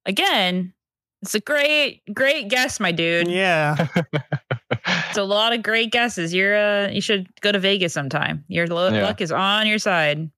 Again, 0.07 0.75
it's 1.23 1.35
a 1.35 1.41
great, 1.41 2.03
great 2.13 2.49
guess, 2.49 2.79
my 2.79 2.93
dude. 2.93 3.29
Yeah. 3.29 3.89
it's 4.71 5.17
a 5.17 5.25
lot 5.25 5.55
of 5.55 5.63
great 5.63 5.91
guesses. 5.91 6.35
You're 6.35 6.57
uh 6.57 6.91
you 6.91 7.01
should 7.01 7.29
go 7.41 7.53
to 7.53 7.59
Vegas 7.59 7.93
sometime. 7.93 8.45
Your 8.49 8.67
lo- 8.67 8.91
yeah. 8.91 9.03
luck 9.03 9.21
is 9.21 9.33
on 9.33 9.67
your 9.67 9.79
side. 9.79 10.31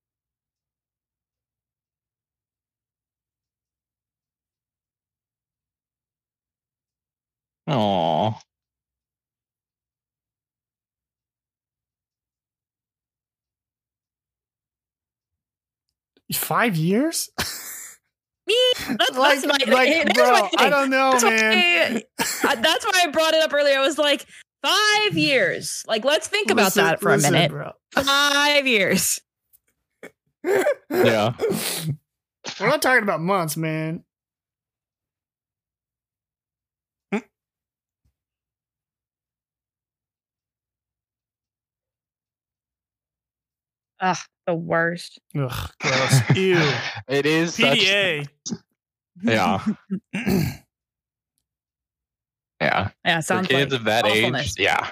Aww. 7.69 8.41
Five 16.35 16.77
years? 16.77 17.31
Me, 18.47 18.55
that's, 18.77 19.17
like, 19.17 19.41
that's 19.41 19.67
my, 19.67 19.73
like, 19.73 20.15
bro, 20.15 20.31
my 20.31 20.51
I 20.59 20.71
don't 20.71 20.89
know, 20.89 21.13
that's 21.13 21.25
man. 21.25 22.03
Why, 22.43 22.55
that's 22.55 22.85
why 22.85 23.03
I 23.03 23.09
brought 23.09 23.35
it 23.35 23.43
up 23.43 23.53
earlier. 23.53 23.77
I 23.77 23.81
was 23.81 23.99
like, 23.99 24.25
five 24.63 25.17
years. 25.17 25.85
Like, 25.89 26.05
let's 26.05 26.29
think 26.29 26.51
about 26.53 26.67
listen, 26.67 26.85
that 26.85 27.01
for 27.01 27.11
listen, 27.11 27.35
a 27.35 27.39
minute. 27.39 27.51
Bro. 27.51 27.73
Five 27.93 28.67
years. 28.69 29.21
yeah. 30.45 31.33
We're 32.61 32.69
not 32.69 32.83
talking 32.83 33.03
about 33.03 33.21
months, 33.21 33.57
man. 33.57 34.05
Ugh, 44.01 44.17
the 44.47 44.55
worst. 44.55 45.19
Ugh, 45.37 45.71
gross. 45.81 46.21
Ew. 46.35 46.73
it 47.09 47.27
is 47.27 47.57
PDA. 47.57 48.29
Such... 48.47 48.59
Yeah. 49.23 49.65
yeah. 52.61 52.91
Yeah. 53.03 53.21
Sounds 53.21 53.47
For 53.47 53.55
kids 53.55 53.73
like 53.73 53.81
of 53.81 53.85
that 53.87 54.07
age. 54.07 54.53
Yeah. 54.59 54.91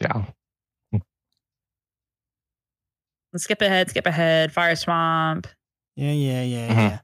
Yeah. 0.00 0.24
Let's 3.32 3.44
skip 3.44 3.62
ahead. 3.62 3.90
Skip 3.90 4.06
ahead. 4.06 4.52
Fire 4.52 4.74
swamp. 4.74 5.46
Yeah. 5.94 6.10
Yeah. 6.10 6.42
Yeah. 6.42 6.68
Mm-hmm. 6.68 6.78
Yeah. 6.80 6.98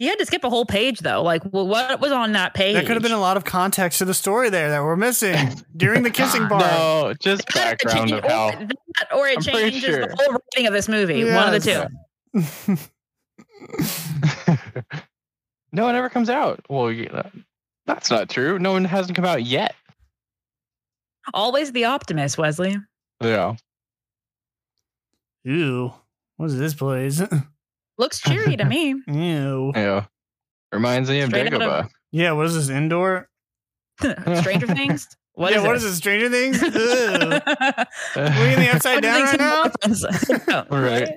You 0.00 0.08
had 0.08 0.18
to 0.18 0.24
skip 0.24 0.44
a 0.44 0.48
whole 0.48 0.64
page 0.64 1.00
though. 1.00 1.22
Like, 1.22 1.42
well, 1.52 1.68
what 1.68 2.00
was 2.00 2.10
on 2.10 2.32
that 2.32 2.54
page? 2.54 2.72
There 2.72 2.82
could 2.82 2.94
have 2.94 3.02
been 3.02 3.12
a 3.12 3.20
lot 3.20 3.36
of 3.36 3.44
context 3.44 3.98
to 3.98 4.06
the 4.06 4.14
story 4.14 4.48
there 4.48 4.70
that 4.70 4.82
we're 4.82 4.96
missing 4.96 5.36
during 5.76 6.02
the 6.02 6.10
kissing 6.10 6.48
part. 6.48 6.62
no, 6.62 7.12
just 7.20 7.46
background 7.52 8.10
of 8.12 8.24
how, 8.24 8.48
or, 8.48 8.52
that, 8.52 8.76
or 9.14 9.28
it 9.28 9.36
I'm 9.36 9.42
changes 9.42 9.82
sure. 9.82 10.06
the 10.06 10.16
whole 10.18 10.32
writing 10.32 10.66
of 10.66 10.72
this 10.72 10.88
movie. 10.88 11.18
Yes. 11.18 11.36
One 11.36 11.54
of 11.54 11.62
the 11.62 12.78
two. 12.78 12.86
no 15.72 15.84
one 15.84 15.94
ever 15.94 16.08
comes 16.08 16.30
out. 16.30 16.64
Well, 16.70 16.88
uh, 17.12 17.24
that's 17.84 18.10
not 18.10 18.30
true. 18.30 18.58
No 18.58 18.72
one 18.72 18.86
hasn't 18.86 19.16
come 19.16 19.26
out 19.26 19.42
yet. 19.44 19.74
Always 21.34 21.72
the 21.72 21.84
optimist, 21.84 22.38
Westley. 22.38 22.74
Yeah. 23.20 23.56
Ew. 25.44 25.92
What 26.38 26.46
is 26.46 26.58
this 26.58 26.72
place? 26.72 27.20
Looks 28.00 28.18
cheery 28.18 28.56
to 28.56 28.64
me. 28.64 28.94
Ew. 29.06 29.72
Yeah. 29.74 30.06
Reminds 30.72 31.10
me 31.10 31.20
of 31.20 31.28
Straight 31.28 31.52
Dagobah. 31.52 31.84
Of- 31.84 31.90
yeah, 32.10 32.32
what 32.32 32.46
is 32.46 32.54
this 32.54 32.70
indoor? 32.70 33.28
Stranger 34.00 34.66
Things? 34.66 35.06
What 35.34 35.52
yeah, 35.52 35.62
what 35.62 35.76
is 35.76 35.84
it? 35.84 35.94
Stranger 35.94 36.28
Things? 36.28 36.60
Ew. 36.60 36.68
We're 36.70 38.48
in 38.50 38.60
the 38.60 38.70
upside 38.74 39.00
down 39.00 39.22
right 39.22 39.38
now? 39.38 39.70
All 40.70 40.80
right. 40.80 41.08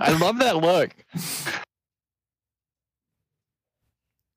I 0.00 0.12
love 0.18 0.38
that 0.38 0.56
look. 0.56 0.90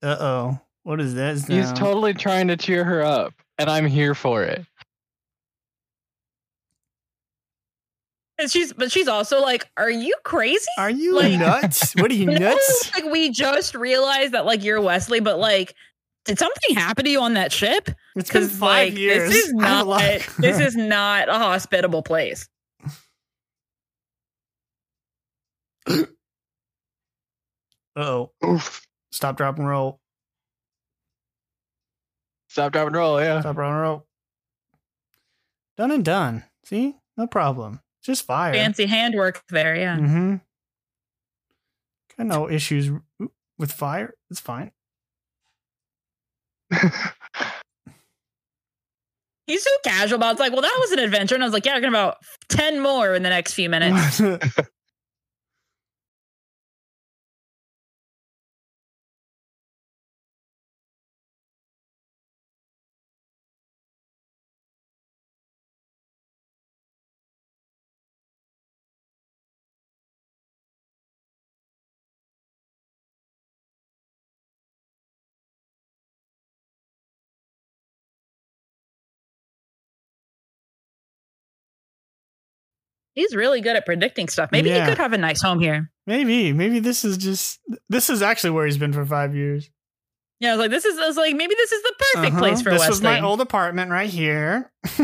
Uh 0.02 0.16
oh. 0.20 0.60
What 0.84 1.00
is 1.00 1.14
this? 1.14 1.48
Now? 1.48 1.56
He's 1.56 1.72
totally 1.72 2.14
trying 2.14 2.46
to 2.48 2.56
cheer 2.56 2.84
her 2.84 3.02
up, 3.02 3.32
and 3.58 3.68
I'm 3.68 3.86
here 3.86 4.14
for 4.14 4.44
it. 4.44 4.64
And 8.38 8.50
she's, 8.50 8.72
but 8.72 8.92
she's 8.92 9.08
also 9.08 9.40
like, 9.40 9.66
"Are 9.78 9.90
you 9.90 10.14
crazy? 10.24 10.66
Are 10.78 10.90
you 10.90 11.14
like, 11.14 11.38
nuts? 11.38 11.94
What 11.94 12.10
are 12.10 12.14
you 12.22 12.26
nuts? 12.26 12.90
like, 12.94 13.04
we 13.10 13.30
just 13.30 13.74
realized 13.74 14.32
that 14.32 14.44
like 14.44 14.62
you're 14.62 14.80
Westley, 14.80 15.20
but 15.20 15.38
like, 15.38 15.74
did 16.26 16.38
something 16.38 16.74
happen 16.76 17.04
to 17.06 17.10
you 17.10 17.20
on 17.20 17.34
that 17.34 17.50
ship? 17.50 17.88
It's 18.14 18.30
been 18.30 18.48
five 18.48 18.92
like, 18.92 18.98
years. 18.98 19.28
This 19.32 19.46
is 19.46 19.52
not. 19.54 19.86
like- 19.86 20.34
this 20.36 20.60
is 20.60 20.76
not 20.76 21.28
a 21.30 21.34
hospitable 21.34 22.02
place. 22.02 22.46
oh. 27.96 28.30
Stop, 29.12 29.36
drop, 29.38 29.58
and 29.58 29.66
roll. 29.68 30.00
Stop, 32.48 32.72
drop, 32.72 32.88
and 32.88 32.96
roll. 32.96 33.20
Yeah. 33.20 33.40
Stop, 33.40 33.54
drop, 33.56 33.70
and 33.70 33.80
roll. 33.80 34.06
Done 35.78 35.90
and 35.90 36.04
done. 36.04 36.44
See, 36.64 36.96
no 37.16 37.26
problem. 37.26 37.80
Just 38.06 38.24
fire. 38.24 38.54
Fancy 38.54 38.86
handwork 38.86 39.42
there, 39.48 39.74
yeah. 39.74 39.96
Mm-hmm. 39.96 40.36
Got 42.16 42.26
no 42.28 42.48
issues 42.48 42.92
with 43.58 43.72
fire. 43.72 44.14
It's 44.30 44.38
fine. 44.38 44.70
He's 49.48 49.64
so 49.64 49.70
casual 49.84 50.16
about 50.16 50.28
it. 50.28 50.32
It's 50.32 50.40
like, 50.40 50.52
well, 50.52 50.62
that 50.62 50.76
was 50.80 50.92
an 50.92 51.00
adventure. 51.00 51.34
And 51.34 51.42
I 51.42 51.46
was 51.48 51.52
like, 51.52 51.66
yeah, 51.66 51.74
we're 51.74 51.80
going 51.80 51.92
about 51.92 52.18
10 52.48 52.80
more 52.80 53.12
in 53.14 53.24
the 53.24 53.28
next 53.28 53.54
few 53.54 53.68
minutes. 53.68 54.20
He's 83.16 83.34
really 83.34 83.60
good 83.62 83.74
at 83.76 83.86
predicting 83.86 84.28
stuff. 84.28 84.52
Maybe 84.52 84.68
yeah. 84.68 84.84
he 84.84 84.90
could 84.90 84.98
have 84.98 85.14
a 85.14 85.18
nice 85.18 85.40
home 85.40 85.58
here. 85.58 85.90
Maybe. 86.06 86.52
Maybe 86.52 86.80
this 86.80 87.02
is 87.02 87.16
just 87.16 87.58
this 87.88 88.10
is 88.10 88.20
actually 88.20 88.50
where 88.50 88.66
he's 88.66 88.76
been 88.76 88.92
for 88.92 89.06
five 89.06 89.34
years. 89.34 89.70
Yeah, 90.38 90.50
I 90.50 90.52
was 90.52 90.60
like, 90.60 90.70
this 90.70 90.84
is 90.84 90.98
I 90.98 91.06
was 91.06 91.16
like, 91.16 91.34
maybe 91.34 91.54
this 91.54 91.72
is 91.72 91.82
the 91.82 91.94
perfect 92.14 92.34
uh-huh. 92.34 92.42
place 92.42 92.60
for 92.60 92.68
this 92.70 92.80
Westley. 92.80 92.90
was 92.90 93.00
my 93.00 93.22
old 93.22 93.40
apartment 93.40 93.90
right 93.90 94.10
here. 94.10 94.70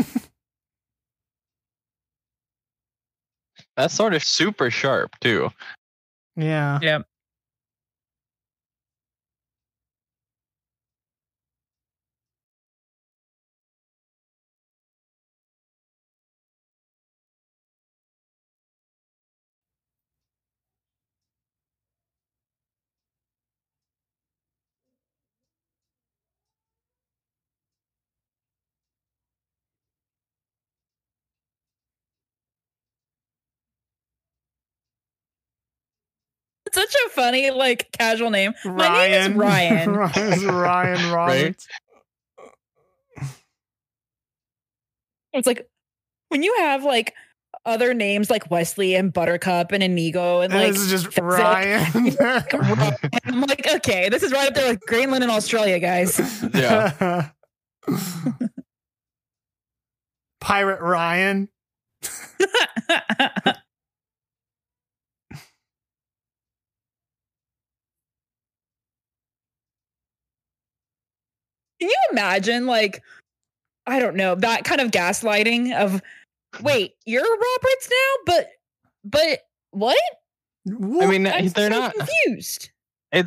That's 3.75 3.95
sort 3.95 4.13
of 4.13 4.23
super 4.23 4.69
sharp 4.69 5.19
too. 5.19 5.49
Yeah. 6.35 6.77
Yeah. 6.83 6.99
Such 36.83 36.95
a 37.05 37.09
funny, 37.11 37.49
like, 37.51 37.91
casual 37.93 38.29
name. 38.29 38.53
Ryan. 38.65 38.81
My 38.83 39.07
name 39.07 39.31
is 39.31 39.37
Ryan. 39.37 39.93
Ryan's 39.93 40.43
Ryan 40.45 41.11
Roberts. 41.13 41.67
Right? 43.13 43.27
It's 45.33 45.47
like 45.47 45.67
when 46.29 46.43
you 46.43 46.53
have 46.59 46.83
like 46.83 47.13
other 47.65 47.93
names 47.93 48.29
like 48.29 48.51
Westley 48.51 48.95
and 48.95 49.11
Buttercup 49.11 49.71
and 49.71 49.81
Inigo 49.81 50.41
and 50.41 50.53
like 50.53 50.73
this 50.73 50.81
is 50.81 50.91
just 50.91 51.17
Ryan. 51.19 52.15
Like, 52.19 52.53
I'm 53.25 53.41
like, 53.41 53.67
okay, 53.75 54.09
this 54.09 54.21
is 54.21 54.31
right 54.31 54.49
up 54.49 54.53
there 54.53 54.69
with 54.69 54.81
Greenland 54.81 55.23
and 55.23 55.31
Australia, 55.31 55.79
guys. 55.79 56.19
Yeah. 56.53 57.29
Pirate 60.39 60.81
Ryan. 60.81 61.49
Can 71.83 71.89
you 71.89 71.97
imagine, 72.13 72.65
like, 72.65 73.03
I 73.85 73.99
don't 73.99 74.15
know, 74.15 74.35
that 74.35 74.63
kind 74.63 74.79
of 74.79 74.91
gaslighting 74.91 75.75
of, 75.75 76.01
wait, 76.61 76.95
you're 77.05 77.21
Roberts 77.21 77.89
now, 77.89 78.23
but, 78.25 78.51
but 79.03 79.39
what? 79.71 79.99
I 80.65 81.07
mean, 81.07 81.27
I'm 81.27 81.49
they're 81.49 81.69
so 81.69 81.77
not 81.77 81.93
confused. 81.93 82.69
It, 83.11 83.25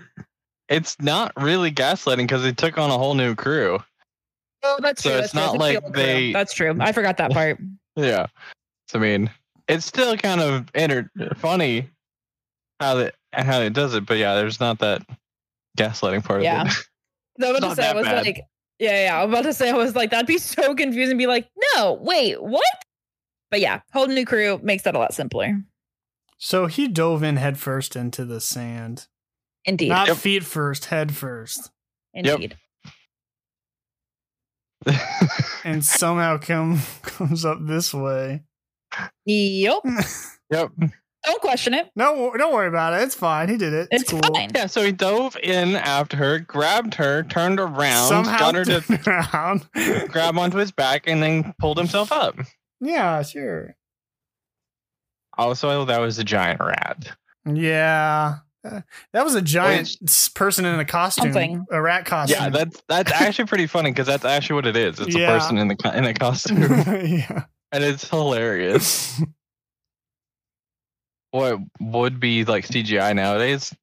it's 0.70 0.98
not 1.02 1.34
really 1.36 1.70
gaslighting 1.70 2.22
because 2.22 2.42
they 2.42 2.52
took 2.52 2.78
on 2.78 2.90
a 2.90 2.96
whole 2.96 3.12
new 3.12 3.34
crew. 3.34 3.78
Oh, 4.62 4.78
that's 4.80 5.02
so 5.02 5.10
true. 5.10 5.18
It's 5.18 5.32
that's 5.32 5.34
not 5.34 5.50
true. 5.50 5.58
like 5.58 5.92
they. 5.92 6.32
That's 6.32 6.54
true. 6.54 6.74
I 6.80 6.92
forgot 6.92 7.18
that 7.18 7.32
part. 7.32 7.58
yeah, 7.96 8.24
I 8.94 8.98
mean, 8.98 9.30
it's 9.68 9.84
still 9.84 10.16
kind 10.16 10.40
of 10.40 10.64
inter- 10.74 11.10
funny 11.36 11.90
how 12.80 12.94
that 12.94 13.16
how 13.32 13.60
it 13.60 13.74
does 13.74 13.94
it, 13.94 14.06
but 14.06 14.16
yeah, 14.16 14.34
there's 14.34 14.60
not 14.60 14.78
that 14.78 15.02
gaslighting 15.76 16.24
part 16.24 16.42
yeah. 16.42 16.62
of 16.62 16.68
it. 16.68 16.72
I 17.42 17.48
was 17.50 17.58
about 17.58 17.68
to 17.70 17.76
say, 17.76 17.88
I 17.88 17.94
was 17.94 18.04
bad. 18.04 18.24
like, 18.24 18.42
yeah, 18.78 19.04
yeah. 19.04 19.18
I 19.18 19.24
was 19.24 19.32
about 19.32 19.44
to 19.48 19.54
say, 19.54 19.70
I 19.70 19.74
was 19.74 19.94
like, 19.94 20.10
that'd 20.10 20.26
be 20.26 20.38
so 20.38 20.74
confusing. 20.74 21.16
Be 21.16 21.26
like, 21.26 21.48
no, 21.74 21.94
wait, 21.94 22.42
what? 22.42 22.64
But 23.50 23.60
yeah, 23.60 23.80
whole 23.92 24.06
new 24.06 24.24
crew 24.24 24.60
makes 24.62 24.82
that 24.84 24.94
a 24.94 24.98
lot 24.98 25.14
simpler. 25.14 25.60
So 26.38 26.66
he 26.66 26.88
dove 26.88 27.22
in 27.22 27.36
headfirst 27.36 27.96
into 27.96 28.24
the 28.24 28.40
sand. 28.40 29.06
Indeed. 29.64 29.88
Not 29.88 30.08
yep. 30.08 30.16
feet 30.16 30.44
first, 30.44 30.86
head 30.86 31.14
first. 31.14 31.70
Indeed. 32.12 32.56
Yep. 34.86 34.96
and 35.64 35.84
somehow 35.84 36.38
come 36.38 36.80
comes 37.02 37.44
up 37.44 37.58
this 37.60 37.92
way. 37.92 38.42
Yep. 39.24 39.78
yep. 40.50 40.70
Don't 41.26 41.40
question 41.40 41.74
it. 41.74 41.90
No, 41.96 42.32
don't 42.38 42.54
worry 42.54 42.68
about 42.68 42.94
it. 42.94 43.02
It's 43.02 43.14
fine. 43.16 43.48
He 43.48 43.56
did 43.56 43.72
it. 43.72 43.88
It's, 43.90 44.04
it's 44.04 44.12
cool. 44.12 44.20
fine. 44.32 44.50
Yeah, 44.54 44.66
so 44.66 44.82
he 44.84 44.92
dove 44.92 45.36
in 45.42 45.74
after 45.74 46.16
her, 46.16 46.38
grabbed 46.38 46.94
her, 46.94 47.24
turned 47.24 47.58
around, 47.58 48.08
Somehow 48.08 48.38
got 48.38 48.54
her 48.54 48.64
to 48.64 49.00
around. 49.34 49.68
grab 50.08 50.38
onto 50.38 50.56
his 50.58 50.70
back, 50.70 51.08
and 51.08 51.20
then 51.20 51.52
pulled 51.58 51.78
himself 51.78 52.12
up. 52.12 52.36
Yeah, 52.80 53.22
sure. 53.22 53.74
Also, 55.36 55.84
that 55.84 56.00
was 56.00 56.18
a 56.20 56.24
giant 56.24 56.60
rat. 56.60 57.16
Yeah. 57.44 58.36
Uh, 58.64 58.80
that 59.12 59.24
was 59.24 59.34
a 59.34 59.42
giant 59.42 59.96
Which, 60.00 60.30
person 60.34 60.64
in 60.64 60.78
a 60.78 60.84
costume, 60.84 61.32
something. 61.32 61.66
a 61.70 61.80
rat 61.82 62.04
costume. 62.06 62.38
Yeah, 62.40 62.48
that's 62.50 62.82
that's 62.88 63.12
actually 63.20 63.46
pretty 63.46 63.66
funny 63.66 63.90
because 63.90 64.06
that's 64.06 64.24
actually 64.24 64.54
what 64.56 64.66
it 64.66 64.76
is. 64.76 65.00
It's 65.00 65.14
yeah. 65.14 65.34
a 65.34 65.38
person 65.38 65.58
in 65.58 65.68
the 65.68 65.92
in 65.94 66.04
a 66.04 66.14
costume. 66.18 66.62
yeah, 66.62 67.44
and 67.72 67.84
it's 67.84 68.08
hilarious 68.08 69.20
what 71.36 71.60
would 71.80 72.18
be 72.18 72.44
like 72.44 72.66
CGI 72.66 73.14
nowadays 73.14 73.74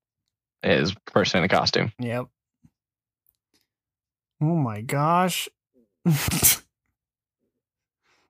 is 0.63 0.93
person 1.05 1.39
in 1.39 1.43
a 1.43 1.47
costume. 1.47 1.91
Yep. 1.99 2.25
Oh 4.41 4.55
my 4.55 4.81
gosh. 4.81 5.47
that 6.05 6.63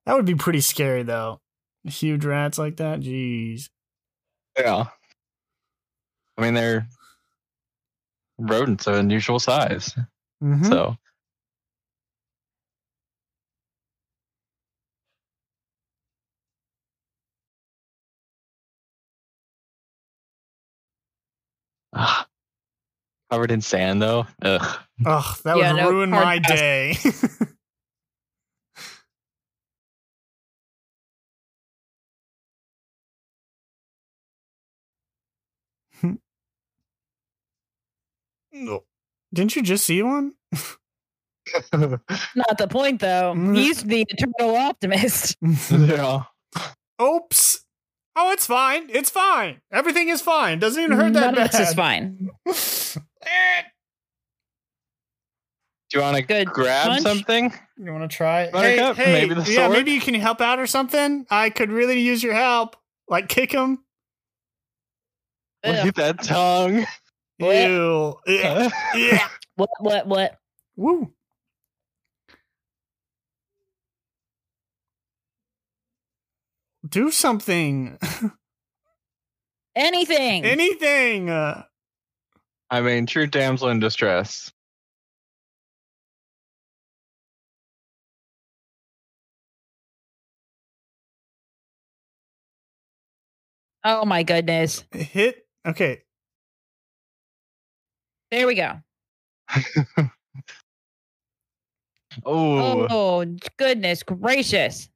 would 0.08 0.26
be 0.26 0.36
pretty 0.36 0.62
scary 0.62 1.04
though. 1.04 1.40
Huge 1.86 2.26
rats 2.26 2.58
like 2.58 2.78
that. 2.78 3.00
Jeez. 3.00 3.70
Yeah. 4.58 4.86
I 6.38 6.42
mean 6.42 6.54
they're 6.54 6.88
rodents 8.38 8.88
of 8.88 8.96
unusual 8.96 9.40
size. 9.40 9.96
Mm-hmm. 10.44 10.66
So 10.66 10.98
Ugh. 21.94 22.26
Covered 23.32 23.52
in 23.52 23.62
sand 23.62 24.02
though. 24.02 24.28
Ugh. 24.42 24.80
Ugh, 25.06 25.38
that 25.44 25.58
yeah, 25.58 25.74
would 25.74 25.82
no, 25.82 25.90
ruin 25.90 26.10
my 26.12 26.40
day. 26.40 26.96
no. 38.54 38.84
Didn't 39.34 39.56
you 39.56 39.64
just 39.64 39.86
see 39.86 40.04
one? 40.04 40.34
Not 41.74 42.58
the 42.58 42.68
point 42.70 43.00
though. 43.00 43.34
Mm. 43.36 43.56
He's 43.56 43.84
the 43.84 44.06
eternal 44.08 44.56
optimist. 44.56 45.38
yeah. 45.72 46.24
Oops. 47.02 47.63
Oh, 48.16 48.32
it's 48.32 48.46
fine. 48.46 48.90
It's 48.90 49.10
fine. 49.10 49.62
Everything 49.72 50.10
is 50.10 50.22
fine. 50.22 50.60
Doesn't 50.60 50.82
even 50.82 50.98
hurt 50.98 51.14
that 51.14 51.34
None 51.34 51.36
bad. 51.36 51.52
This 51.52 51.70
is 51.70 51.74
fine. 51.74 52.30
Do 55.90 56.00
you 56.00 56.02
want 56.02 56.18
to 56.18 56.24
Good 56.24 56.48
grab 56.48 56.88
punch? 56.88 57.02
something? 57.02 57.54
You 57.78 57.92
want 57.92 58.10
to 58.10 58.16
try? 58.16 58.50
Hey, 58.52 58.94
hey, 58.94 59.14
maybe 59.14 59.36
the 59.36 59.52
yeah, 59.52 59.68
maybe 59.68 59.92
you 59.92 60.02
can 60.02 60.16
help 60.16 60.42
out 60.42 60.60
or 60.60 60.66
something. 60.66 61.26
I 61.30 61.52
could 61.52 61.72
really 61.72 62.00
use 62.00 62.24
your 62.24 62.34
help. 62.34 62.76
Like 63.08 63.30
kick 63.30 63.52
him. 63.52 63.84
Look 65.66 65.76
at 65.76 65.96
that 65.96 66.24
tongue. 66.24 66.86
Ew. 67.40 68.16
yeah. 68.28 68.70
yeah. 68.96 69.28
What? 69.56 69.70
What? 69.80 70.08
What? 70.08 70.38
Woo. 70.76 71.14
Do 76.88 77.12
something. 77.12 77.98
Anything. 79.76 80.46
Anything. 80.46 81.30
I 81.30 82.82
mean, 82.82 83.06
true 83.06 83.28
damsel 83.28 83.70
in 83.70 83.80
distress. 83.80 84.52
Oh 93.86 94.06
my 94.06 94.24
goodness. 94.24 94.86
Hit. 94.92 95.46
Okay. 95.66 96.04
There 98.32 98.48
we 98.48 98.56
go. 98.56 98.80
oh. 102.26 102.88
Oh, 102.90 103.26
goodness 103.58 104.04
gracious. 104.04 104.90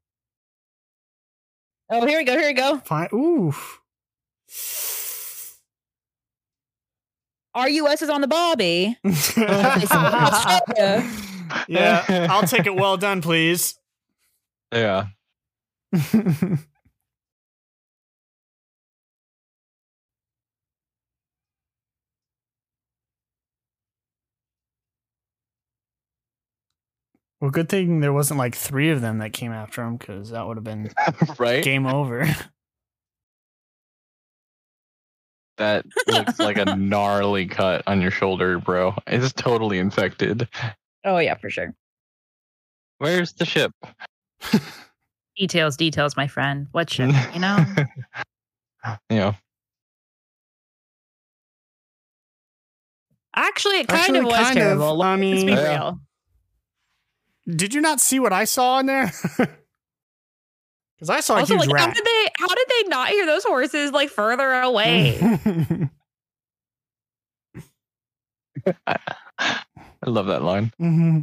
Oh, 1.90 2.06
here 2.06 2.18
we 2.20 2.26
go. 2.26 2.38
Here 2.38 2.48
we 2.48 2.54
go. 2.54 2.80
Fine. 2.84 3.10
Ooh. 3.14 3.54
RUS 7.56 8.02
is 8.02 8.10
on 8.10 8.22
the 8.22 8.28
Bobby. 8.28 8.98
yeah, 11.68 12.28
I'll 12.30 12.44
take 12.44 12.66
it. 12.66 12.76
Well 12.76 12.98
done, 12.98 13.22
please. 13.22 13.80
Yeah. 14.72 15.08
Well, 27.40 27.52
good 27.52 27.70
thing 27.70 28.00
there 28.00 28.14
wasn't 28.14 28.40
like 28.40 28.56
three 28.56 28.90
of 28.90 29.02
them 29.02 29.20
that 29.20 29.32
came 29.34 29.52
after 29.52 29.84
him 29.84 29.98
because 29.98 30.32
that 30.32 30.48
would 30.48 30.58
have 30.58 30.64
been 30.64 30.92
right 31.38 31.64
game 31.64 31.86
over. 31.86 32.28
That 35.58 35.86
looks 36.08 36.38
like 36.38 36.58
a 36.58 36.66
gnarly 36.76 37.48
cut 37.48 37.82
on 37.88 38.00
your 38.00 38.12
shoulder, 38.12 38.60
bro. 38.60 38.94
It's 39.08 39.34
totally 39.34 39.80
infected. 39.80 40.48
Oh 41.04 41.18
yeah, 41.18 41.34
for 41.34 41.50
sure. 41.50 41.74
Where's 43.00 43.34
the 43.34 43.44
ship? 43.46 43.72
details, 45.36 45.76
details, 45.76 46.16
my 46.16 46.28
friend. 46.28 46.68
What 46.74 46.92
ship? 46.92 47.12
You 47.34 47.40
know. 47.40 47.66
yeah. 49.10 49.34
Actually, 53.36 53.80
it 53.80 53.88
kind 53.88 54.02
Actually, 54.02 54.20
of 54.20 54.26
was 54.26 54.36
kind 54.36 54.56
terrible. 54.56 55.02
Of, 55.02 55.08
I 55.08 55.16
mean, 55.16 55.46
Let's 55.48 55.62
be 55.62 55.68
real. 55.68 56.00
Did 57.50 57.74
you 57.74 57.82
not 57.82 58.02
see 58.02 58.20
what 58.20 58.34
I 58.34 58.44
saw 58.44 58.80
in 58.80 58.86
there? 58.88 59.12
Because 60.98 61.12
I 61.12 61.20
saw 61.20 61.36
also, 61.36 61.54
a 61.54 61.58
huge 61.58 61.68
like, 61.68 61.76
rat. 61.76 61.88
How 61.90 61.94
did 61.94 62.06
they? 62.06 62.28
How 62.40 62.48
did 62.48 62.68
they 62.70 62.90
not 62.90 63.10
hear 63.10 63.28
those 63.28 63.44
horses 63.44 63.92
like 63.92 64.10
further 64.10 64.52
away? 64.52 65.20
I 68.88 70.08
love 70.08 70.26
that 70.26 70.42
line. 70.42 70.72
Mm-hmm. 70.82 71.20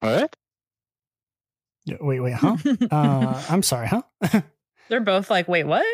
What? 0.00 0.36
Wait, 2.00 2.20
wait, 2.20 2.34
huh? 2.34 2.56
uh, 2.90 3.42
I'm 3.48 3.62
sorry, 3.62 3.86
huh? 3.88 4.02
They're 4.88 5.00
both 5.00 5.30
like, 5.30 5.48
wait, 5.48 5.64
what? 5.64 5.84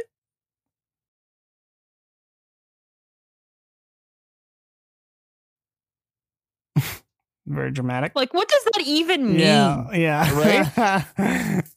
Very 7.47 7.73
dramatic. 7.73 8.13
Like, 8.15 8.33
what 8.33 8.49
does 8.49 8.65
that 8.65 8.83
even 8.87 9.27
mean? 9.27 9.41
Yeah, 9.41 9.93
yeah. 9.93 10.73
Right? 11.17 11.65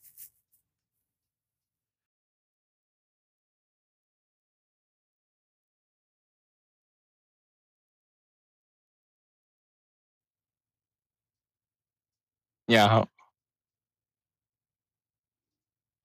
Yeah. 12.67 13.05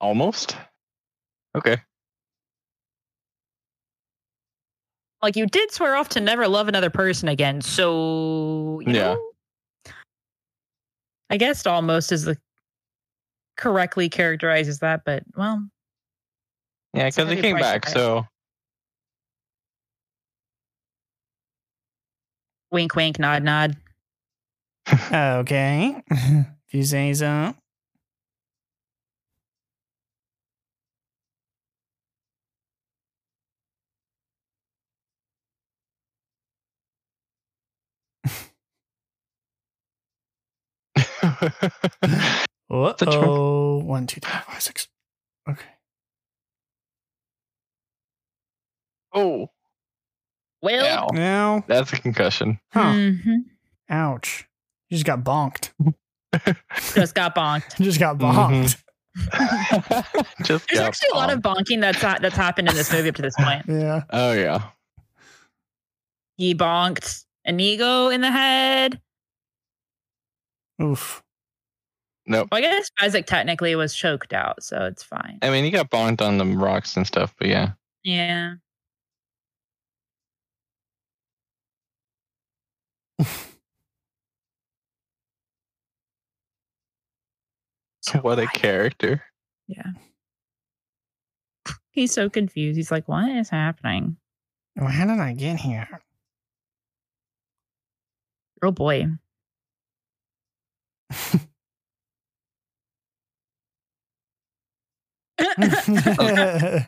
Almost. 0.00 0.56
Okay. 1.56 1.76
Like, 5.22 5.36
you 5.36 5.46
did 5.46 5.70
swear 5.70 5.96
off 5.96 6.08
to 6.10 6.20
never 6.20 6.48
love 6.48 6.68
another 6.68 6.88
person 6.90 7.28
again. 7.28 7.60
So, 7.60 8.80
you 8.80 8.92
Yeah. 8.94 9.14
know, 9.14 9.30
I 11.28 11.36
guess 11.36 11.66
almost 11.66 12.10
is 12.10 12.24
the 12.24 12.38
correctly 13.56 14.08
characterizes 14.08 14.78
that, 14.80 15.04
but 15.04 15.22
well, 15.36 15.68
Yeah, 16.94 17.08
because 17.08 17.30
he 17.30 17.40
came 17.40 17.56
back. 17.56 17.86
So 17.86 18.26
wink, 22.72 22.96
wink, 22.96 23.18
nod, 23.18 23.42
nod. 23.42 23.76
Okay. 25.12 26.02
if 26.10 26.74
you 26.74 26.82
say 26.84 27.12
so. 27.14 27.54
Uh 42.68 43.02
a 43.02 43.06
trunk. 43.06 43.26
oh. 43.26 43.78
One, 43.78 44.06
two, 44.06 44.20
three, 44.20 44.30
four, 44.32 44.42
five, 44.52 44.62
six. 44.62 44.88
Okay. 45.48 45.66
oh, 49.12 49.50
Well, 50.62 50.86
ow. 50.86 51.08
Now, 51.12 51.64
That's 51.66 51.92
a 51.92 51.96
concussion. 52.00 52.60
huh? 52.72 52.92
mhm. 52.92 53.44
Ouch. 53.88 54.46
You 54.90 54.96
just 54.96 55.06
got 55.06 55.22
bonked. 55.22 55.70
just 56.94 57.14
got 57.14 57.34
bonked. 57.34 57.76
Just 57.80 58.00
got 58.00 58.18
bonked. 58.18 58.76
Mm-hmm. 58.76 58.80
Just 60.44 60.68
There's 60.68 60.80
got 60.80 60.86
actually 60.86 61.08
a 61.12 61.16
lot 61.16 61.32
of 61.32 61.40
bonking 61.40 61.80
that's 61.80 62.00
ha- 62.00 62.18
that's 62.20 62.36
happened 62.36 62.68
in 62.68 62.76
this 62.76 62.92
movie 62.92 63.08
up 63.08 63.16
to 63.16 63.22
this 63.22 63.34
point. 63.36 63.64
Yeah. 63.68 64.04
Oh 64.10 64.32
yeah. 64.32 64.62
He 66.36 66.54
bonked 66.54 67.24
Inigo 67.44 68.08
in 68.08 68.20
the 68.20 68.30
head. 68.30 69.00
Oof. 70.80 71.22
Nope. 72.26 72.48
Well, 72.52 72.58
I 72.58 72.62
guess 72.62 72.90
Isaac 73.00 73.26
technically 73.26 73.74
was 73.74 73.94
choked 73.94 74.32
out, 74.32 74.62
so 74.62 74.84
it's 74.84 75.02
fine. 75.02 75.38
I 75.42 75.50
mean, 75.50 75.64
he 75.64 75.70
got 75.70 75.90
bonked 75.90 76.22
on 76.22 76.38
the 76.38 76.46
rocks 76.46 76.96
and 76.96 77.06
stuff, 77.06 77.34
but 77.38 77.48
yeah. 77.48 77.72
Yeah. 78.04 78.54
So 88.10 88.18
what 88.20 88.38
a 88.40 88.46
character. 88.48 89.22
Yeah. 89.68 89.92
He's 91.92 92.12
so 92.12 92.28
confused. 92.28 92.76
He's 92.76 92.90
like, 92.90 93.06
"What 93.06 93.30
is 93.30 93.50
happening?" 93.50 94.16
Well, 94.76 94.88
how 94.88 95.06
did 95.06 95.20
I 95.20 95.32
get 95.32 95.58
here? 95.60 95.88
Oh 98.62 98.72
boy. 98.72 99.06
I 105.38 106.86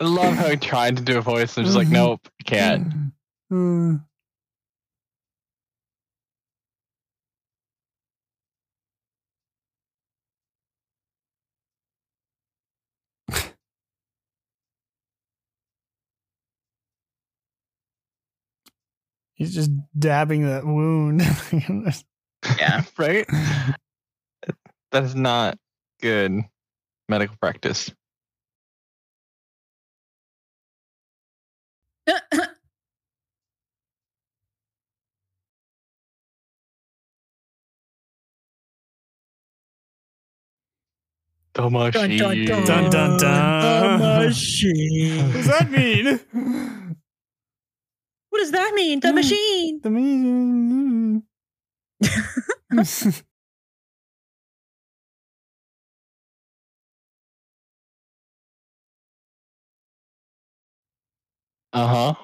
love 0.00 0.34
how 0.34 0.48
he 0.48 0.56
tried 0.56 0.96
to 0.96 1.02
do 1.02 1.18
a 1.18 1.20
voice. 1.20 1.56
I'm 1.56 1.64
just 1.64 1.76
like, 1.76 1.88
Mhm. 1.88 1.92
nope, 1.92 2.28
can't. 2.44 2.92
He's 19.36 19.54
just 19.54 19.70
dabbing 19.98 20.46
that 20.46 20.64
wound. 20.64 21.22
Yeah. 22.58 22.82
right? 22.98 23.26
That 24.92 25.02
is 25.02 25.16
not 25.16 25.58
good 26.00 26.42
medical 27.08 27.36
practice. 27.40 27.90
The 41.54 41.68
machine. 41.68 42.16
dun, 42.16 42.44
dun. 42.44 42.64
dun 42.64 42.90
dun 42.90 43.18
dun. 43.18 43.98
machine. 44.24 45.26
What 45.26 45.32
does 45.32 45.46
that 45.48 45.70
mean? 45.70 46.96
What 48.36 48.42
does 48.42 48.50
that 48.52 48.74
mean? 48.74 49.00
The 49.00 49.08
Mm. 49.08 49.14
machine. 49.14 49.80
the 49.82 49.90
mean. 49.90 51.22
Uh 61.72 61.86
huh. 61.86 62.14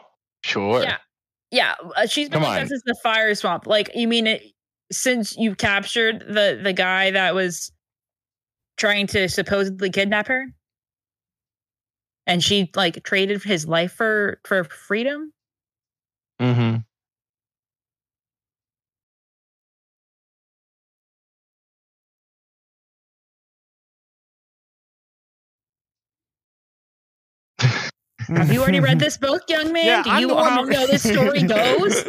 Sure. 0.45 0.83
Yeah. 0.83 0.99
Yeah, 1.51 1.75
uh, 1.97 2.07
she's 2.07 2.29
been 2.29 2.41
Come 2.41 2.43
like 2.43 2.61
on. 2.61 2.63
that 2.65 2.69
since 2.69 2.83
the 2.85 2.97
fire 3.03 3.35
swamp. 3.35 3.67
Like, 3.67 3.91
you 3.95 4.07
mean 4.09 4.27
it 4.27 4.43
since 4.93 5.37
you 5.37 5.55
captured 5.55 6.21
the 6.21 6.61
the 6.63 6.73
guy 6.75 7.11
that 7.13 7.35
was 7.35 7.73
trying 8.77 9.07
to 9.09 9.29
supposedly 9.29 9.91
kidnap 9.91 10.29
her, 10.29 10.47
and 12.27 12.43
she 12.43 12.71
like 12.75 13.03
traded 13.05 13.43
his 13.43 13.67
life 13.67 13.93
for 13.93 14.41
for 14.45 14.65
freedom? 14.65 15.33
Mm-hmm. 16.41 16.77
Have 28.29 28.53
you 28.53 28.63
already 28.63 28.81
read 28.81 28.99
this 28.99 29.17
book, 29.17 29.43
young 29.49 29.73
man? 29.73 30.05
Do 30.05 30.11
you 30.13 30.29
the 30.29 30.35
one 30.35 30.53
all 30.53 30.67
that- 30.67 30.73
know 30.73 30.87
this 30.87 31.03
story 31.03 31.43
goes? 31.47 32.05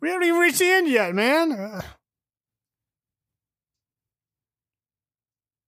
we 0.00 0.08
haven't 0.10 0.26
even 0.28 0.40
reached 0.40 0.58
the 0.58 0.66
end 0.70 0.88
yet, 0.88 1.14
man. 1.14 1.82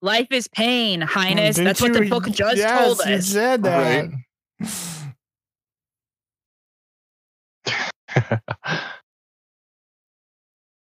Life 0.00 0.28
is 0.32 0.48
pain, 0.48 1.00
Highness. 1.00 1.56
didn't 1.56 1.66
That's 1.66 1.80
what 1.80 1.92
the 1.92 2.04
you- 2.04 2.10
book 2.10 2.26
just 2.30 2.56
yes, 2.56 2.84
told 2.86 3.00
You 3.08 3.14
us. 3.16 3.26
said 3.26 3.62
that. 3.64 4.10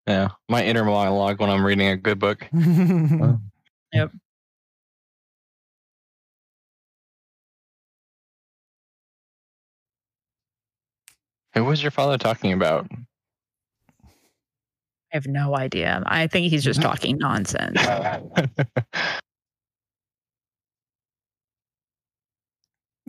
Yeah. 0.07 0.29
My 0.49 0.63
inner 0.63 0.83
monologue 0.83 1.39
when 1.39 1.49
I'm 1.49 1.65
reading 1.65 1.87
a 1.87 1.97
good 1.97 2.19
book. 2.19 2.47
Yep. 3.93 4.11
Who 11.53 11.63
was 11.63 11.81
your 11.83 11.91
father 11.91 12.17
talking 12.17 12.51
about? 12.53 12.87
I 12.91 12.97
have 15.11 15.27
no 15.27 15.55
idea. 15.55 16.01
I 16.07 16.25
think 16.25 16.49
he's 16.49 16.63
just 16.63 16.81
talking 16.81 17.19
nonsense. 17.19 17.77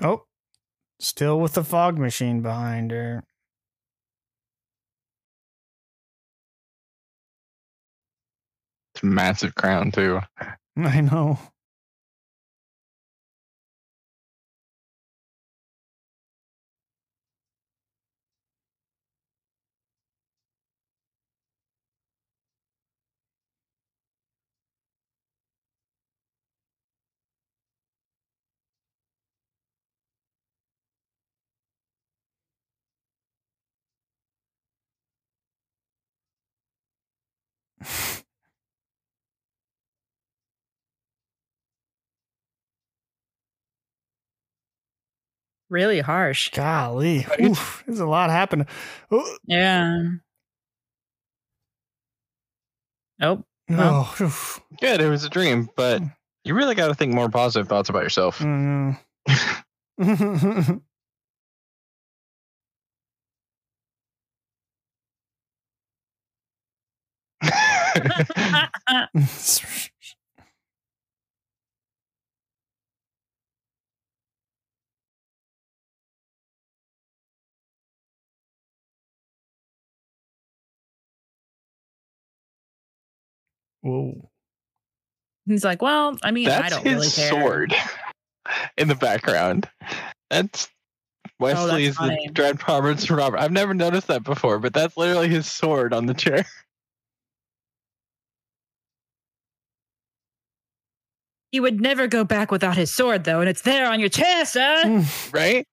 oh, 0.03 0.25
still 1.01 1.41
with 1.41 1.55
the 1.55 1.65
fog 1.65 1.97
machine 1.99 2.43
behind 2.43 2.91
her. 2.91 3.25
Massive 9.05 9.55
crown 9.55 9.93
too. 9.93 10.21
I 10.77 11.01
know. 11.01 11.39
Really 45.75 46.01
harsh. 46.01 46.51
Golly, 46.51 47.27
Oof, 47.43 47.83
there's 47.87 47.99
a 47.99 48.07
lot 48.07 48.31
happening. 48.31 48.67
Oh. 49.11 49.37
Yeah. 49.45 50.05
Oh. 53.21 53.43
Well. 53.69 54.15
Oh, 54.21 54.57
good. 54.81 55.01
It 55.01 55.09
was 55.09 55.25
a 55.25 55.29
dream, 55.29 55.69
but 55.77 56.01
hmm. 56.01 56.07
you 56.45 56.55
really 56.55 56.77
got 56.77 56.89
to 56.89 56.95
think 56.95 57.13
more 57.13 57.29
positive 57.29 57.69
thoughts 57.69 57.89
about 57.89 58.05
yourself. 58.05 58.39
Mm. 58.39 58.99
Whoa. 83.85 84.31
He's 85.47 85.63
like, 85.63 85.83
well, 85.83 86.17
I 86.23 86.31
mean, 86.31 86.49
That's 86.49 86.65
I 86.65 86.69
don't 86.71 86.85
really 86.85 87.11
care. 87.11 87.29
sword 87.29 87.75
in 88.79 88.89
the 88.89 88.95
background. 88.95 89.69
That's 90.31 90.69
Westley's 91.39 91.97
oh, 92.01 92.07
the 92.07 92.31
Dread 92.33 92.67
Roberts 92.67 93.11
Robert. 93.11 93.39
I've 93.39 93.53
never 93.53 93.75
noticed 93.75 94.07
that 94.07 94.25
before, 94.25 94.59
but 94.59 94.73
that's 94.73 94.97
literally 94.97 95.29
his 95.29 95.47
sword 95.47 95.93
on 95.93 96.07
the 96.07 96.15
chair. 96.15 96.47
He 101.53 101.61
would 101.61 101.81
never 101.81 102.09
go 102.09 102.25
back 102.25 102.51
without 102.51 102.77
his 102.77 102.93
sword, 102.93 103.23
though, 103.23 103.39
and 103.39 103.49
it's 103.49 103.63
there 103.63 103.89
on 103.89 104.01
your 104.01 104.09
chest, 104.09 104.57
huh? 104.59 104.83
Hmm. 104.89 105.03
right? 105.31 105.65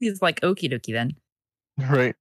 He's 0.00 0.22
like 0.22 0.40
okie 0.40 0.70
dokie 0.72 0.92
then. 0.92 1.16
Right. 1.90 2.16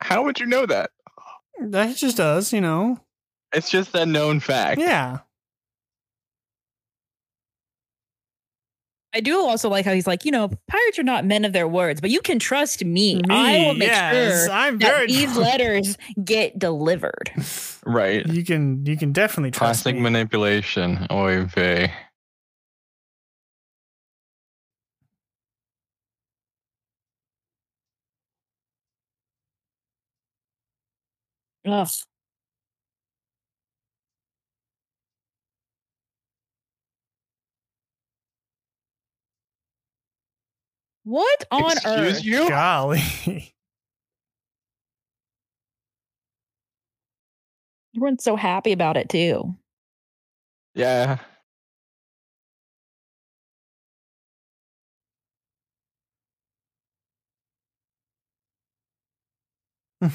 How 0.00 0.22
would 0.24 0.38
you 0.38 0.46
know 0.46 0.66
that? 0.66 0.90
That 1.60 1.96
just 1.96 2.16
does, 2.16 2.52
you 2.52 2.60
know. 2.60 3.00
It's 3.52 3.70
just 3.70 3.94
a 3.94 4.04
known 4.06 4.40
fact. 4.40 4.80
Yeah. 4.80 5.18
I 9.14 9.20
do 9.20 9.38
also 9.38 9.68
like 9.68 9.84
how 9.84 9.92
he's 9.92 10.08
like, 10.08 10.24
you 10.24 10.32
know, 10.32 10.50
pirates 10.66 10.98
are 10.98 11.04
not 11.04 11.24
men 11.24 11.44
of 11.44 11.52
their 11.52 11.68
words, 11.68 12.00
but 12.00 12.10
you 12.10 12.20
can 12.20 12.40
trust 12.40 12.84
me. 12.84 13.14
me 13.14 13.22
I 13.30 13.58
will 13.58 13.74
make 13.74 13.88
yes, 13.88 14.46
sure 14.46 14.52
I'm 14.52 14.78
that 14.78 15.06
these 15.06 15.36
letters 15.36 15.96
get 16.24 16.58
delivered. 16.58 17.30
Right. 17.86 18.26
You 18.26 18.44
can 18.44 18.84
you 18.84 18.96
can 18.96 19.12
definitely 19.12 19.52
trust 19.52 19.84
Classic 19.84 19.94
me. 19.94 20.02
manipulation. 20.02 21.06
Oy 21.12 21.44
vey. 21.44 21.92
Ugh. 31.66 31.88
What 41.04 41.44
on 41.50 41.72
Excuse 41.72 42.18
earth? 42.18 42.24
you? 42.24 42.48
Golly. 42.48 43.02
Everyone's 47.96 48.24
so 48.24 48.36
happy 48.36 48.72
about 48.72 48.96
it 48.96 49.08
too. 49.08 49.54
Yeah. 50.74 51.18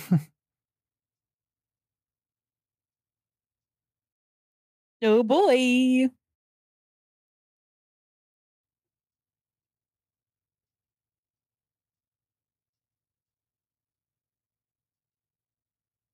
oh 5.01 5.23
boy. 5.23 6.09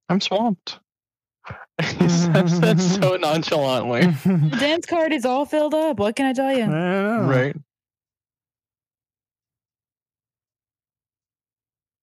I'm 0.10 0.22
swamped. 0.22 0.80
he 1.82 2.10
says 2.10 2.60
that 2.62 2.80
so 2.80 3.16
nonchalantly. 3.20 4.06
The 4.26 4.58
dance 4.60 4.86
card 4.86 5.14
is 5.14 5.26
all 5.26 5.45
filled 5.45 5.74
up. 5.74 5.97
What 5.99 6.16
can 6.16 6.26
I 6.26 6.34
tell 6.34 6.56
you? 6.56 6.64
I 6.64 7.20
right. 7.22 7.56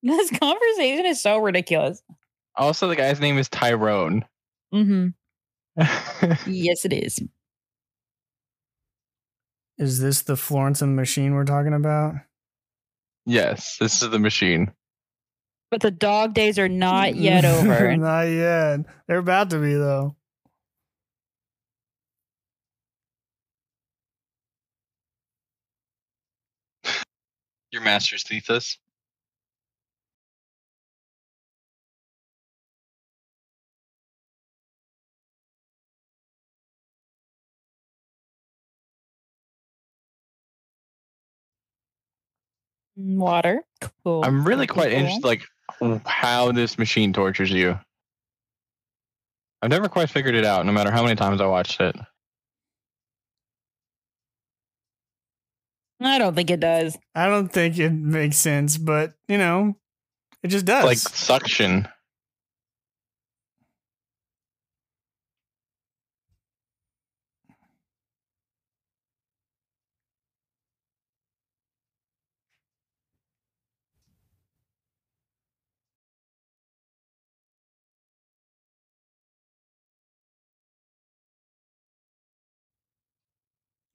This 0.04 0.30
conversation 0.36 1.06
is 1.06 1.20
so 1.20 1.38
ridiculous. 1.38 2.02
Also, 2.56 2.88
the 2.88 2.96
guy's 2.96 3.20
name 3.20 3.38
is 3.38 3.48
Tyrone. 3.48 4.24
Mm-hmm. 4.74 5.08
yes, 6.50 6.84
it 6.84 6.92
is. 6.92 7.20
Is 9.78 10.00
this 10.00 10.22
the 10.22 10.36
Florence 10.36 10.82
and 10.82 10.98
the 10.98 11.00
Machine 11.00 11.34
we're 11.34 11.44
talking 11.44 11.72
about? 11.72 12.14
Yes, 13.26 13.76
this 13.78 14.02
is 14.02 14.10
the 14.10 14.18
machine. 14.18 14.72
But 15.72 15.80
the 15.80 15.90
dog 15.90 16.34
days 16.34 16.58
are 16.58 16.68
not 16.68 17.16
yet 17.16 17.46
over. 17.46 17.96
not 17.96 18.24
yet. 18.24 18.80
They're 19.08 19.16
about 19.16 19.48
to 19.50 19.58
be 19.58 19.72
though. 19.72 20.14
Your 27.70 27.80
master's 27.80 28.22
thesis. 28.22 28.76
Mm, 42.98 43.16
water. 43.16 43.62
Cool. 44.04 44.22
I'm 44.22 44.44
really 44.44 44.66
quite 44.66 44.90
cool. 44.90 44.98
interested, 44.98 45.24
like 45.24 45.44
how 46.04 46.52
this 46.52 46.78
machine 46.78 47.12
tortures 47.12 47.50
you. 47.50 47.78
I've 49.60 49.70
never 49.70 49.88
quite 49.88 50.10
figured 50.10 50.34
it 50.34 50.44
out, 50.44 50.66
no 50.66 50.72
matter 50.72 50.90
how 50.90 51.02
many 51.02 51.14
times 51.14 51.40
I 51.40 51.46
watched 51.46 51.80
it. 51.80 51.96
I 56.00 56.18
don't 56.18 56.34
think 56.34 56.50
it 56.50 56.60
does. 56.60 56.98
I 57.14 57.28
don't 57.28 57.48
think 57.48 57.78
it 57.78 57.90
makes 57.90 58.36
sense, 58.36 58.76
but 58.76 59.14
you 59.28 59.38
know, 59.38 59.76
it 60.42 60.48
just 60.48 60.66
does. 60.66 60.84
Like 60.84 60.98
suction. 60.98 61.86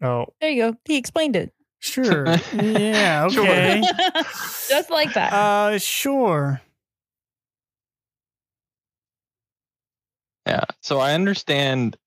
Oh, 0.02 0.28
there 0.40 0.50
you 0.50 0.72
go. 0.72 0.78
He 0.86 0.98
explained 0.98 1.36
it. 1.36 1.54
Sure. 1.80 2.26
yeah. 2.54 3.28
Okay. 3.30 3.82
Just 4.70 4.90
like 4.90 5.14
that. 5.14 5.34
Uh, 5.34 5.78
sure. 5.80 6.62
Yeah. 10.46 10.64
So 10.82 11.00
I 11.00 11.14
understand 11.14 11.98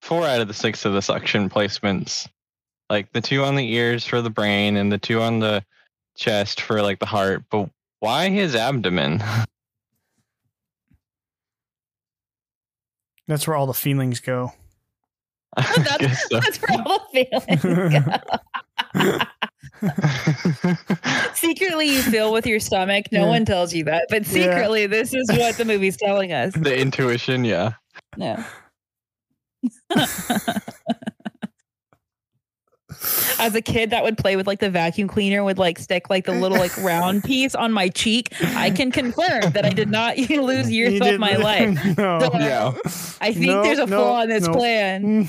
four 0.00 0.24
out 0.26 0.40
of 0.40 0.48
the 0.48 0.54
six 0.54 0.84
of 0.84 0.92
the 0.92 1.02
suction 1.02 1.50
placements, 1.50 2.28
like 2.88 3.12
the 3.12 3.20
two 3.20 3.44
on 3.44 3.56
the 3.56 3.72
ears 3.74 4.04
for 4.06 4.22
the 4.22 4.30
brain 4.30 4.76
and 4.76 4.90
the 4.90 4.98
two 4.98 5.20
on 5.20 5.38
the 5.40 5.64
chest 6.16 6.60
for 6.60 6.82
like 6.82 6.98
the 6.98 7.06
heart. 7.06 7.44
But 7.50 7.68
why 8.00 8.30
his 8.30 8.54
abdomen? 8.54 9.22
That's 13.28 13.46
where 13.46 13.56
all 13.56 13.66
the 13.66 13.74
feelings 13.74 14.18
go. 14.18 14.52
That's, 15.56 16.28
so. 16.28 16.40
that's 16.40 16.58
where 16.58 16.78
all 16.86 17.08
the 17.12 17.24
feelings 17.24 18.04
go. 18.04 18.18
secretly, 21.34 21.86
you 21.86 22.02
feel 22.02 22.32
with 22.32 22.46
your 22.46 22.60
stomach. 22.60 23.06
No 23.12 23.22
yeah. 23.22 23.28
one 23.28 23.44
tells 23.44 23.74
you 23.74 23.84
that, 23.84 24.06
but 24.08 24.26
secretly, 24.26 24.82
yeah. 24.82 24.88
this 24.88 25.14
is 25.14 25.28
what 25.30 25.56
the 25.56 25.64
movie's 25.64 25.96
telling 25.96 26.32
us. 26.32 26.52
The 26.54 26.76
intuition, 26.76 27.44
yeah. 27.44 27.72
Yeah. 28.16 28.44
As 33.38 33.54
a 33.54 33.62
kid 33.62 33.90
that 33.90 34.02
would 34.02 34.18
play 34.18 34.36
with 34.36 34.46
like 34.46 34.60
the 34.60 34.68
vacuum 34.70 35.08
cleaner 35.08 35.42
would 35.42 35.58
like 35.58 35.78
stick 35.78 36.10
like 36.10 36.26
the 36.26 36.32
little 36.32 36.58
like 36.58 36.76
round 36.78 37.24
piece 37.30 37.54
on 37.54 37.72
my 37.72 37.88
cheek, 37.88 38.32
I 38.40 38.70
can 38.70 38.90
confirm 38.90 39.52
that 39.52 39.64
I 39.64 39.70
did 39.70 39.90
not 39.90 40.18
lose 40.30 40.70
years 40.70 41.00
of 41.00 41.18
my 41.18 41.36
life. 41.36 41.78
No. 42.00 42.20
So, 42.20 42.26
uh, 42.32 42.38
yeah. 42.38 42.72
I 43.20 43.32
think 43.32 43.46
no, 43.46 43.62
there's 43.62 43.78
a 43.78 43.86
no, 43.86 43.98
flaw 43.98 44.22
in 44.22 44.28
this 44.28 44.46
no. 44.46 44.52
plan. 44.52 45.28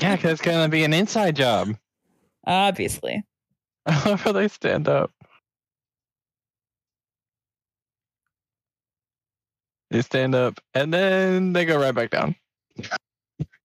yeah, 0.00 0.16
because 0.16 0.32
it's 0.32 0.42
gonna 0.42 0.68
be 0.68 0.84
an 0.84 0.92
inside 0.92 1.36
job. 1.36 1.76
Obviously. 2.46 3.24
How 3.86 4.18
will 4.24 4.34
they 4.34 4.48
stand 4.48 4.88
up? 4.88 5.10
They 9.90 10.02
stand 10.02 10.34
up 10.34 10.60
and 10.74 10.92
then 10.92 11.52
they 11.52 11.64
go 11.64 11.80
right 11.80 11.94
back 11.94 12.10
down. 12.10 12.36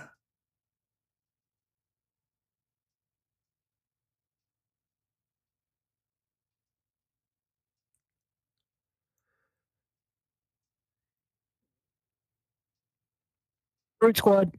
Brute 14.01 14.17
Squad. 14.17 14.53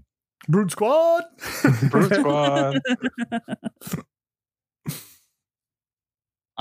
Brute 0.47 0.71
Squad. 0.71 1.23
Brute 1.89 2.13
Squad. 2.15 2.79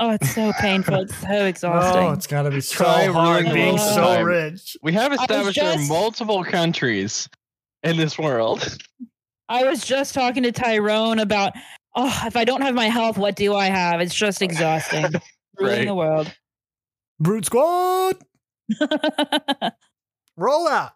Oh, 0.03 0.13
it's 0.13 0.35
so 0.35 0.51
painful. 0.59 0.95
It's 0.95 1.17
so 1.19 1.45
exhausting. 1.45 2.05
Oh, 2.05 2.13
it's 2.13 2.27
got 2.27 2.45
to 2.45 2.51
be 2.51 2.63
so 2.63 2.85
Try 2.85 3.05
hard 3.05 3.53
being 3.53 3.77
so 3.77 4.23
rich. 4.23 4.75
We 4.83 4.95
have 4.95 5.13
established 5.13 5.57
just, 5.57 5.77
there 5.77 5.85
are 5.85 5.89
multiple 5.89 6.43
countries 6.43 7.29
in 7.83 7.99
this 7.99 8.19
world. 8.19 8.79
I 9.51 9.65
was 9.65 9.85
just 9.85 10.15
talking 10.15 10.43
to 10.45 10.53
Tyrone 10.53 11.19
about, 11.19 11.53
oh, 11.95 12.23
if 12.25 12.35
I 12.35 12.47
don't 12.47 12.63
have 12.63 12.75
my 12.75 12.87
health, 12.87 13.19
what 13.19 13.37
do 13.37 13.55
I 13.55 13.67
have? 13.67 14.01
It's 14.01 14.15
just 14.15 14.41
exhausting. 14.41 15.05
Ruling 15.59 15.79
right. 15.79 15.87
the 15.87 15.95
world. 15.95 16.35
Brute 17.19 17.45
Squad. 17.45 18.17
Roll 20.39 20.67
out. 20.67 20.93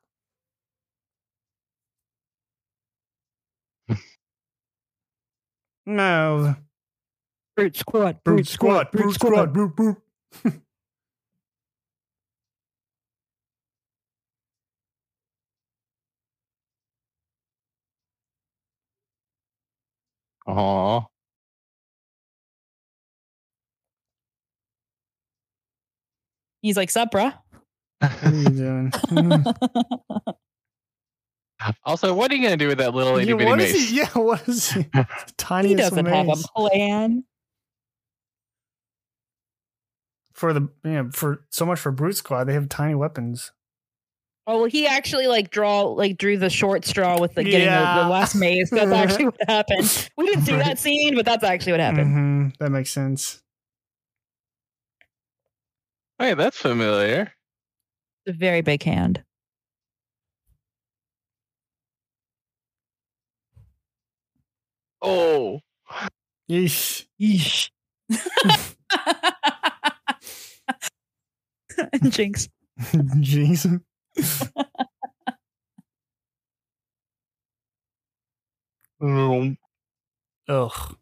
no. 5.85 6.57
Brute 7.57 7.77
squad. 7.77 8.25
Brute 8.25 8.49
squad. 8.49 8.91
Brute 8.91 9.15
squad. 9.15 9.53
Brute 9.53 9.77
brute. 9.77 9.97
Aww. 10.47 10.53
Uh-huh. 20.47 21.01
He's 26.61 26.77
like, 26.77 26.91
sup, 26.91 27.11
bruh? 27.11 27.35
What 28.01 28.25
are 28.25 28.35
you 28.35 28.49
doing? 28.51 28.93
Also, 31.85 32.13
what 32.13 32.31
are 32.31 32.35
you 32.35 32.43
gonna 32.43 32.59
do 32.59 32.69
with 32.69 32.79
that 32.79 32.95
little 32.95 33.17
itty 33.17 33.33
bitty 33.33 33.45
yeah, 33.49 33.55
mace? 33.57 33.89
He, 33.89 33.97
yeah, 33.97 34.09
what 34.15 34.47
is 34.47 34.73
he? 34.73 34.87
Tiny. 35.39 35.69
He 35.69 35.75
doesn't 35.75 36.05
mace. 36.05 36.15
have 36.15 36.29
a 36.29 36.43
plan 36.55 37.25
for 40.35 40.53
the 40.53 40.69
you 40.85 40.91
know, 40.91 41.11
for 41.13 41.45
so 41.51 41.65
much 41.65 41.81
for 41.81 41.93
Brute 41.93 42.17
Squad. 42.17 42.45
They 42.45 42.53
have 42.53 42.69
tiny 42.69 42.95
weapons. 42.95 43.53
Oh 44.47 44.59
well, 44.59 44.67
he 44.67 44.87
actually 44.87 45.27
like 45.27 45.51
draw 45.51 45.83
like 45.83 46.19
drew 46.19 46.37
the 46.37 46.51
short 46.51 46.85
straw 46.85 47.19
with 47.19 47.35
the 47.35 47.45
getting 47.45 47.63
yeah. 47.63 47.97
the, 47.97 48.03
the, 48.03 48.09
last 48.11 48.35
maze. 48.35 48.69
That's 48.69 48.93
actually 48.93 49.27
what 49.27 49.49
happened. 49.49 50.11
We 50.19 50.27
didn't 50.27 50.45
see 50.45 50.57
that 50.57 50.79
scene, 50.79 51.15
but 51.15 51.25
that's 51.25 51.45
actually 51.45 51.73
what 51.73 51.81
happened. 51.81 52.09
Mm-hmm. 52.09 52.49
That 52.59 52.71
makes 52.71 52.91
sense. 52.91 53.41
Hey, 56.19 56.35
that's 56.35 56.59
familiar. 56.59 57.33
A 58.27 58.33
very 58.33 58.61
big 58.61 58.83
hand. 58.83 59.25
Oh. 65.01 65.61
Yeesh. 66.51 67.07
Yeesh. 67.21 67.71
Jinx. 72.11 72.49
Jinx. 73.21 73.67
Ugh. 80.49 80.97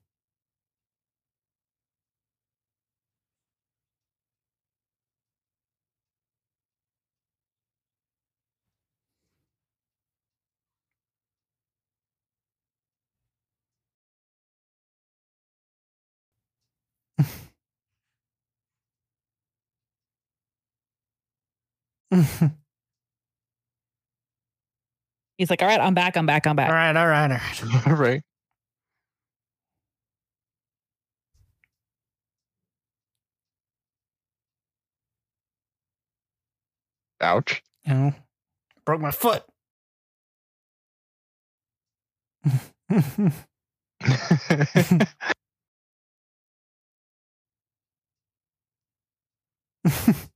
He's 25.39 25.51
like, 25.51 25.63
all 25.63 25.69
right, 25.69 25.81
I'm 25.81 25.95
back, 25.95 26.17
I'm 26.17 26.27
back, 26.27 26.47
I'm 26.47 26.57
back. 26.57 26.69
All 26.69 26.75
right, 26.75 26.97
all 26.97 27.07
right, 27.07 27.31
all 27.31 27.39
right. 27.39 27.87
all 27.89 27.95
right. 27.97 28.23
Ouch. 37.21 37.63
Oh, 37.89 38.13
broke 38.85 39.01
my 39.01 39.11
foot. 39.11 39.45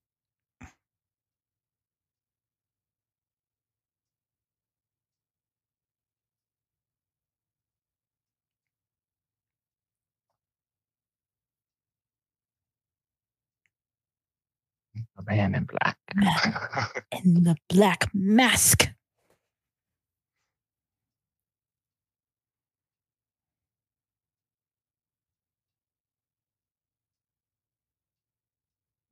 man 15.26 15.54
in 15.54 15.64
black. 15.64 15.98
in 17.24 17.44
the 17.44 17.56
black 17.68 18.08
mask. 18.14 18.88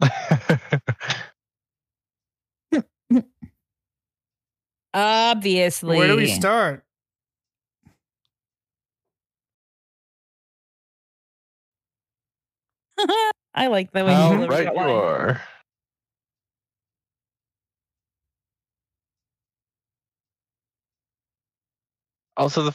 Obviously. 4.94 5.96
Where 5.98 6.08
do 6.08 6.16
we 6.16 6.28
start? 6.28 6.84
I 13.54 13.66
like 13.68 13.92
the 13.92 14.04
way 14.04 14.12
How 14.12 14.32
you 14.32 14.46
right 14.46 14.72
you 14.72 14.78
are. 14.80 15.40
Also, 22.36 22.62
the 22.64 22.72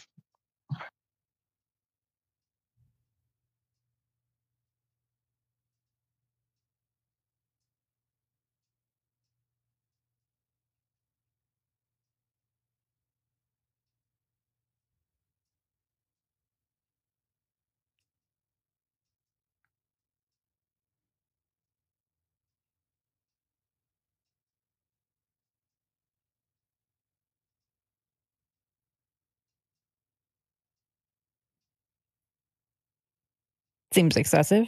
Seems 33.92 34.18
excessive. 34.18 34.68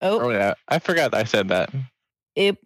Oh, 0.00 0.20
oh 0.20 0.30
yeah. 0.30 0.54
I 0.68 0.78
forgot 0.78 1.14
I 1.14 1.24
said 1.24 1.48
that. 1.48 1.70
Yep. 2.36 2.56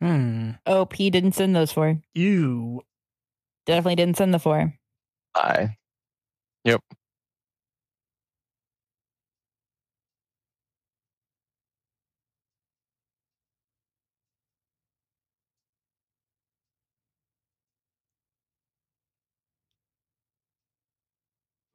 Hmm. 0.00 0.52
Oh, 0.64 0.86
P 0.86 1.10
didn't 1.10 1.32
send 1.32 1.54
those 1.54 1.72
four. 1.72 2.00
You 2.14 2.82
definitely 3.66 3.96
didn't 3.96 4.16
send 4.16 4.32
the 4.32 4.38
four. 4.38 4.74
I. 5.34 5.76
Yep. 6.64 6.82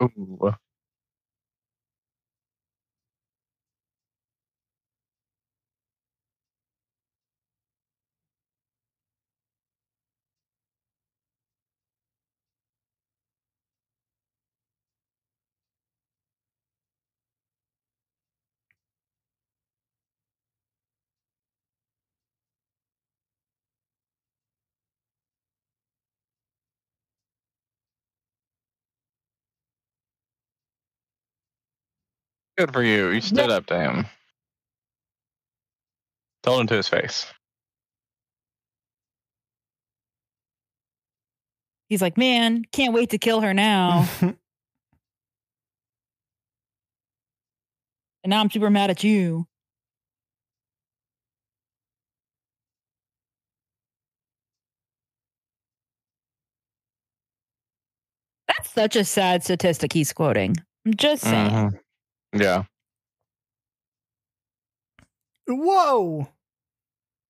Ooh. 0.03 0.53
Good 32.57 32.71
for 32.71 32.83
you. 32.83 33.09
You 33.09 33.21
stood 33.21 33.49
up 33.49 33.65
to 33.67 33.79
him. 33.79 34.05
Told 36.43 36.61
him 36.61 36.67
to 36.67 36.75
his 36.75 36.87
face. 36.87 37.25
He's 41.89 42.01
like, 42.01 42.17
man, 42.17 42.63
can't 42.71 42.93
wait 42.93 43.11
to 43.11 43.17
kill 43.17 43.41
her 43.41 43.53
now. 43.53 44.07
and 44.21 44.35
now 48.25 48.41
I'm 48.41 48.49
super 48.49 48.69
mad 48.69 48.89
at 48.89 49.03
you. 49.03 49.47
That's 58.47 58.71
such 58.71 58.95
a 58.95 59.03
sad 59.05 59.43
statistic 59.43 59.93
he's 59.93 60.13
quoting. 60.13 60.55
I'm 60.85 60.93
just 60.95 61.23
saying. 61.23 61.51
Mm-hmm. 61.51 61.77
Yeah. 62.33 62.63
Whoa. 65.47 66.27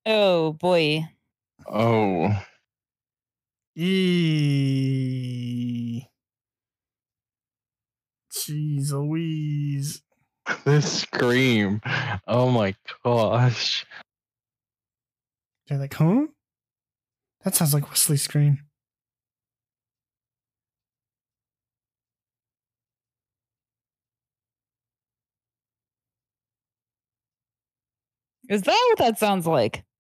Oh 0.06 0.54
boy. 0.54 1.08
Oh. 1.68 2.30
E. 3.76 4.74
Jeez 8.32 8.92
Louise. 8.92 10.02
This 10.66 11.02
scream. 11.02 11.82
Oh 12.28 12.50
my 12.50 12.76
gosh. 13.04 13.86
They're 15.68 15.78
like, 15.80 15.94
huh? 15.94 16.28
That 17.44 17.56
sounds 17.56 17.74
like 17.74 17.90
Westley's 17.90 18.24
scream. 18.24 18.60
Is 28.54 28.62
that 28.62 28.86
what 28.90 29.00
that 29.00 29.18
sounds 29.18 29.48
like? 29.48 29.84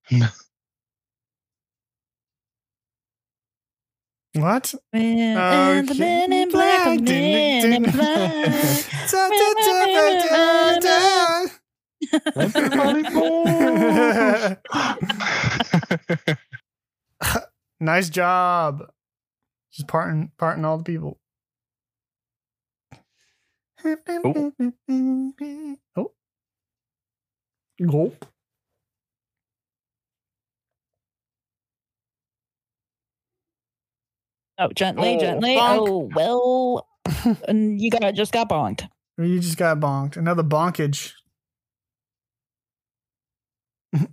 What? 4.36 4.74
Man, 4.91 5.38
and 5.38 5.88
the 5.88 5.93
men 5.93 6.34
in 6.34 6.49
black, 6.49 6.97
the 6.97 7.04
men 7.04 7.72
in 7.72 7.84
black. 7.84 8.51
nice 17.80 18.10
job. 18.10 18.91
Just 19.72 19.88
parting, 19.88 20.32
parting 20.40 20.65
all 20.65 20.80
the 20.80 20.84
people. 20.84 21.19
Oh. 23.86 24.52
oh. 25.95 26.11
Gulp. 27.86 28.32
Oh, 34.60 34.70
gently, 34.76 35.16
oh, 35.16 35.20
gently. 35.20 35.56
Bonk. 35.56 35.88
Oh, 35.88 36.10
well, 36.16 36.88
and 37.48 37.82
you 37.82 37.90
got 37.90 38.14
just 38.14 38.32
got 38.32 38.50
bonked. 38.50 38.88
You 39.18 39.40
just 39.40 39.58
got 39.58 39.80
bonked. 39.80 40.18
Another 40.18 40.44
bonkage. 40.44 41.14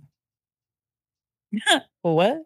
what? 2.01 2.37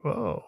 Whoa. 0.00 0.44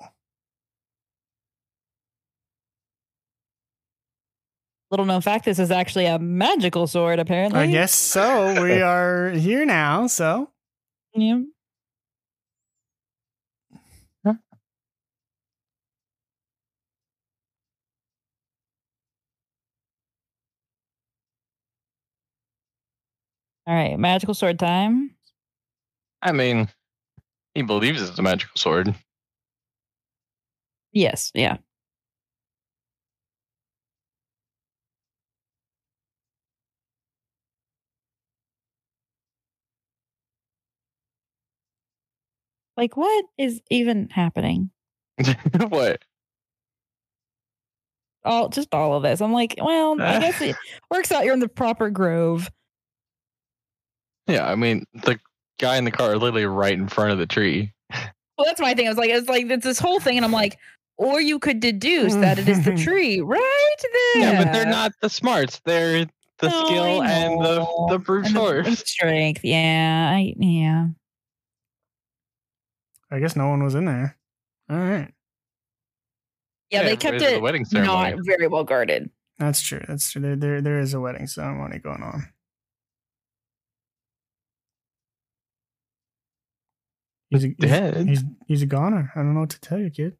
Little 4.90 5.06
known 5.06 5.20
fact: 5.20 5.44
this 5.44 5.60
is 5.60 5.70
actually 5.70 6.06
a 6.06 6.18
magical 6.18 6.88
sword. 6.88 7.20
Apparently, 7.20 7.60
I 7.60 7.66
guess 7.68 7.92
so. 7.92 8.60
we 8.60 8.80
are 8.82 9.30
here 9.30 9.64
now. 9.64 10.08
So, 10.08 10.50
yeah. 11.14 11.40
All 23.70 23.76
right, 23.76 23.96
magical 23.96 24.34
sword 24.34 24.58
time. 24.58 25.14
I 26.20 26.32
mean, 26.32 26.68
he 27.54 27.62
believes 27.62 28.02
it's 28.02 28.18
a 28.18 28.22
magical 28.22 28.56
sword. 28.56 28.96
Yes, 30.90 31.30
yeah. 31.36 31.58
Like, 42.76 42.96
what 42.96 43.24
is 43.38 43.60
even 43.70 44.08
happening? 44.10 44.72
what? 45.68 46.02
All 48.24 48.48
just 48.48 48.74
all 48.74 48.94
of 48.94 49.04
this. 49.04 49.20
I'm 49.20 49.32
like, 49.32 49.54
well, 49.62 49.92
I 50.00 50.18
guess 50.18 50.40
it 50.40 50.56
works 50.90 51.12
out. 51.12 51.24
You're 51.24 51.34
in 51.34 51.38
the 51.38 51.46
proper 51.46 51.88
grove. 51.88 52.50
Yeah, 54.26 54.46
I 54.46 54.54
mean, 54.54 54.84
the 54.94 55.18
guy 55.58 55.76
in 55.76 55.84
the 55.84 55.90
car 55.90 56.16
literally 56.16 56.46
right 56.46 56.72
in 56.72 56.88
front 56.88 57.12
of 57.12 57.18
the 57.18 57.26
tree. 57.26 57.72
Well, 57.90 58.46
that's 58.46 58.60
my 58.60 58.72
thing. 58.72 58.86
I 58.86 58.90
was 58.90 58.98
like, 58.98 59.10
it's 59.10 59.28
like 59.28 59.50
it's 59.50 59.64
this 59.64 59.78
whole 59.78 60.00
thing, 60.00 60.16
and 60.16 60.24
I'm 60.24 60.32
like, 60.32 60.58
or 60.96 61.20
you 61.20 61.38
could 61.38 61.60
deduce 61.60 62.14
that 62.14 62.38
it 62.38 62.48
is 62.48 62.64
the 62.64 62.74
tree 62.84 63.20
right 63.20 63.76
there. 64.14 64.22
Yeah, 64.22 64.44
but 64.44 64.52
they're 64.52 64.64
not 64.64 64.92
the 65.02 65.10
smarts. 65.10 65.60
They're 65.64 66.06
the 66.38 66.50
oh, 66.50 66.66
skill 66.66 67.02
and 67.02 67.44
the 67.44 67.66
the 67.90 67.98
brute 67.98 68.28
force 68.28 68.78
strength. 68.88 69.44
Yeah, 69.44 70.10
I 70.10 70.34
yeah. 70.38 70.86
I 73.10 73.18
guess 73.18 73.36
no 73.36 73.48
one 73.48 73.62
was 73.62 73.74
in 73.74 73.84
there. 73.84 74.16
All 74.70 74.78
right. 74.78 75.12
Yeah, 76.70 76.82
yeah 76.82 76.82
they 76.84 76.96
kept 76.96 77.20
it 77.20 77.34
the 77.34 77.40
wedding 77.40 77.66
not 77.72 78.14
very 78.22 78.46
well 78.46 78.64
guarded. 78.64 79.10
That's 79.38 79.60
true. 79.60 79.82
That's 79.88 80.12
true. 80.12 80.22
There, 80.22 80.36
there, 80.36 80.60
there 80.60 80.78
is 80.78 80.94
a 80.94 81.00
wedding 81.00 81.26
ceremony 81.26 81.78
going 81.78 82.02
on. 82.02 82.28
He's, 87.30 87.44
a, 87.44 87.48
dead. 87.48 88.08
He's, 88.08 88.24
he's 88.46 88.62
a 88.62 88.66
goner. 88.66 89.12
I 89.14 89.20
don't 89.20 89.34
know 89.34 89.40
what 89.40 89.50
to 89.50 89.60
tell 89.60 89.78
you, 89.78 89.90
kid. 89.90 90.16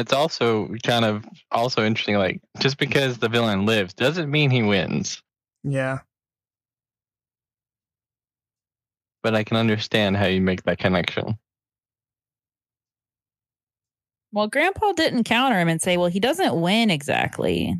It's 0.00 0.12
also 0.12 0.74
kind 0.82 1.04
of 1.04 1.24
also 1.50 1.84
interesting. 1.84 2.16
Like, 2.16 2.40
just 2.58 2.78
because 2.78 3.18
the 3.18 3.28
villain 3.28 3.66
lives 3.66 3.94
doesn't 3.94 4.30
mean 4.30 4.50
he 4.50 4.62
wins. 4.62 5.22
Yeah. 5.62 6.00
But 9.22 9.34
I 9.34 9.44
can 9.44 9.56
understand 9.58 10.16
how 10.16 10.26
you 10.26 10.40
make 10.40 10.62
that 10.64 10.78
connection. 10.78 11.38
Well, 14.32 14.46
Grandpa 14.48 14.92
didn't 14.92 15.24
counter 15.24 15.58
him 15.58 15.68
and 15.68 15.82
say, 15.82 15.96
well, 15.96 16.08
he 16.08 16.20
doesn't 16.20 16.58
win 16.60 16.90
exactly. 16.90 17.76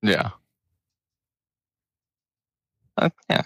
Yeah. 0.00 0.30
Uh, 2.96 3.10
yeah. 3.28 3.42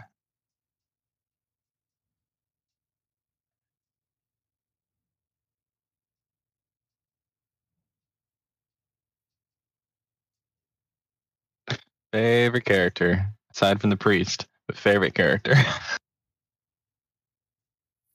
Favorite 12.16 12.64
character, 12.64 13.28
aside 13.52 13.78
from 13.78 13.90
the 13.90 13.96
priest, 13.98 14.46
but 14.66 14.78
favorite 14.78 15.12
character. 15.12 15.54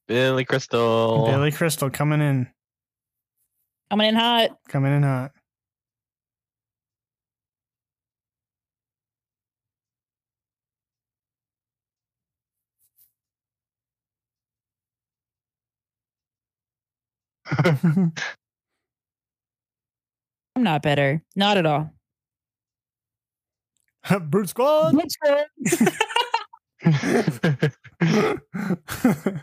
Billy 0.08 0.44
Crystal. 0.44 1.28
Billy 1.28 1.52
Crystal 1.52 1.92
coming 1.92 2.20
in. 2.20 2.48
Coming 3.92 4.08
in 4.08 4.16
hot. 4.16 4.58
Coming 4.70 4.96
in 4.96 5.04
hot. 5.04 5.34
I'm 20.56 20.64
not 20.64 20.82
better. 20.82 21.22
Not 21.36 21.58
at 21.58 21.68
all. 21.68 21.94
Brute 24.22 24.50
Squad. 24.50 24.94
Brute 24.94 25.12
Squad. 25.12 25.46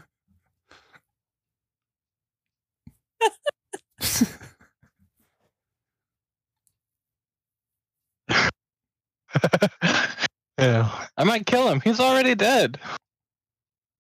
yeah. 10.59 11.07
I 11.17 11.25
might 11.25 11.47
kill 11.47 11.69
him. 11.69 11.81
He's 11.81 12.01
already 12.01 12.35
dead. 12.35 12.79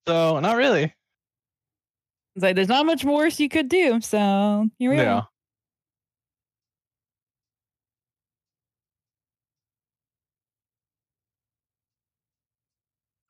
So 0.06 0.40
not 0.40 0.56
really. 0.56 0.94
It's 2.34 2.42
like 2.42 2.56
there's 2.56 2.68
not 2.68 2.86
much 2.86 3.04
worse 3.04 3.40
you 3.40 3.48
could 3.48 3.68
do. 3.68 4.00
So 4.00 4.68
here 4.78 4.90
we 4.90 4.96
yeah. 4.96 5.14
are. 5.14 5.28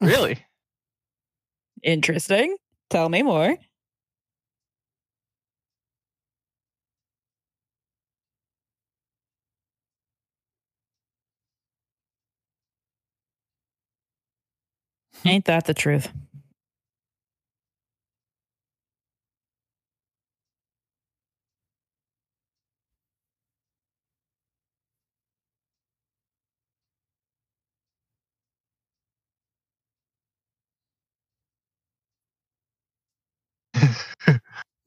Really? 0.01 0.45
Interesting. 1.83 2.57
Tell 2.91 3.09
me 3.09 3.23
more. 3.23 3.57
Hmm. 15.23 15.29
Ain't 15.29 15.45
that 15.47 15.65
the 15.66 15.75
truth? 15.75 16.09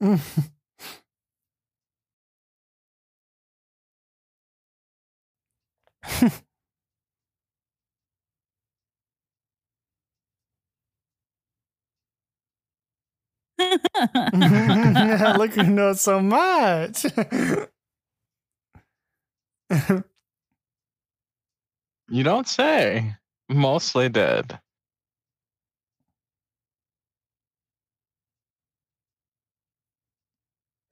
Look 15.38 15.54
who 15.54 15.62
knows 15.64 16.00
so 16.00 16.20
much. 16.20 17.04
you 22.08 22.22
don't 22.22 22.46
say. 22.48 23.16
Mostly 23.48 24.08
dead. 24.08 24.58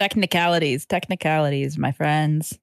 Technicalities, 0.01 0.87
technicalities, 0.87 1.79
my 1.79 1.93
friends. 1.93 2.59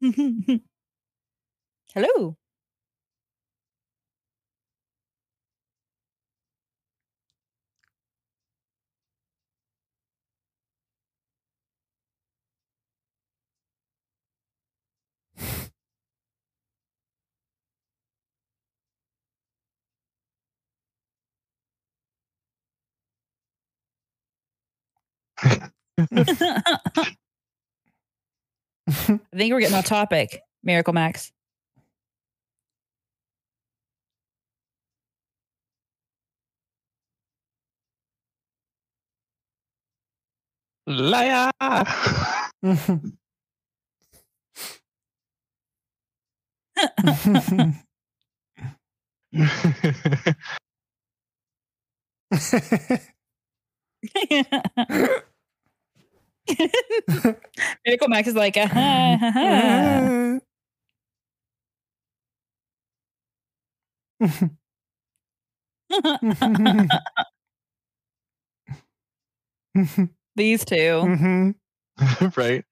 Hello. 1.94 2.36
I 25.42 25.70
think 29.36 29.52
we're 29.52 29.60
getting 29.60 29.76
off 29.76 29.86
topic. 29.86 30.40
Miracle 30.62 30.92
Max. 30.92 31.32
Liar. 40.86 41.50
Miracle 57.86 58.08
Max 58.08 58.28
is 58.28 58.34
like, 58.34 58.56
uh-huh, 58.56 59.18
uh-huh. 59.22 60.38
These 70.36 70.64
2 70.64 70.74
mm-hmm. 70.74 71.50
right. 72.36 72.64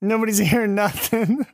Nobody's 0.00 0.38
hearing 0.38 0.74
nothing. 0.74 1.46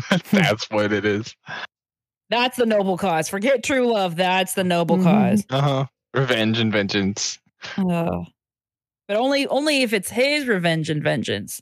That's 0.30 0.70
what 0.70 0.92
it 0.92 1.04
is. 1.04 1.34
That's 2.30 2.56
the 2.56 2.66
noble 2.66 2.96
cause. 2.96 3.28
Forget 3.28 3.62
true 3.62 3.92
love. 3.92 4.16
That's 4.16 4.54
the 4.54 4.64
noble 4.64 4.96
mm-hmm. 4.96 5.04
cause. 5.04 5.46
Uh 5.50 5.60
huh. 5.60 5.86
Revenge 6.14 6.58
and 6.58 6.72
vengeance. 6.72 7.38
Oh. 7.78 8.24
But 9.08 9.16
only 9.16 9.46
only 9.48 9.82
if 9.82 9.92
it's 9.92 10.10
his 10.10 10.46
revenge 10.46 10.88
and 10.88 11.02
vengeance. 11.02 11.60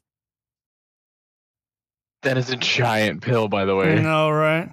That 2.22 2.36
is 2.36 2.50
a 2.50 2.56
giant 2.56 3.22
pill, 3.22 3.48
by 3.48 3.64
the 3.64 3.74
way. 3.74 3.94
I 3.94 4.02
know, 4.02 4.30
right? 4.30 4.72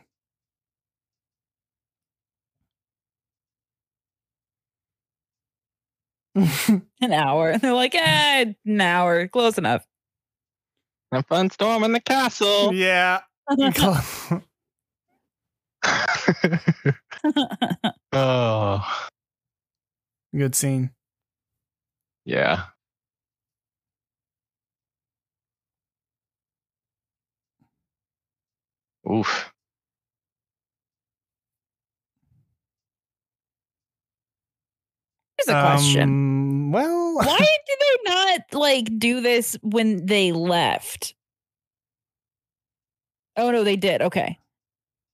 an 7.02 7.14
hour. 7.14 7.58
They're 7.58 7.74
like, 7.74 7.96
eh, 7.96 8.54
an 8.66 8.82
hour. 8.82 9.28
Close 9.28 9.58
enough. 9.58 9.86
A 11.12 11.24
fun 11.24 11.50
storm 11.50 11.84
in 11.84 11.94
the 11.94 12.02
castle. 12.02 12.74
Yeah. 12.74 13.22
Oh. 18.14 19.08
Good 20.36 20.56
scene. 20.56 20.92
Yeah. 22.26 22.66
Oof. 29.10 29.52
Here's 35.38 35.56
a 35.56 35.62
question. 35.62 36.02
Um, 36.04 36.72
well, 36.72 37.16
Why 37.16 37.38
did 37.68 37.80
they 37.80 38.12
not 38.12 38.42
like 38.54 39.00
do 39.00 39.22
this 39.22 39.58
when 39.62 40.06
they 40.06 40.32
left? 40.32 41.14
Oh 43.38 43.52
no, 43.52 43.64
they 43.64 43.76
did. 43.76 44.02
Okay. 44.02 44.40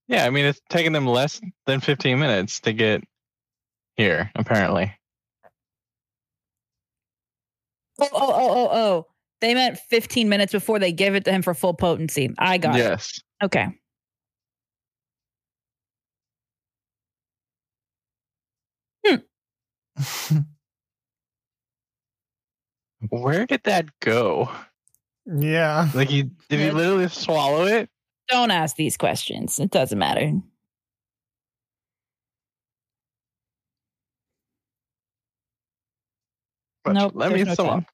Yeah, 0.08 0.24
I 0.24 0.30
mean 0.30 0.46
it's 0.46 0.60
taken 0.68 0.92
them 0.92 1.06
less 1.06 1.40
than 1.66 1.80
15 1.80 2.18
minutes 2.18 2.60
to 2.60 2.72
get 2.72 3.04
here, 3.96 4.30
apparently. 4.34 4.92
Oh, 8.00 8.08
oh, 8.12 8.32
oh, 8.34 8.50
oh, 8.50 8.68
oh. 8.72 9.06
They 9.40 9.54
meant 9.54 9.78
15 9.78 10.28
minutes 10.28 10.52
before 10.52 10.78
they 10.78 10.92
give 10.92 11.14
it 11.14 11.24
to 11.26 11.32
him 11.32 11.42
for 11.42 11.54
full 11.54 11.74
potency. 11.74 12.34
I 12.38 12.58
got 12.58 12.76
yes. 12.76 12.84
it. 12.84 12.88
Yes. 12.88 13.20
Okay. 13.44 13.68
Hmm. 19.06 20.38
Where 23.10 23.46
did 23.46 23.64
that 23.64 23.86
go? 24.00 24.50
yeah. 25.26 25.88
Like 25.94 26.08
he 26.08 26.22
did 26.48 26.60
he 26.60 26.70
literally 26.70 27.08
swallow 27.08 27.66
it? 27.66 27.90
Don't 28.28 28.50
ask 28.50 28.76
these 28.76 28.96
questions. 28.96 29.58
It 29.58 29.70
doesn't 29.70 29.98
matter. 29.98 30.32
But 36.84 36.94
Nope, 36.94 37.12
Let 37.14 37.32
me 37.32 37.42
there's 37.44 37.58
no 37.58 37.64
someone. 37.64 37.86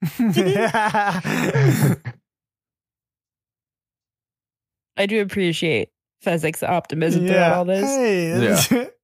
I 4.96 5.06
do 5.06 5.22
appreciate 5.22 5.88
Fezzik's 6.24 6.62
optimism 6.62 7.26
throughout 7.26 7.52
all 7.52 7.64
this. 7.64 7.84
Hey, 7.84 8.88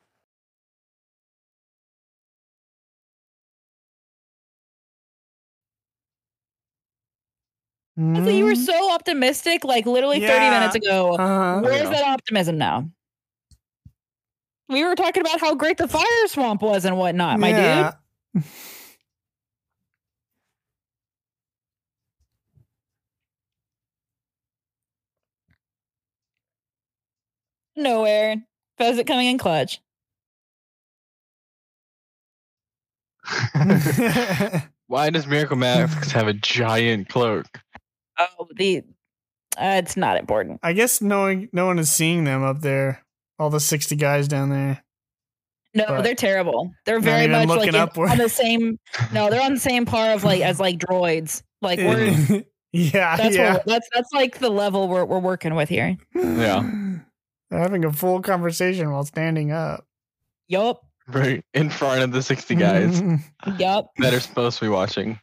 that's- 7.96 8.24
So 8.24 8.30
you 8.30 8.44
were 8.44 8.54
so 8.54 8.92
optimistic, 8.92 9.64
like 9.64 9.86
literally 9.86 10.20
30 10.20 10.50
minutes 10.50 10.74
ago. 10.74 11.14
Uh-huh. 11.14 11.60
Where's 11.62 11.88
that 11.90 12.04
optimism 12.04 12.58
now? 12.58 12.88
We 14.68 14.82
were 14.84 14.94
talking 14.94 15.20
about 15.20 15.40
how 15.40 15.54
great 15.54 15.76
the 15.76 15.86
fire 15.86 16.26
swamp 16.28 16.62
was 16.62 16.84
and 16.86 16.96
whatnot, 16.96 17.38
my 17.38 17.52
dude. 17.52 17.60
Yeah. 17.60 17.92
Nowhere. 27.76 28.42
Pheasant 28.78 29.06
coming 29.06 29.28
in 29.28 29.38
clutch. 29.38 29.80
Why 34.86 35.10
does 35.10 35.26
Miracle 35.26 35.56
Max 35.56 36.10
have 36.12 36.28
a 36.28 36.34
giant 36.34 37.08
cloak? 37.08 37.46
Oh, 38.18 38.46
the 38.56 38.78
uh, 39.56 39.78
it's 39.82 39.96
not 39.96 40.16
important. 40.18 40.60
I 40.62 40.72
guess 40.72 41.00
no 41.00 41.20
one, 41.22 41.48
no 41.52 41.66
one 41.66 41.78
is 41.78 41.90
seeing 41.92 42.24
them 42.24 42.42
up 42.42 42.60
there. 42.60 43.04
All 43.38 43.50
the 43.50 43.60
sixty 43.60 43.96
guys 43.96 44.28
down 44.28 44.50
there. 44.50 44.82
No, 45.74 45.86
But- 45.88 46.02
they're 46.02 46.14
terrible. 46.14 46.72
They're 46.86 47.00
very 47.00 47.26
much 47.28 47.48
like 47.48 47.68
in- 47.68 47.74
on 47.74 48.18
the 48.18 48.28
same. 48.28 48.78
No, 49.12 49.28
they're 49.30 49.42
on 49.42 49.54
the 49.54 49.60
same 49.60 49.86
par 49.86 50.10
of 50.12 50.22
like 50.24 50.40
as 50.42 50.60
like 50.60 50.78
droids. 50.78 51.42
Like 51.62 51.78
we're 51.78 52.44
yeah, 52.72 53.16
that's 53.16 53.36
yeah. 53.36 53.54
what, 53.54 53.66
that's 53.66 53.88
that's 53.92 54.12
like 54.12 54.38
the 54.38 54.50
level 54.50 54.88
we're 54.88 55.04
we're 55.04 55.18
working 55.18 55.54
with 55.54 55.68
here. 55.68 55.96
Yeah. 56.14 56.62
They're 57.50 57.60
having 57.60 57.84
a 57.84 57.92
full 57.92 58.20
conversation 58.22 58.90
while 58.90 59.04
standing 59.04 59.52
up. 59.52 59.84
Yup, 60.48 60.80
Right 61.06 61.44
in 61.54 61.70
front 61.70 62.02
of 62.02 62.10
the 62.12 62.22
60 62.22 62.54
guys 62.56 63.00
yup. 63.58 63.90
that 63.98 64.12
are 64.14 64.18
supposed 64.20 64.58
to 64.58 64.64
be 64.64 64.68
watching. 64.70 65.20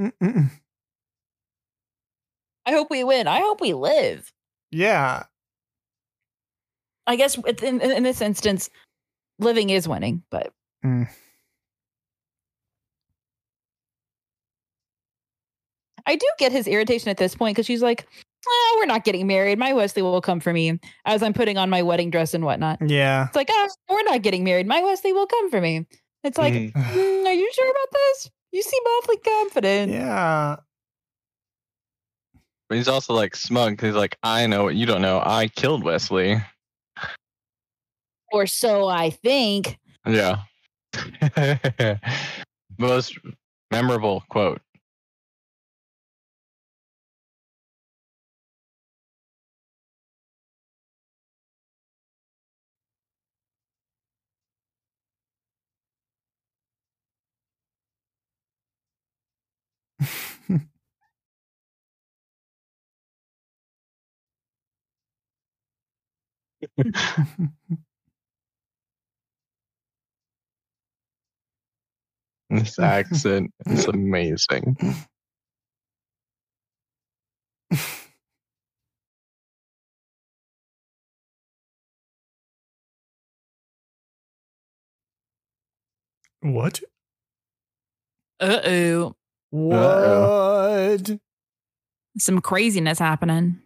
Mm-mm. 0.00 0.50
I 2.66 2.72
hope 2.72 2.88
we 2.90 3.04
win. 3.04 3.26
I 3.28 3.40
hope 3.40 3.60
we 3.60 3.72
live. 3.74 4.32
yeah. 4.70 5.24
I 7.06 7.16
guess 7.16 7.36
in, 7.36 7.80
in, 7.80 7.90
in 7.90 8.02
this 8.04 8.20
instance, 8.20 8.70
living 9.40 9.70
is 9.70 9.88
winning, 9.88 10.22
but 10.30 10.52
Mm. 10.84 11.08
I 16.06 16.16
do 16.16 16.26
get 16.38 16.52
his 16.52 16.66
irritation 16.66 17.08
at 17.10 17.16
this 17.18 17.34
point 17.34 17.54
because 17.56 17.66
she's 17.66 17.82
like, 17.82 18.06
well, 18.46 18.78
we're 18.78 18.86
not 18.86 19.04
getting 19.04 19.26
married. 19.26 19.58
My 19.58 19.72
Westley 19.74 20.02
will 20.02 20.20
come 20.20 20.40
for 20.40 20.52
me 20.52 20.78
as 21.04 21.22
I'm 21.22 21.32
putting 21.34 21.58
on 21.58 21.68
my 21.68 21.82
wedding 21.82 22.10
dress 22.10 22.32
and 22.32 22.44
whatnot. 22.44 22.78
Yeah. 22.86 23.26
It's 23.26 23.36
like, 23.36 23.48
oh, 23.50 23.68
we're 23.88 24.02
not 24.04 24.22
getting 24.22 24.42
married. 24.44 24.66
My 24.66 24.82
Westley 24.82 25.12
will 25.12 25.26
come 25.26 25.50
for 25.50 25.60
me. 25.60 25.86
It's 26.24 26.38
like, 26.38 26.54
Mhm. 26.54 26.72
"Mm, 26.72 27.26
are 27.26 27.32
you 27.32 27.50
sure 27.52 27.70
about 27.70 27.92
this? 27.92 28.30
You 28.52 28.62
seem 28.62 28.82
awfully 28.82 29.18
confident. 29.18 29.92
Yeah. 29.92 30.56
But 32.68 32.76
he's 32.78 32.88
also 32.88 33.14
like 33.14 33.34
smug 33.34 33.78
'cause 33.78 33.88
he's 33.88 33.96
like, 33.96 34.16
I 34.22 34.46
know 34.46 34.64
what 34.64 34.76
you 34.76 34.86
don't 34.86 35.02
know. 35.02 35.20
I 35.24 35.48
killed 35.48 35.82
Westley. 35.84 36.40
Or 38.32 38.46
so 38.46 38.86
I 38.86 39.10
think. 39.10 39.78
Yeah. 40.06 40.42
Most 42.78 43.18
memorable 43.70 44.22
quote. 44.30 44.60
This 72.50 72.80
accent 72.80 73.52
is 73.66 73.86
amazing. 73.86 74.76
what? 86.40 86.80
Uh 88.40 88.60
oh. 88.64 89.16
What? 89.50 91.18
Some 92.18 92.40
craziness 92.40 92.98
happening. 92.98 93.60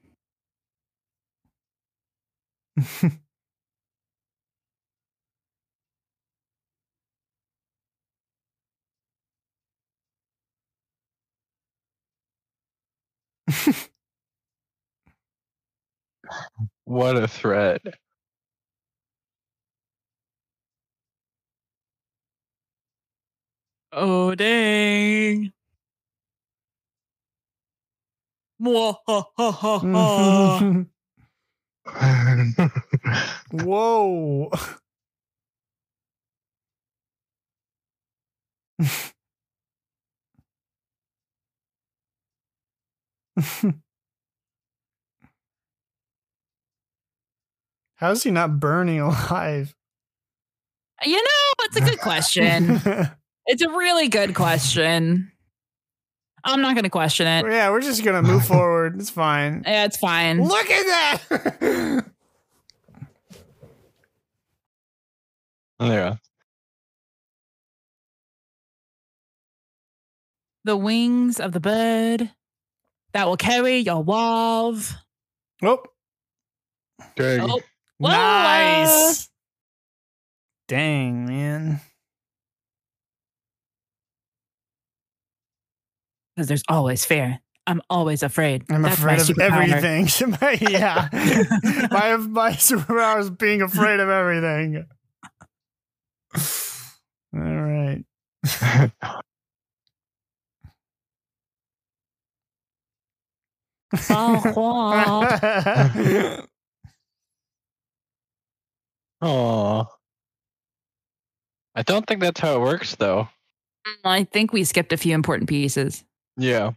What 16.84 17.16
a 17.16 17.28
threat. 17.28 17.82
Oh 23.92 24.34
dang. 24.34 25.52
Whoa. 33.52 34.50
How 47.96 48.10
is 48.10 48.22
he 48.22 48.30
not 48.30 48.60
burning 48.60 49.00
alive? 49.00 49.74
You 51.04 51.16
know, 51.16 51.64
it's 51.64 51.76
a 51.76 51.80
good 51.80 51.98
question. 52.00 52.80
it's 53.46 53.62
a 53.62 53.68
really 53.68 54.08
good 54.08 54.34
question. 54.34 55.30
I'm 56.44 56.60
not 56.60 56.74
going 56.74 56.84
to 56.84 56.90
question 56.90 57.26
it. 57.26 57.46
Yeah, 57.50 57.70
we're 57.70 57.80
just 57.80 58.04
going 58.04 58.22
to 58.22 58.30
move 58.30 58.44
forward. 58.46 59.00
It's 59.00 59.10
fine. 59.10 59.64
Yeah, 59.66 59.84
it's 59.86 59.96
fine. 59.96 60.42
Look 60.42 60.70
at 60.70 61.20
that. 61.30 62.04
yeah. 65.80 66.16
The 70.64 70.76
wings 70.76 71.40
of 71.40 71.52
the 71.52 71.60
bird 71.60 72.30
that 73.12 73.26
will 73.26 73.36
carry 73.36 73.78
your 73.78 74.02
love. 74.02 74.94
Oh. 75.62 75.82
Dang. 77.16 77.40
Oh. 77.50 77.60
Nice. 78.00 79.28
Dang, 80.68 81.26
man. 81.26 81.80
Because 86.34 86.48
there's 86.48 86.64
always 86.68 87.04
fear. 87.04 87.40
I'm 87.66 87.80
always 87.88 88.22
afraid. 88.22 88.64
I'm 88.70 88.82
That's 88.82 88.98
afraid 88.98 89.20
of 89.20 89.38
everything. 89.38 90.08
yeah. 90.70 91.08
my 91.90 92.16
my 92.16 92.50
superpower 92.52 93.20
is 93.20 93.30
being 93.30 93.62
afraid 93.62 94.00
of 94.00 94.08
everything. 94.08 94.84
All 97.34 97.40
right. 97.40 98.04
Oh. 109.26 109.86
I 111.74 111.82
don't 111.82 112.06
think 112.06 112.20
that's 112.20 112.40
how 112.40 112.56
it 112.56 112.60
works, 112.60 112.94
though. 112.96 113.28
Mm, 113.86 113.94
I 114.04 114.24
think 114.24 114.52
we 114.52 114.64
skipped 114.64 114.92
a 114.92 114.98
few 114.98 115.14
important 115.14 115.48
pieces. 115.48 116.04
Yeah. 116.36 116.72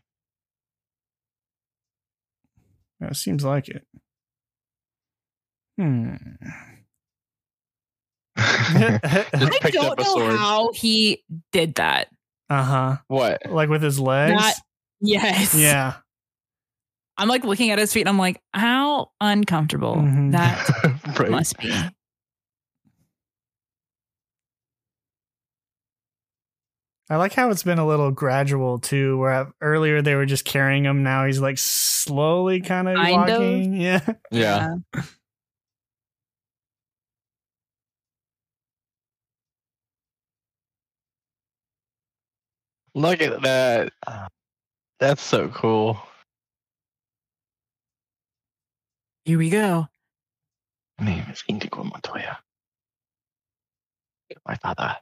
That 3.00 3.16
seems 3.16 3.44
like 3.44 3.70
it. 3.70 3.86
Hmm. 5.78 6.16
I 8.38 9.70
don't 9.72 10.00
know 10.00 10.38
how 10.38 10.72
he 10.74 11.24
did 11.52 11.76
that. 11.76 12.10
Uh 12.50 12.64
huh. 12.64 12.98
What? 13.08 13.42
Like 13.50 13.70
with 13.70 13.84
his 13.84 14.00
legs? 14.00 14.42
Not, 14.42 14.54
yes. 15.02 15.54
Yeah. 15.54 15.96
I'm 17.18 17.28
like 17.28 17.44
looking 17.44 17.72
at 17.72 17.80
his 17.80 17.92
feet. 17.92 18.08
I'm 18.08 18.18
like, 18.18 18.40
how 18.54 19.12
uncomfortable 19.20 19.96
mm-hmm. 19.96 20.32
that 20.32 21.20
right. 21.20 21.32
must 21.32 21.58
be. 21.58 21.74
I 27.10 27.16
like 27.16 27.34
how 27.34 27.50
it's 27.52 27.64
been 27.64 27.80
a 27.80 27.88
little 27.88 28.12
gradual 28.12 28.80
too. 28.80 29.18
Where 29.18 29.52
earlier 29.62 30.02
they 30.02 30.16
were 30.16 30.26
just 30.26 30.44
carrying 30.44 30.84
him, 30.84 31.04
now 31.04 31.26
he's 31.26 31.40
like 31.40 31.58
slowly 31.58 32.60
kind 32.60 32.90
of 32.90 32.98
walking. 32.98 33.76
Of. 33.76 33.82
Yeah, 33.82 34.14
yeah. 34.32 34.76
yeah. 34.94 35.02
Look 42.94 43.22
at 43.22 43.42
that. 43.44 43.94
That's 45.00 45.22
so 45.22 45.48
cool. 45.50 46.00
Here 49.24 49.38
we 49.38 49.50
go. 49.50 49.88
My 51.00 51.06
name 51.06 51.26
is 51.32 51.44
Inigo 51.48 51.84
Montoya. 51.84 52.40
My 54.46 54.56
father 54.56 54.98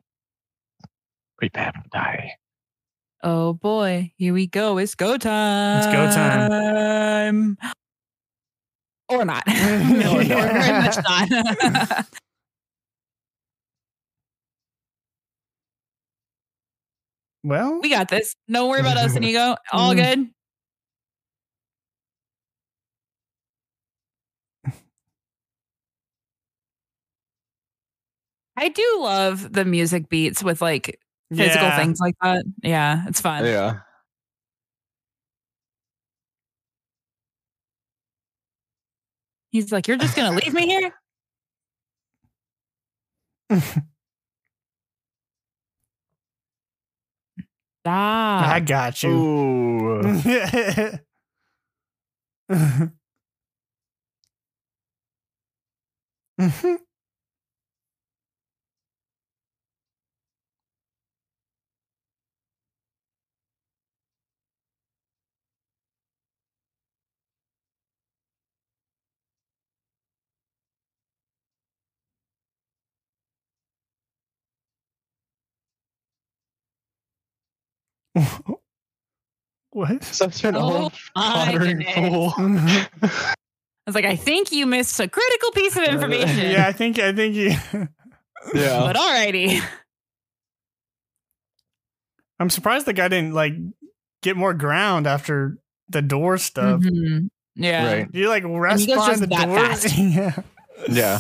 prepare 1.38 1.72
to 1.72 1.90
die. 1.92 2.32
Oh 3.24 3.54
boy, 3.54 4.12
here 4.18 4.34
we 4.34 4.48
go. 4.48 4.78
It's 4.78 4.96
go 4.96 5.18
time. 5.18 5.78
It's 5.78 5.88
go 5.88 6.12
time. 6.12 7.58
Or 9.08 9.24
not. 9.24 9.44
no, 9.48 9.54
no, 9.54 10.24
very 10.24 10.82
much 10.82 10.98
not. 11.08 12.08
well, 17.44 17.80
we 17.82 17.90
got 17.90 18.10
this. 18.10 18.36
Don't 18.50 18.68
worry 18.68 18.80
about 18.80 18.98
us, 18.98 19.16
Inigo. 19.16 19.56
All 19.72 19.94
mm. 19.94 19.98
good. 19.98 20.30
I 28.58 28.70
do 28.70 29.00
love 29.02 29.54
the 29.54 29.66
music 29.66 30.10
beats 30.10 30.42
with 30.44 30.62
like 30.62 31.00
physical 31.30 31.68
yeah. 31.68 31.78
things 31.78 32.00
like 32.00 32.16
that. 32.22 32.46
Yeah, 32.64 33.04
it's 33.08 33.22
fun. 33.22 33.46
Yeah. 33.46 33.80
He's 39.50 39.72
like, 39.72 39.88
You're 39.88 39.98
just 39.98 40.16
gonna 40.16 40.36
leave 40.36 40.54
me 40.54 40.68
here? 40.68 40.94
Ah, 47.88 48.54
I 48.54 48.60
got 48.62 49.04
you. 49.04 50.02
what? 79.72 80.04
Such 80.04 80.44
an 80.44 80.56
oh, 80.56 80.84
old 80.84 80.94
tottering 81.16 81.84
fool. 81.94 82.34
I 82.38 83.36
was 83.86 83.96
like, 83.96 84.06
I 84.06 84.16
think 84.16 84.52
you 84.52 84.66
missed 84.66 85.00
a 85.00 85.08
critical 85.08 85.52
piece 85.52 85.76
of 85.78 85.84
information. 85.84 86.50
yeah, 86.50 86.66
I 86.68 86.72
think 86.72 86.98
I 86.98 87.14
think 87.14 87.36
you. 87.36 87.50
yeah, 88.54 88.80
but 88.80 88.96
alrighty. 88.96 89.62
I'm 92.40 92.50
surprised 92.50 92.86
the 92.86 92.94
guy 92.94 93.08
didn't 93.08 93.34
like 93.34 93.54
get 94.22 94.36
more 94.36 94.54
ground 94.54 95.08
after 95.08 95.58
the 95.90 96.02
door 96.02 96.38
stuff. 96.38 96.82
Mm-hmm. 96.82 97.28
Yeah, 97.56 97.86
right. 97.86 98.08
You 98.12 98.28
like 98.28 98.44
rest 98.46 98.88
behind 98.88 99.22
the 99.22 99.28
door. 99.28 99.60
yeah. 99.98 100.42
Yeah. 100.90 101.20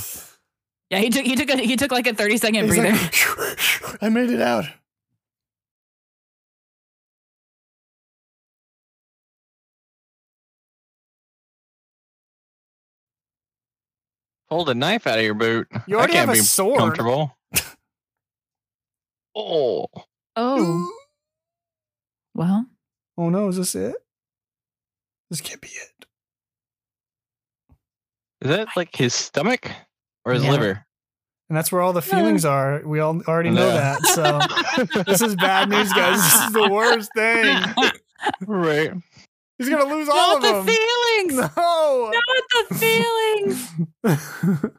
Yeah, 0.90 1.00
he 1.00 1.10
took 1.10 1.26
he 1.26 1.36
took 1.36 1.50
a, 1.50 1.58
he 1.58 1.76
took 1.76 1.92
like 1.92 2.08
a 2.08 2.14
30 2.14 2.38
second 2.38 2.66
He's 2.66 2.76
breather. 2.76 2.92
Like, 2.92 4.04
I 4.04 4.10
made 4.10 4.30
it 4.30 4.42
out. 4.42 4.66
Hold 14.56 14.70
a 14.70 14.74
knife 14.74 15.06
out 15.06 15.20
of 15.20 15.26
your 15.26 15.34
boot. 15.34 15.68
You 15.86 15.98
already 15.98 16.14
have 16.14 16.30
a 16.30 16.38
sword. 16.38 16.78
Comfortable. 16.78 17.38
oh. 19.36 19.88
Oh. 20.38 20.92
well. 22.34 22.66
Oh 23.18 23.28
no! 23.28 23.50
Is 23.50 23.58
this 23.58 23.76
it? 23.76 23.98
This 25.30 25.42
can't 25.42 25.60
be 25.60 25.68
it. 25.68 26.06
Is 28.40 28.50
that 28.50 28.70
like 28.78 28.96
his 28.96 29.14
stomach 29.14 29.70
or 30.24 30.32
his 30.32 30.46
yeah. 30.46 30.52
liver? 30.52 30.86
And 31.50 31.58
that's 31.58 31.70
where 31.70 31.82
all 31.82 31.92
the 31.92 32.02
feelings 32.02 32.46
are. 32.46 32.82
We 32.86 33.02
all 33.02 33.22
already 33.28 33.50
know 33.50 33.68
yeah. 33.68 33.98
that. 34.00 34.86
So 34.96 35.04
this 35.04 35.22
is 35.22 35.36
bad 35.36 35.68
news, 35.68 35.92
guys. 35.92 36.16
This 36.16 36.46
is 36.46 36.54
the 36.54 36.70
worst 36.70 37.10
thing. 37.14 37.60
Right. 38.48 38.94
He's 39.58 39.70
gonna 39.70 39.86
lose 39.86 40.08
Not 40.08 40.18
all 40.18 40.36
of 40.38 40.42
the 40.42 40.52
them. 40.52 40.66
feelings. 40.66 41.52
No. 41.58 42.12
Not 42.12 42.24
the 42.70 42.76
feelings. 42.76 43.72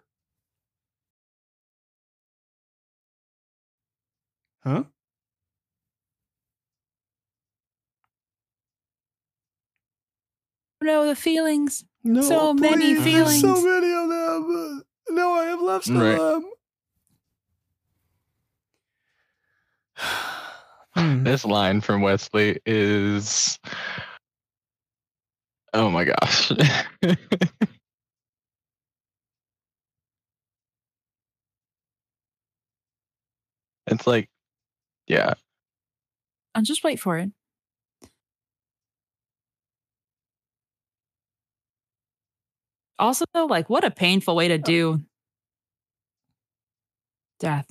huh? 4.65 4.85
No, 10.83 11.07
the 11.07 11.17
feelings. 11.17 11.85
No, 12.05 12.21
so 12.21 12.55
please, 12.55 12.71
many 12.71 12.95
feelings. 12.97 13.41
so 13.41 13.55
many 13.55 13.93
of 13.93 14.09
them. 14.09 14.83
No, 15.11 15.33
I 15.33 15.47
have 15.47 15.61
left 15.63 15.87
some 15.87 15.99
right. 15.99 16.19
of 16.19 16.43
them. 16.43 16.51
Hmm. 20.97 21.25
this 21.25 21.45
line 21.45 21.83
from 21.83 22.01
Westley 22.01 22.59
is 22.65 23.59
Oh 25.77 25.91
my 25.91 26.05
gosh. 26.05 26.53
it's 33.87 34.07
like 34.07 34.31
yeah. 35.07 35.35
I'll 36.55 36.63
just 36.63 36.83
wait 36.83 36.99
for 36.99 37.19
it. 37.19 37.31
Also, 42.99 43.27
though, 43.35 43.45
like, 43.45 43.69
what 43.69 43.85
a 43.85 43.91
painful 43.91 44.35
way 44.35 44.49
to 44.49 44.57
do 44.57 45.03
death. 47.39 47.67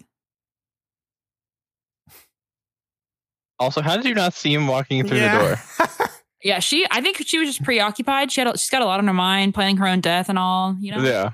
Also, 3.57 3.81
how 3.81 3.95
did 3.95 4.05
you 4.05 4.13
not 4.13 4.35
see 4.35 4.53
him 4.53 4.67
walking 4.67 5.03
through 5.07 5.17
yeah. 5.17 5.39
the 5.39 5.43
door? 5.43 5.57
yeah, 6.45 6.59
she. 6.59 6.85
I 6.91 7.01
think 7.01 7.17
she 7.25 7.39
was 7.39 7.49
just 7.49 7.63
preoccupied. 7.63 8.31
She 8.31 8.39
had. 8.39 8.59
She's 8.59 8.69
got 8.69 8.83
a 8.83 8.85
lot 8.85 8.99
on 8.99 9.07
her 9.07 9.13
mind, 9.13 9.55
planning 9.55 9.77
her 9.77 9.87
own 9.87 9.99
death 9.99 10.29
and 10.29 10.37
all. 10.37 10.77
You 10.79 10.91
know. 10.91 11.01
Yeah. 11.01 11.31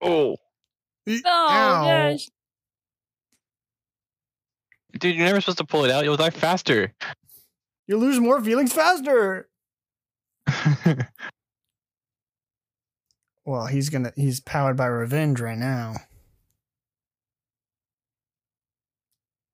Oh. 0.00 0.36
Oh 1.06 1.20
gosh. 1.22 2.30
Dude, 4.98 5.14
you're 5.14 5.26
never 5.26 5.42
supposed 5.42 5.58
to 5.58 5.66
pull 5.66 5.84
it 5.84 5.90
out. 5.90 6.04
You'll 6.04 6.16
die 6.16 6.30
faster. 6.30 6.94
You 7.86 7.98
lose 7.98 8.18
more 8.18 8.42
feelings 8.42 8.72
faster. 8.72 9.50
well, 13.44 13.66
he's 13.66 13.90
gonna. 13.90 14.14
He's 14.16 14.40
powered 14.40 14.78
by 14.78 14.86
revenge 14.86 15.40
right 15.40 15.58
now. 15.58 15.96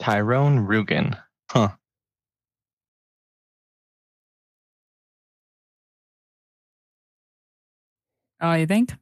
Tyrone 0.02 0.58
Rugen. 0.66 1.16
Huh. 1.48 1.68
Oh, 8.40 8.54
you 8.54 8.66
think? 8.66 8.92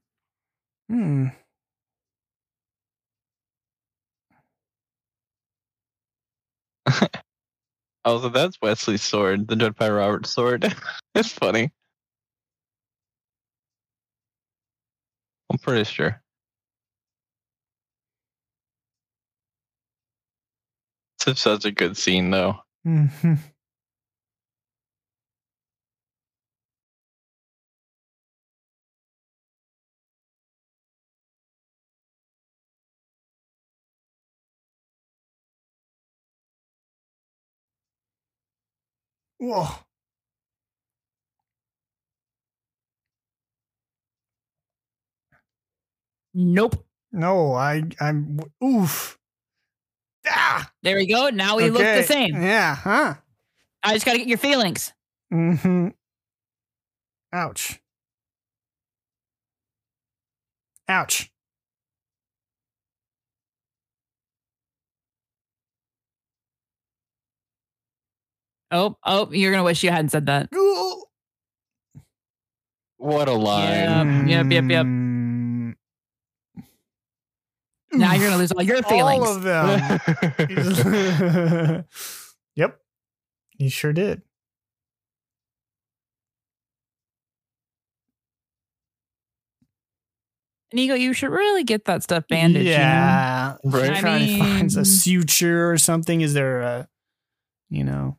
Hmm. 0.91 1.29
oh, 8.05 8.21
so 8.21 8.29
that's 8.29 8.59
Westley's 8.61 9.01
sword, 9.01 9.49
the 9.49 9.57
Dread 9.57 9.77
Pirate 9.77 9.97
Robert's 9.97 10.35
sword. 10.35 10.75
it's 11.15 11.33
funny. 11.33 11.73
I'm 15.51 15.59
pretty 15.59 15.85
sure. 15.85 16.23
It's 21.31 21.43
such 21.43 21.65
a 21.65 21.71
good 21.73 21.97
scene, 21.97 22.31
though. 22.31 22.59
Mm-hmm. 22.87 23.35
Whoa. 39.39 39.69
Nope. 46.35 46.87
No, 47.13 47.55
I 47.55 47.85
I'm 48.01 48.41
oof. 48.65 49.20
Ah! 50.29 50.71
There 50.83 50.97
we 50.97 51.07
go. 51.07 51.31
Now 51.31 51.57
we 51.57 51.65
okay. 51.65 51.71
look 51.71 51.83
the 51.83 52.03
same. 52.05 52.35
Yeah, 52.41 52.75
huh? 52.75 53.15
I 53.83 53.95
just 53.95 54.05
got 54.05 54.13
to 54.13 54.19
get 54.19 54.29
your 54.29 54.39
feelings. 54.39 54.93
Mm-hmm. 55.33 55.89
Ouch. 57.33 57.81
Ouch. 60.89 61.31
Oh, 68.73 68.97
oh, 69.05 69.33
you're 69.33 69.51
going 69.51 69.61
to 69.61 69.65
wish 69.65 69.83
you 69.83 69.91
hadn't 69.91 70.11
said 70.11 70.27
that. 70.27 70.49
What 72.99 73.29
a 73.29 73.33
lie. 73.33 73.73
Yep, 73.73 74.29
yep, 74.29 74.47
yep. 74.51 74.65
yep. 74.71 75.00
Now 77.93 78.15
you're 78.15 78.29
gonna 78.29 78.39
lose 78.39 78.53
all 78.53 78.63
your 78.63 78.83
feelings. 78.83 79.27
All 79.27 79.37
of 79.37 79.43
them. 79.43 80.01
yep. 82.55 82.81
He 83.59 83.69
sure 83.69 83.93
did. 83.93 84.23
Nico, 90.73 90.95
you 90.95 91.13
should 91.13 91.31
really 91.31 91.65
get 91.65 91.87
that 91.87 92.03
stuff 92.03 92.25
bandaged. 92.29 92.69
Yeah. 92.69 93.57
You 93.65 93.71
know? 93.71 93.79
Right. 93.79 93.91
I 93.91 94.01
Trying 94.01 94.27
mean, 94.27 94.39
to 94.39 94.45
find 94.45 94.77
a 94.77 94.85
suture 94.85 95.71
or 95.71 95.77
something. 95.79 96.21
Is 96.21 96.33
there 96.33 96.61
a, 96.61 96.89
you 97.71 97.83
know, 97.83 98.19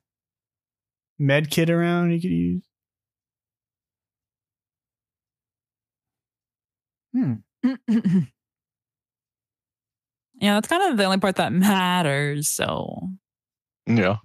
med 1.18 1.49
kit 1.49 1.69
around 1.69 2.11
you 2.11 2.19
could 2.19 2.31
use? 2.31 2.65
Hmm. 7.14 7.34
Yeah, 10.41 10.55
that's 10.55 10.68
kind 10.68 10.91
of 10.91 10.97
the 10.97 11.03
only 11.05 11.19
part 11.19 11.35
that 11.35 11.53
matters. 11.53 12.49
So, 12.49 13.09
yeah. 13.85 14.18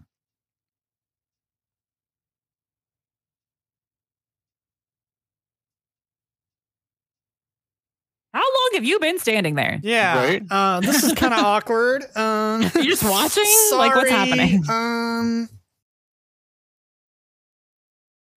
How 8.32 8.40
long 8.43 8.70
have 8.74 8.84
you 8.84 8.98
been 8.98 9.18
standing 9.18 9.55
there? 9.55 9.80
Yeah, 9.82 10.16
right? 10.18 10.43
uh, 10.51 10.80
this 10.80 11.02
is 11.05 11.12
kind 11.14 11.32
of 11.32 11.40
awkward. 11.44 12.05
Um, 12.16 12.62
you 12.74 12.84
just 12.84 13.05
watching? 13.05 13.44
Sorry, 13.44 13.88
like 13.88 13.94
what's 13.97 14.10
happening? 14.10 14.62
Um, 14.68 15.48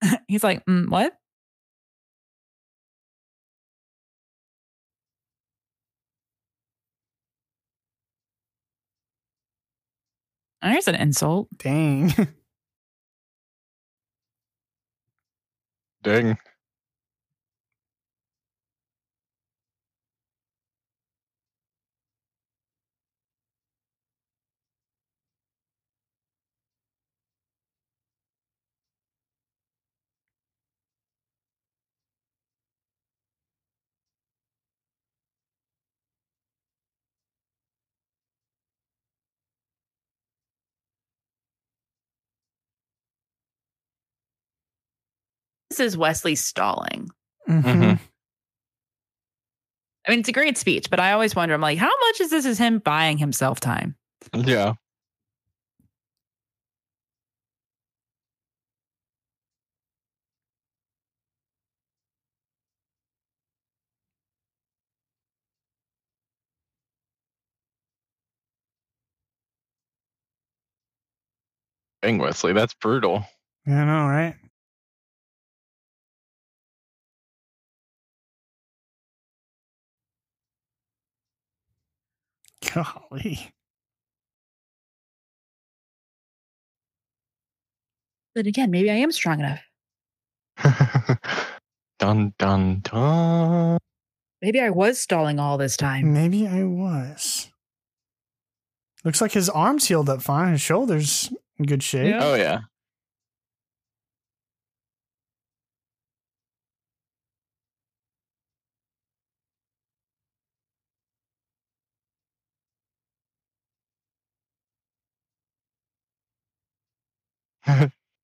he's 0.28 0.44
like, 0.44 0.66
mm, 0.66 0.90
what? 0.90 1.19
There's 10.62 10.88
an 10.88 10.96
insult. 10.96 11.48
Dang. 11.58 12.14
Dang. 16.04 16.38
Is 45.80 45.98
Westley 45.98 46.36
stalling. 46.36 47.10
Mm-hmm. 47.48 47.68
mm-hmm. 47.68 48.04
I 50.08 50.12
mean, 50.12 50.22
it's 50.22 50.30
a 50.30 50.32
great 50.34 50.58
speech, 50.58 50.90
but 50.90 51.00
I 51.00 51.12
always 51.12 51.36
wonder, 51.36 51.54
I'm 51.54 51.62
like, 51.62 51.78
how 51.78 51.92
much 52.08 52.22
is 52.22 52.32
this 52.32 52.46
is 52.46 52.58
him 52.58 52.80
buying 52.80 53.18
himself 53.18 53.60
time? 53.60 53.96
Yeah. 54.34 54.74
Dang, 72.02 72.18
Westley, 72.18 72.54
that's 72.54 72.74
brutal. 72.74 73.26
I 73.68 73.72
know, 73.72 74.08
right? 74.08 74.36
Golly 82.74 83.52
But 88.36 88.48
again, 88.48 88.72
maybe 88.72 88.90
I 88.90 88.96
am 88.96 89.12
strong 89.12 89.40
enough. 89.40 89.60
dun 92.00 92.34
dun 92.38 92.82
dun. 92.82 93.78
Maybe 94.42 94.62
I 94.62 94.70
was 94.70 95.00
stalling 95.00 95.40
all 95.40 95.58
this 95.58 95.76
time. 95.76 96.14
Maybe 96.14 96.48
I 96.48 96.64
was. 96.64 97.50
Looks 99.04 99.20
like 99.20 99.32
his 99.32 99.50
arms 99.50 99.88
healed 99.88 100.10
up 100.10 100.22
fine. 100.22 100.54
His 100.54 100.62
shoulders 100.62 101.34
in 101.58 101.66
good 101.66 101.84
shape. 101.84 102.12
Yeah. 102.12 102.24
Oh 102.24 102.36
yeah. 102.36 102.60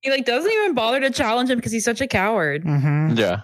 He 0.02 0.10
like 0.10 0.24
doesn't 0.24 0.50
even 0.50 0.74
bother 0.74 1.00
to 1.00 1.10
challenge 1.10 1.50
him 1.50 1.58
because 1.58 1.72
he's 1.72 1.84
such 1.84 2.00
a 2.00 2.06
coward. 2.06 2.64
Mm-hmm. 2.64 3.16
Yeah. 3.16 3.40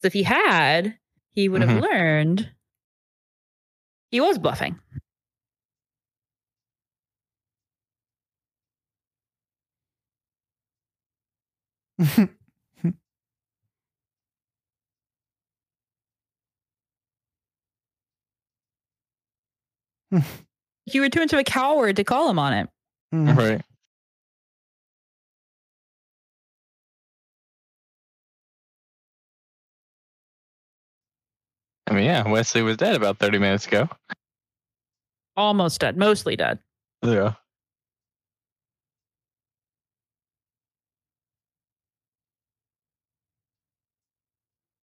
So 0.00 0.06
if 0.06 0.12
he 0.12 0.22
had, 0.22 0.98
he 1.30 1.48
would 1.48 1.62
have 1.62 1.70
mm-hmm. 1.70 1.80
learned 1.80 2.50
he 4.10 4.20
was 4.20 4.38
bluffing. 4.38 4.78
you 20.86 21.00
were 21.00 21.08
too 21.08 21.20
much 21.20 21.32
of 21.32 21.38
a 21.38 21.44
coward 21.44 21.96
to 21.96 22.04
call 22.04 22.28
him 22.28 22.38
on 22.38 22.52
it. 22.52 22.68
Mm. 23.12 23.36
Right. 23.36 23.62
I 31.86 31.94
mean, 31.94 32.04
yeah, 32.04 32.26
Westley 32.28 32.62
was 32.62 32.76
dead 32.76 32.94
about 32.94 33.18
30 33.18 33.38
minutes 33.38 33.66
ago. 33.66 33.88
Almost 35.36 35.80
dead, 35.80 35.96
mostly 35.96 36.36
dead. 36.36 36.58
Yeah. 37.02 37.34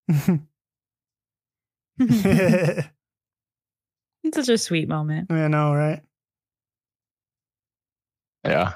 it's 1.99 2.89
such 4.33 4.49
a 4.49 4.57
sweet 4.57 4.87
moment. 4.87 5.31
I 5.31 5.47
know, 5.47 5.73
right? 5.73 6.01
Yeah. 8.43 8.73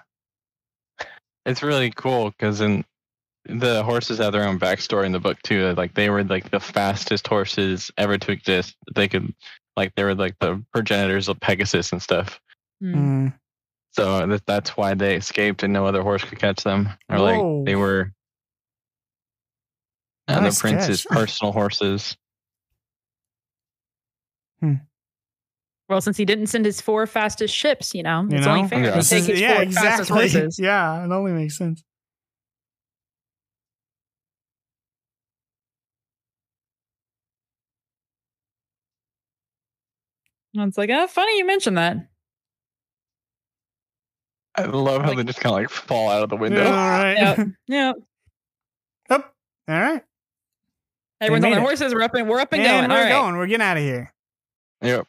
It's 1.46 1.64
really 1.64 1.92
cool 1.92 2.32
because 2.32 2.62
in 2.62 2.86
the 3.46 3.84
horses 3.84 4.20
have 4.20 4.32
their 4.32 4.48
own 4.48 4.60
backstory 4.60 5.06
in 5.06 5.12
the 5.12 5.20
book 5.20 5.42
too. 5.44 5.74
Like 5.74 5.94
they 5.94 6.10
were 6.10 6.24
like 6.24 6.50
the 6.52 6.60
fastest 6.60 7.28
horses 7.28 7.92
ever 7.98 8.18
to 8.18 8.32
exist. 8.32 8.76
They 8.96 9.08
could 9.08 9.34
like 9.76 9.94
they 9.96 10.04
were 10.04 10.16
like 10.16 10.36
the 10.40 10.64
progenitors 10.72 11.28
of 11.28 11.40
Pegasus 11.40 11.92
and 11.92 12.02
stuff. 12.02 12.40
Mm. 12.82 13.34
So 13.92 14.26
that, 14.26 14.46
that's 14.46 14.76
why 14.78 14.94
they 14.94 15.16
escaped 15.16 15.64
and 15.64 15.74
no 15.74 15.86
other 15.86 16.02
horse 16.02 16.24
could 16.24 16.40
catch 16.40 16.64
them. 16.64 16.90
Or 17.10 17.18
Whoa. 17.18 17.58
like 17.58 17.66
they 17.66 17.76
were 17.76 18.14
and 20.28 20.44
nice 20.44 20.56
the 20.56 20.62
prince's 20.62 21.04
catch. 21.04 21.18
personal 21.18 21.52
horses. 21.52 22.16
Hmm. 24.60 24.76
Well, 25.90 26.02
since 26.02 26.18
he 26.18 26.26
didn't 26.26 26.48
send 26.48 26.66
his 26.66 26.80
four 26.80 27.06
fastest 27.06 27.54
ships, 27.54 27.94
you 27.94 28.04
know, 28.04 28.26
it's 28.32 28.46
know? 28.46 28.54
only 28.54 28.70
fair 28.70 28.84
yeah. 28.84 29.00
to 29.00 29.08
take 29.08 29.26
his 29.26 29.40
yeah, 29.40 29.56
four 29.56 29.64
exactly. 29.64 29.90
fastest 29.90 30.10
horses. 30.10 30.60
Yeah, 30.64 31.04
it 31.06 31.12
only 31.12 31.34
makes 31.34 31.58
sense. 31.58 31.84
And 40.56 40.68
it's 40.68 40.78
like, 40.78 40.90
oh, 40.92 41.08
funny 41.08 41.38
you 41.38 41.46
mentioned 41.46 41.78
that. 41.78 41.98
I 44.56 44.66
love 44.66 45.02
how 45.02 45.10
like, 45.10 45.18
they 45.18 45.24
just 45.24 45.40
kind 45.40 45.54
of 45.56 45.62
like 45.62 45.70
fall 45.70 46.10
out 46.10 46.24
of 46.24 46.30
the 46.30 46.36
window. 46.36 46.64
Yeah, 46.64 46.70
all 46.70 47.04
right. 47.04 47.18
Yep. 47.18 47.48
yep. 47.68 47.96
Up. 49.10 49.36
All 49.68 49.80
right. 49.80 50.04
Everyone's 51.20 51.46
on 51.46 51.52
their 51.52 51.62
horses. 51.62 51.94
We're 51.94 52.04
up 52.04 52.14
and 52.14 52.30
we're 52.30 52.40
up 52.40 52.54
and, 52.54 52.62
and 52.62 52.88
going. 52.88 52.90
We're 52.90 53.16
all 53.16 53.24
going. 53.24 53.38
We're 53.38 53.48
getting 53.48 53.66
out 53.66 53.78
of 53.78 53.84
here. 53.84 54.14
Yep. 54.82 55.08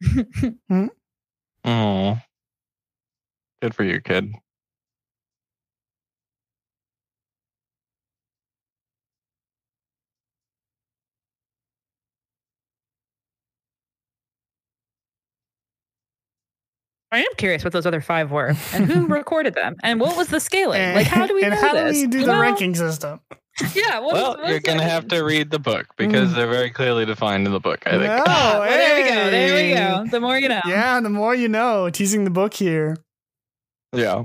Oh, 1.64 2.18
good 3.60 3.74
for 3.74 3.84
you, 3.84 4.00
kid. 4.00 4.32
I 17.12 17.18
am 17.20 17.26
curious 17.36 17.64
what 17.64 17.72
those 17.72 17.86
other 17.86 18.00
five 18.00 18.30
were 18.30 18.54
and 18.72 18.86
who 18.86 19.06
recorded 19.08 19.54
them 19.54 19.76
and 19.82 19.98
what 20.00 20.16
was 20.16 20.28
the 20.28 20.38
scaling. 20.38 20.80
And, 20.80 20.94
like, 20.96 21.08
how 21.08 21.26
do 21.26 21.34
we 21.34 21.42
and 21.42 21.54
know 21.54 21.60
how 21.60 21.74
this? 21.74 21.96
do 21.96 22.02
we 22.02 22.06
do 22.06 22.20
the 22.20 22.26
know? 22.34 22.40
ranking 22.40 22.74
system? 22.76 23.20
Yeah. 23.74 23.98
What 24.00 24.14
well, 24.14 24.34
is, 24.34 24.50
you're 24.50 24.60
gonna 24.60 24.82
have 24.82 25.08
to 25.08 25.20
read 25.22 25.50
the 25.50 25.58
book 25.58 25.86
because 25.96 26.30
mm. 26.30 26.34
they're 26.34 26.48
very 26.48 26.70
clearly 26.70 27.04
defined 27.04 27.46
in 27.46 27.52
the 27.52 27.60
book. 27.60 27.82
I 27.86 27.90
think. 27.90 28.02
Oh, 28.04 28.24
well, 28.26 28.62
hey. 28.62 28.76
there 28.76 28.96
we 28.96 29.08
go. 29.08 29.30
There 29.30 29.54
we 29.54 29.74
go. 29.74 30.10
The 30.10 30.20
more 30.20 30.38
you 30.38 30.48
know. 30.48 30.60
Yeah, 30.66 31.00
the 31.00 31.10
more 31.10 31.34
you 31.34 31.48
know. 31.48 31.90
Teasing 31.90 32.24
the 32.24 32.30
book 32.30 32.54
here. 32.54 32.96
Yeah. 33.92 34.24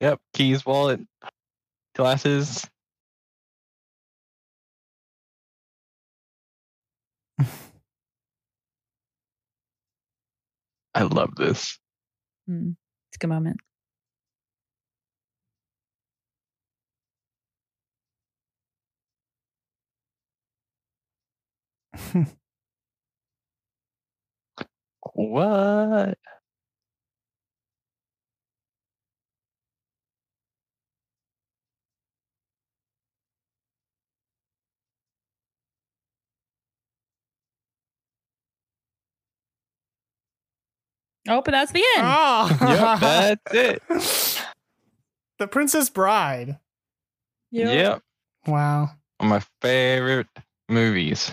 Yep. 0.00 0.20
Keys, 0.34 0.66
wallet, 0.66 1.00
glasses. 1.94 2.68
I 10.94 11.02
love 11.02 11.34
this. 11.36 11.78
Mm, 12.48 12.76
a 13.22 13.26
moment. 13.28 13.60
what? 25.14 26.18
Oh, 41.28 41.42
but 41.42 41.52
that's 41.52 41.72
the 41.72 41.82
end. 41.96 42.06
Oh, 42.06 42.58
yep, 42.60 43.40
that's 43.50 43.54
it. 43.54 44.44
The 45.38 45.48
Princess 45.48 45.88
Bride. 45.88 46.58
Yep. 47.50 47.74
yep. 47.74 48.02
Wow. 48.46 48.90
One 49.18 49.32
of 49.32 49.42
my 49.42 49.42
favorite 49.62 50.26
movies. 50.68 51.32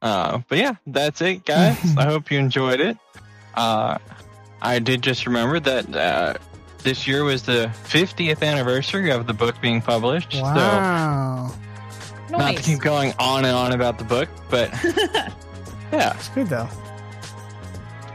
Uh, 0.00 0.40
but 0.48 0.58
yeah, 0.58 0.74
that's 0.86 1.20
it, 1.20 1.44
guys. 1.44 1.78
I 1.98 2.04
hope 2.04 2.30
you 2.30 2.38
enjoyed 2.38 2.80
it. 2.80 2.96
Uh, 3.54 3.98
I 4.62 4.78
did 4.78 5.02
just 5.02 5.26
remember 5.26 5.60
that 5.60 5.94
uh, 5.94 6.34
this 6.82 7.06
year 7.06 7.24
was 7.24 7.42
the 7.42 7.70
50th 7.84 8.42
anniversary 8.42 9.10
of 9.10 9.26
the 9.26 9.34
book 9.34 9.60
being 9.60 9.80
published. 9.80 10.34
Wow. 10.34 11.50
So, 11.50 12.36
nice. 12.36 12.40
not 12.40 12.56
to 12.56 12.62
keep 12.62 12.80
going 12.80 13.14
on 13.18 13.44
and 13.44 13.54
on 13.54 13.72
about 13.72 13.98
the 13.98 14.04
book, 14.04 14.28
but 14.50 14.70
yeah, 15.92 16.14
it's 16.14 16.28
good 16.30 16.48
though. 16.48 16.68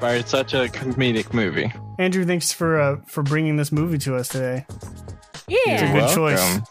Right, 0.04 0.20
it's 0.20 0.32
such 0.32 0.54
a 0.54 0.68
comedic 0.68 1.34
movie. 1.34 1.72
Andrew, 1.98 2.26
thanks 2.26 2.52
for 2.52 2.78
uh, 2.78 2.98
for 3.08 3.24
bringing 3.24 3.56
this 3.56 3.72
movie 3.72 3.98
to 4.00 4.18
us 4.18 4.28
today. 4.28 4.66
Yeah, 5.48 5.58
it's 5.66 5.82
a 5.82 5.86
good 5.86 5.94
welcome. 5.94 6.16
choice. 6.16 6.62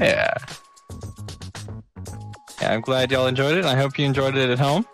Yeah. 0.00 0.34
Yeah, 2.62 2.72
I'm 2.74 2.80
glad 2.80 3.10
y'all 3.10 3.26
enjoyed 3.26 3.58
it. 3.58 3.64
I 3.64 3.74
hope 3.74 3.98
you 3.98 4.06
enjoyed 4.06 4.36
it 4.36 4.50
at 4.50 4.58
home. 4.60 4.86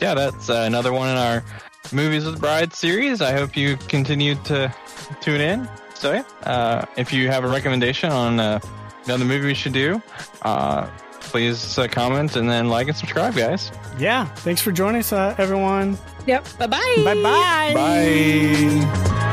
Yeah, 0.00 0.14
that's 0.14 0.50
uh, 0.50 0.64
another 0.66 0.92
one 0.92 1.10
in 1.10 1.16
our 1.16 1.44
Movies 1.92 2.24
with 2.24 2.40
Bride 2.40 2.74
series. 2.74 3.22
I 3.22 3.30
hope 3.30 3.56
you 3.56 3.76
continue 3.76 4.34
to 4.46 4.74
tune 5.20 5.40
in. 5.40 5.68
So, 5.94 6.12
yeah, 6.12 6.24
uh, 6.42 6.86
if 6.96 7.12
you 7.12 7.28
have 7.28 7.44
a 7.44 7.48
recommendation 7.48 8.10
on 8.10 8.40
uh, 8.40 8.58
another 9.04 9.24
movie 9.24 9.46
we 9.46 9.54
should 9.54 9.74
do, 9.74 10.02
uh, 10.42 10.90
please 11.30 11.78
uh, 11.78 11.88
comment 11.88 12.36
and 12.36 12.48
then 12.48 12.68
like 12.68 12.88
and 12.88 12.96
subscribe, 12.96 13.34
guys. 13.34 13.70
Yeah. 13.98 14.26
Thanks 14.26 14.60
for 14.60 14.72
joining 14.72 15.00
us, 15.00 15.12
uh, 15.12 15.34
everyone. 15.38 15.96
Yep. 16.26 16.46
Bye-bye. 16.58 17.02
Bye-bye. 17.04 17.72
Bye. 17.74 19.29